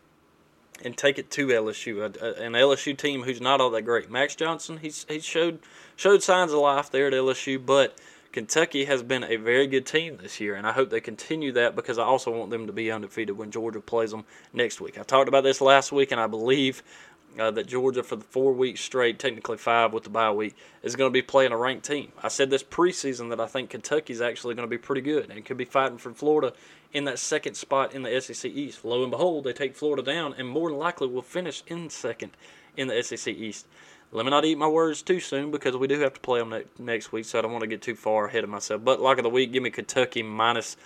and 0.84 0.96
take 0.96 1.18
it 1.18 1.30
to 1.30 1.46
LSU, 1.46 2.04
an 2.04 2.54
LSU 2.54 2.96
team 2.96 3.22
who's 3.22 3.40
not 3.40 3.60
all 3.60 3.70
that 3.70 3.82
great. 3.82 4.10
Max 4.10 4.34
Johnson, 4.34 4.78
he's 4.78 5.06
he 5.08 5.20
showed 5.20 5.60
showed 5.94 6.22
signs 6.22 6.52
of 6.52 6.58
life 6.58 6.90
there 6.90 7.06
at 7.06 7.12
LSU, 7.12 7.64
but 7.64 7.96
Kentucky 8.32 8.84
has 8.84 9.02
been 9.02 9.24
a 9.24 9.36
very 9.36 9.66
good 9.66 9.84
team 9.84 10.16
this 10.16 10.40
year, 10.40 10.54
and 10.54 10.66
I 10.66 10.72
hope 10.72 10.90
they 10.90 11.00
continue 11.00 11.50
that 11.52 11.74
because 11.74 11.98
I 11.98 12.04
also 12.04 12.30
want 12.30 12.50
them 12.50 12.66
to 12.68 12.72
be 12.72 12.90
undefeated 12.90 13.36
when 13.36 13.50
Georgia 13.50 13.80
plays 13.80 14.12
them 14.12 14.24
next 14.52 14.80
week. 14.80 14.98
I 14.98 15.02
talked 15.02 15.28
about 15.28 15.42
this 15.42 15.60
last 15.60 15.90
week, 15.90 16.12
and 16.12 16.20
I 16.20 16.28
believe 16.28 16.82
uh, 17.38 17.50
that 17.50 17.66
Georgia, 17.66 18.02
for 18.02 18.16
the 18.16 18.24
four 18.24 18.52
weeks 18.52 18.80
straight, 18.80 19.18
technically 19.18 19.56
five 19.56 19.92
with 19.92 20.04
the 20.04 20.10
bye 20.10 20.30
week, 20.30 20.56
is 20.82 20.96
going 20.96 21.10
to 21.10 21.12
be 21.12 21.22
playing 21.22 21.52
a 21.52 21.56
ranked 21.56 21.86
team. 21.86 22.12
I 22.22 22.28
said 22.28 22.50
this 22.50 22.62
preseason 22.62 23.30
that 23.30 23.40
I 23.40 23.46
think 23.46 23.70
Kentucky's 23.70 24.20
actually 24.20 24.54
going 24.54 24.68
to 24.68 24.70
be 24.70 24.78
pretty 24.78 25.00
good 25.00 25.30
and 25.30 25.44
could 25.44 25.56
be 25.56 25.64
fighting 25.64 25.98
for 25.98 26.12
Florida 26.12 26.52
in 26.92 27.04
that 27.04 27.18
second 27.18 27.54
spot 27.54 27.94
in 27.94 28.02
the 28.02 28.20
SEC 28.20 28.50
East. 28.50 28.84
Lo 28.84 29.02
and 29.02 29.10
behold, 29.10 29.44
they 29.44 29.52
take 29.52 29.76
Florida 29.76 30.02
down 30.02 30.34
and 30.36 30.48
more 30.48 30.70
than 30.70 30.78
likely 30.78 31.06
will 31.06 31.22
finish 31.22 31.62
in 31.66 31.88
second 31.88 32.32
in 32.76 32.88
the 32.88 33.02
SEC 33.02 33.32
East. 33.34 33.66
Let 34.12 34.24
me 34.24 34.30
not 34.30 34.44
eat 34.44 34.58
my 34.58 34.66
words 34.66 35.02
too 35.02 35.20
soon 35.20 35.52
because 35.52 35.76
we 35.76 35.86
do 35.86 36.00
have 36.00 36.14
to 36.14 36.20
play 36.20 36.40
them 36.40 36.50
ne- 36.50 36.64
next 36.78 37.12
week, 37.12 37.24
so 37.24 37.38
I 37.38 37.42
don't 37.42 37.52
want 37.52 37.62
to 37.62 37.68
get 37.68 37.80
too 37.80 37.94
far 37.94 38.26
ahead 38.26 38.42
of 38.42 38.50
myself. 38.50 38.84
But 38.84 39.00
like 39.00 39.18
of 39.18 39.24
the 39.24 39.30
week, 39.30 39.52
give 39.52 39.62
me 39.62 39.70
Kentucky 39.70 40.24
minus 40.24 40.76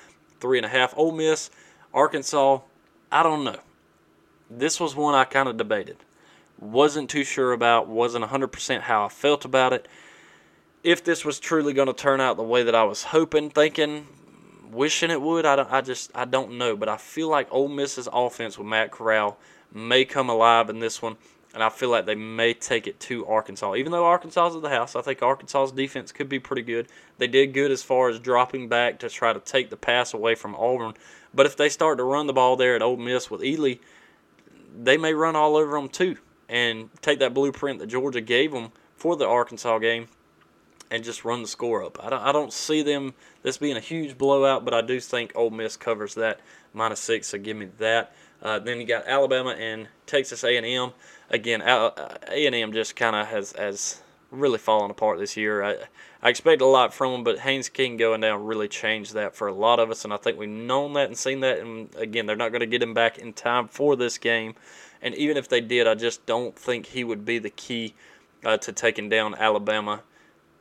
three 0.40 0.58
and 0.58 0.66
a 0.66 0.68
half. 0.68 0.92
Ole 0.96 1.12
Miss, 1.12 1.48
Arkansas, 1.94 2.60
I 3.10 3.22
don't 3.22 3.44
know. 3.44 3.60
This 4.50 4.78
was 4.78 4.94
one 4.94 5.14
I 5.14 5.24
kind 5.24 5.48
of 5.48 5.56
debated 5.56 5.96
wasn't 6.58 7.10
too 7.10 7.24
sure 7.24 7.52
about, 7.52 7.88
wasn't 7.88 8.24
100% 8.24 8.80
how 8.82 9.04
I 9.04 9.08
felt 9.08 9.44
about 9.44 9.72
it. 9.72 9.88
If 10.82 11.02
this 11.02 11.24
was 11.24 11.40
truly 11.40 11.72
going 11.72 11.88
to 11.88 11.94
turn 11.94 12.20
out 12.20 12.36
the 12.36 12.42
way 12.42 12.62
that 12.62 12.74
I 12.74 12.84
was 12.84 13.04
hoping, 13.04 13.50
thinking, 13.50 14.06
wishing 14.70 15.10
it 15.10 15.20
would, 15.20 15.46
I, 15.46 15.56
don't, 15.56 15.72
I 15.72 15.80
just 15.80 16.10
I 16.14 16.24
don't 16.24 16.58
know. 16.58 16.76
But 16.76 16.88
I 16.88 16.96
feel 16.96 17.28
like 17.28 17.48
Ole 17.50 17.68
Miss's 17.68 18.08
offense 18.12 18.58
with 18.58 18.66
Matt 18.66 18.90
Corral 18.90 19.38
may 19.72 20.04
come 20.04 20.28
alive 20.28 20.68
in 20.68 20.80
this 20.80 21.00
one, 21.00 21.16
and 21.54 21.62
I 21.62 21.70
feel 21.70 21.88
like 21.88 22.04
they 22.04 22.14
may 22.14 22.52
take 22.52 22.86
it 22.86 23.00
to 23.00 23.26
Arkansas. 23.26 23.76
Even 23.76 23.92
though 23.92 24.04
Arkansas 24.04 24.48
is 24.48 24.60
the 24.60 24.68
house, 24.68 24.94
I 24.94 25.00
think 25.00 25.22
Arkansas's 25.22 25.72
defense 25.72 26.12
could 26.12 26.28
be 26.28 26.38
pretty 26.38 26.62
good. 26.62 26.88
They 27.16 27.28
did 27.28 27.54
good 27.54 27.70
as 27.70 27.82
far 27.82 28.10
as 28.10 28.18
dropping 28.18 28.68
back 28.68 28.98
to 28.98 29.08
try 29.08 29.32
to 29.32 29.40
take 29.40 29.70
the 29.70 29.76
pass 29.76 30.12
away 30.12 30.34
from 30.34 30.54
Auburn. 30.54 30.94
But 31.32 31.46
if 31.46 31.56
they 31.56 31.70
start 31.70 31.96
to 31.96 32.04
run 32.04 32.26
the 32.26 32.32
ball 32.34 32.56
there 32.56 32.76
at 32.76 32.82
Ole 32.82 32.98
Miss 32.98 33.30
with 33.30 33.40
Ealy, 33.40 33.80
they 34.76 34.98
may 34.98 35.14
run 35.14 35.34
all 35.34 35.56
over 35.56 35.76
them 35.76 35.88
too 35.88 36.18
and 36.48 36.90
take 37.02 37.18
that 37.18 37.34
blueprint 37.34 37.78
that 37.78 37.86
Georgia 37.86 38.20
gave 38.20 38.52
them 38.52 38.72
for 38.96 39.16
the 39.16 39.26
Arkansas 39.26 39.78
game 39.78 40.08
and 40.90 41.02
just 41.02 41.24
run 41.24 41.42
the 41.42 41.48
score 41.48 41.82
up. 41.82 42.02
I 42.04 42.10
don't, 42.10 42.22
I 42.22 42.32
don't 42.32 42.52
see 42.52 42.82
them 42.82 43.14
this 43.42 43.58
being 43.58 43.76
a 43.76 43.80
huge 43.80 44.16
blowout, 44.16 44.64
but 44.64 44.74
I 44.74 44.80
do 44.80 45.00
think 45.00 45.32
Ole 45.34 45.50
Miss 45.50 45.76
covers 45.76 46.14
that 46.14 46.40
minus 46.72 47.00
six. 47.00 47.28
So 47.28 47.38
give 47.38 47.56
me 47.56 47.68
that. 47.78 48.14
Uh, 48.42 48.58
then 48.58 48.78
you 48.78 48.86
got 48.86 49.06
Alabama 49.06 49.50
and 49.50 49.88
Texas 50.06 50.44
A&M. 50.44 50.92
Again, 51.30 51.62
A&M 51.62 52.72
just 52.72 52.94
kind 52.94 53.16
of 53.16 53.26
has 53.28 53.52
has 53.52 54.02
really 54.30 54.58
fallen 54.58 54.90
apart 54.90 55.18
this 55.18 55.36
year. 55.36 55.62
I, 55.62 55.76
I 56.22 56.28
expected 56.28 56.64
a 56.64 56.66
lot 56.66 56.92
from 56.92 57.12
them, 57.12 57.24
but 57.24 57.38
Haynes 57.40 57.68
King 57.68 57.96
going 57.96 58.20
down 58.20 58.44
really 58.44 58.68
changed 58.68 59.14
that 59.14 59.34
for 59.34 59.48
a 59.48 59.54
lot 59.54 59.78
of 59.78 59.90
us, 59.90 60.04
and 60.04 60.12
I 60.12 60.16
think 60.16 60.38
we've 60.38 60.48
known 60.48 60.94
that 60.94 61.06
and 61.06 61.16
seen 61.16 61.40
that. 61.40 61.58
And 61.58 61.94
again, 61.96 62.26
they're 62.26 62.36
not 62.36 62.50
going 62.50 62.60
to 62.60 62.66
get 62.66 62.82
him 62.82 62.94
back 62.94 63.18
in 63.18 63.32
time 63.32 63.68
for 63.68 63.96
this 63.96 64.18
game. 64.18 64.54
And 65.04 65.14
even 65.14 65.36
if 65.36 65.48
they 65.48 65.60
did, 65.60 65.86
I 65.86 65.94
just 65.94 66.24
don't 66.24 66.56
think 66.56 66.86
he 66.86 67.04
would 67.04 67.26
be 67.26 67.38
the 67.38 67.50
key 67.50 67.94
uh, 68.42 68.56
to 68.56 68.72
taking 68.72 69.10
down 69.10 69.34
Alabama 69.34 70.00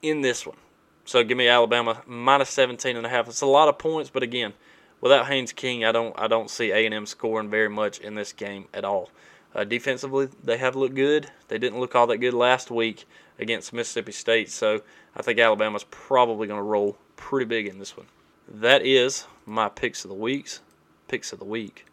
in 0.01 0.19
this 0.21 0.45
one. 0.45 0.57
So 1.05 1.23
give 1.23 1.37
me 1.37 1.47
Alabama 1.47 2.01
minus 2.05 2.49
17 2.49 2.97
and 2.97 3.05
a 3.05 3.09
half. 3.09 3.27
It's 3.29 3.41
a 3.41 3.45
lot 3.45 3.69
of 3.69 3.77
points, 3.77 4.09
but 4.09 4.21
again, 4.21 4.53
without 4.99 5.27
Haynes 5.27 5.53
King, 5.53 5.85
I 5.85 5.93
don't 5.93 6.13
I 6.19 6.27
don't 6.27 6.49
see 6.49 6.71
A&M 6.71 7.05
scoring 7.05 7.49
very 7.49 7.69
much 7.69 7.99
in 7.99 8.15
this 8.15 8.33
game 8.33 8.67
at 8.73 8.83
all. 8.83 9.09
Uh, 9.55 9.63
defensively, 9.63 10.27
they 10.43 10.57
have 10.57 10.75
looked 10.75 10.95
good. 10.95 11.29
They 11.47 11.57
didn't 11.57 11.79
look 11.79 11.95
all 11.95 12.07
that 12.07 12.17
good 12.17 12.33
last 12.33 12.69
week 12.69 13.05
against 13.39 13.71
Mississippi 13.71 14.11
State, 14.11 14.49
so 14.49 14.81
I 15.15 15.21
think 15.21 15.39
Alabama's 15.39 15.85
probably 15.85 16.47
going 16.47 16.59
to 16.59 16.63
roll 16.63 16.97
pretty 17.15 17.45
big 17.45 17.67
in 17.67 17.79
this 17.79 17.95
one. 17.95 18.07
That 18.47 18.85
is 18.85 19.25
my 19.45 19.69
picks 19.69 20.03
of 20.03 20.09
the 20.09 20.15
weeks. 20.15 20.61
Picks 21.07 21.31
of 21.31 21.39
the 21.39 21.45
week. 21.45 21.85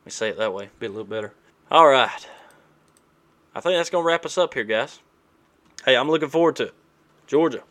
Let 0.00 0.06
me 0.06 0.10
say 0.10 0.28
it 0.28 0.38
that 0.38 0.52
way. 0.52 0.70
Be 0.78 0.86
a 0.86 0.90
little 0.90 1.04
better. 1.04 1.32
All 1.68 1.88
right. 1.88 2.28
I 3.52 3.60
think 3.60 3.76
that's 3.76 3.90
going 3.90 4.04
to 4.04 4.06
wrap 4.06 4.24
us 4.24 4.38
up 4.38 4.54
here, 4.54 4.62
guys. 4.62 5.00
Hey, 5.84 5.96
I'm 5.96 6.08
looking 6.08 6.28
forward 6.28 6.54
to 6.56 6.64
it. 6.64 6.74
Georgia, 7.26 7.64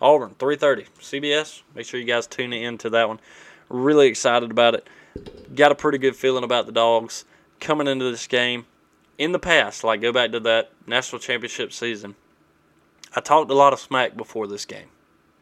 Auburn, 0.00 0.34
3:30, 0.38 0.86
CBS. 1.00 1.62
Make 1.74 1.84
sure 1.84 2.00
you 2.00 2.06
guys 2.06 2.26
tune 2.26 2.54
in 2.54 2.78
to 2.78 2.88
that 2.90 3.08
one. 3.08 3.20
Really 3.68 4.08
excited 4.08 4.50
about 4.50 4.74
it. 4.74 4.88
Got 5.54 5.70
a 5.70 5.74
pretty 5.74 5.98
good 5.98 6.16
feeling 6.16 6.44
about 6.44 6.64
the 6.64 6.72
dogs 6.72 7.26
coming 7.60 7.86
into 7.86 8.10
this 8.10 8.26
game. 8.26 8.64
In 9.18 9.32
the 9.32 9.38
past, 9.38 9.84
like 9.84 10.00
go 10.00 10.12
back 10.12 10.32
to 10.32 10.40
that 10.40 10.70
national 10.86 11.18
championship 11.18 11.74
season, 11.74 12.14
I 13.14 13.20
talked 13.20 13.50
a 13.50 13.54
lot 13.54 13.74
of 13.74 13.80
smack 13.80 14.16
before 14.16 14.46
this 14.46 14.64
game. 14.64 14.88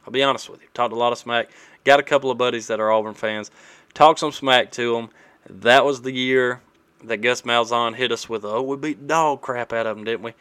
I'll 0.05 0.13
be 0.13 0.25
honest 0.25 0.51
with 0.51 0.63
you. 0.63 0.69
Talked 0.75 0.93
a 0.93 0.97
lot 0.97 1.13
of 1.13 1.19
smack. 1.19 1.51
Got 1.85 2.01
a 2.01 2.03
couple 2.03 2.33
of 2.33 2.39
buddies 2.39 2.67
that 2.67 2.81
are 2.81 2.91
Auburn 2.91 3.15
fans. 3.15 3.53
Talked 3.95 4.19
some 4.19 4.33
smack 4.33 4.73
to 4.73 4.95
them. 4.95 5.11
That 5.49 5.85
was 5.85 6.03
the 6.03 6.13
year 6.13 6.61
that 7.05 7.19
Gus 7.19 7.43
Malzahn 7.43 7.95
hit 7.95 8.13
us 8.13 8.29
with, 8.29 8.45
oh, 8.45 8.63
we 8.63 8.77
beat 8.77 9.07
dog 9.07 9.41
crap 9.41 9.73
out 9.73 9.87
of 9.87 9.97
them, 9.97 10.05
didn't 10.05 10.23
we? 10.23 10.35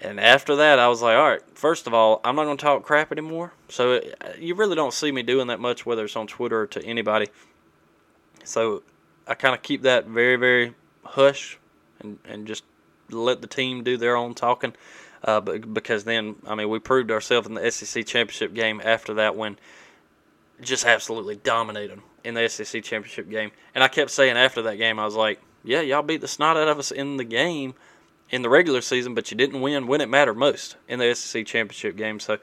And 0.00 0.20
after 0.20 0.56
that, 0.56 0.78
I 0.78 0.88
was 0.88 1.00
like, 1.00 1.16
all 1.16 1.28
right, 1.28 1.42
first 1.54 1.86
of 1.86 1.94
all, 1.94 2.20
I'm 2.22 2.36
not 2.36 2.44
going 2.44 2.56
to 2.56 2.62
talk 2.62 2.82
crap 2.82 3.12
anymore. 3.12 3.52
So 3.68 3.92
it, 3.92 4.14
uh, 4.20 4.28
you 4.38 4.54
really 4.54 4.76
don't 4.76 4.92
see 4.92 5.10
me 5.10 5.22
doing 5.22 5.46
that 5.46 5.60
much, 5.60 5.86
whether 5.86 6.04
it's 6.04 6.16
on 6.16 6.26
Twitter 6.26 6.62
or 6.62 6.66
to 6.68 6.84
anybody. 6.84 7.28
So 8.44 8.82
I 9.26 9.34
kind 9.34 9.54
of 9.54 9.62
keep 9.62 9.82
that 9.82 10.06
very, 10.06 10.36
very 10.36 10.74
hush 11.04 11.58
and, 12.00 12.18
and 12.26 12.46
just 12.46 12.64
let 13.10 13.40
the 13.40 13.46
team 13.46 13.84
do 13.84 13.96
their 13.96 14.16
own 14.16 14.34
talking. 14.34 14.74
Uh, 15.24 15.40
but 15.40 15.72
because 15.72 16.04
then, 16.04 16.36
I 16.46 16.54
mean, 16.54 16.68
we 16.68 16.78
proved 16.78 17.10
ourselves 17.10 17.46
in 17.46 17.54
the 17.54 17.70
SEC 17.70 18.06
championship 18.06 18.52
game 18.52 18.82
after 18.84 19.14
that 19.14 19.34
when 19.34 19.58
just 20.60 20.84
absolutely 20.84 21.36
dominated 21.36 22.00
in 22.22 22.34
the 22.34 22.48
SEC 22.48 22.82
championship 22.82 23.28
game. 23.28 23.50
And 23.74 23.82
I 23.82 23.88
kept 23.88 24.10
saying 24.10 24.36
after 24.36 24.62
that 24.62 24.76
game, 24.76 24.98
I 24.98 25.04
was 25.04 25.14
like, 25.14 25.40
yeah, 25.66 25.80
y'all 25.80 26.02
beat 26.02 26.20
the 26.20 26.28
snot 26.28 26.56
out 26.56 26.68
of 26.68 26.78
us 26.78 26.90
in 26.90 27.16
the 27.16 27.24
game 27.24 27.74
in 28.30 28.42
the 28.42 28.48
regular 28.48 28.80
season, 28.80 29.14
but 29.14 29.30
you 29.30 29.36
didn't 29.36 29.60
win 29.60 29.86
when 29.86 30.00
it 30.00 30.08
mattered 30.08 30.36
most 30.36 30.76
in 30.88 30.98
the 30.98 31.14
SEC 31.14 31.44
championship 31.46 31.96
game. 31.96 32.18
So 32.18 32.38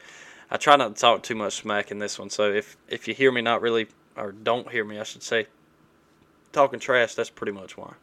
I 0.52 0.58
try 0.58 0.76
not 0.76 0.96
to 0.96 1.02
talk 1.02 1.24
too 1.24 1.36
much 1.36 1.54
smack 1.54 1.90
in 1.90 2.00
this 2.00 2.20
one. 2.20 2.30
So 2.30 2.52
if 2.52 2.78
if 2.88 3.08
you 3.08 3.14
hear 3.14 3.32
me 3.32 3.42
not 3.42 3.62
really 3.62 3.88
or 4.16 4.32
don't 4.32 4.70
hear 4.70 4.86
me, 4.86 5.00
I 5.00 5.04
should 5.04 5.24
say, 5.24 5.48
talking 6.52 6.80
trash, 6.80 7.16
that's 7.16 7.30
pretty 7.30 7.54
much 7.54 7.78
why. 7.78 7.94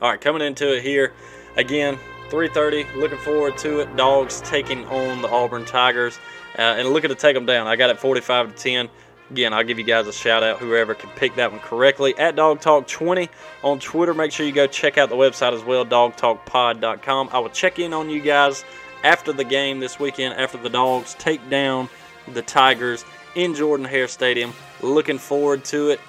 All 0.00 0.10
right, 0.10 0.20
coming 0.20 0.42
into 0.42 0.76
it 0.76 0.82
here 0.82 1.12
again. 1.56 1.98
3:30. 2.30 2.94
Looking 2.94 3.18
forward 3.18 3.56
to 3.58 3.80
it. 3.80 3.96
Dogs 3.96 4.40
taking 4.42 4.84
on 4.86 5.22
the 5.22 5.28
Auburn 5.28 5.64
Tigers, 5.64 6.18
uh, 6.58 6.62
and 6.62 6.88
looking 6.90 7.08
to 7.08 7.16
take 7.16 7.34
them 7.34 7.46
down. 7.46 7.66
I 7.66 7.76
got 7.76 7.90
it 7.90 7.98
45 7.98 8.54
to 8.54 8.62
10. 8.62 8.88
Again, 9.30 9.52
I'll 9.52 9.64
give 9.64 9.78
you 9.78 9.84
guys 9.84 10.06
a 10.06 10.12
shout 10.12 10.42
out, 10.42 10.58
whoever 10.58 10.94
can 10.94 11.10
pick 11.10 11.34
that 11.36 11.52
one 11.52 11.60
correctly. 11.60 12.16
At 12.18 12.36
Dawg 12.36 12.60
Talk 12.60 12.86
20 12.86 13.28
on 13.62 13.78
Twitter. 13.78 14.14
Make 14.14 14.32
sure 14.32 14.46
you 14.46 14.52
go 14.52 14.66
check 14.66 14.96
out 14.96 15.10
the 15.10 15.16
website 15.16 15.52
as 15.52 15.62
well, 15.62 15.84
dawgtalkpod.com. 15.84 17.28
I 17.32 17.38
will 17.38 17.50
check 17.50 17.78
in 17.78 17.92
on 17.92 18.08
you 18.08 18.20
guys 18.20 18.64
after 19.04 19.32
the 19.32 19.44
game 19.44 19.80
this 19.80 20.00
weekend, 20.00 20.34
after 20.34 20.56
the 20.56 20.70
Dogs 20.70 21.14
take 21.18 21.48
down 21.50 21.88
the 22.26 22.42
Tigers 22.42 23.04
in 23.34 23.54
Jordan 23.54 23.84
Hare 23.86 24.08
Stadium. 24.08 24.52
Looking 24.80 25.18
forward 25.18 25.64
to 25.66 25.90
it. 25.90 26.00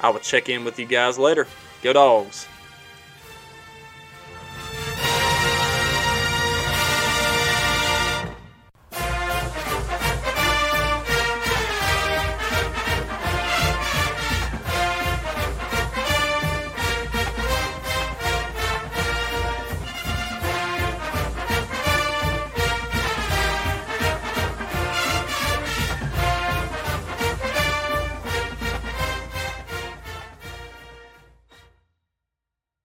I 0.00 0.10
will 0.10 0.20
check 0.20 0.48
in 0.48 0.64
with 0.64 0.78
you 0.78 0.86
guys 0.86 1.18
later. 1.18 1.46
Go 1.82 1.92
Dogs. 1.92 2.46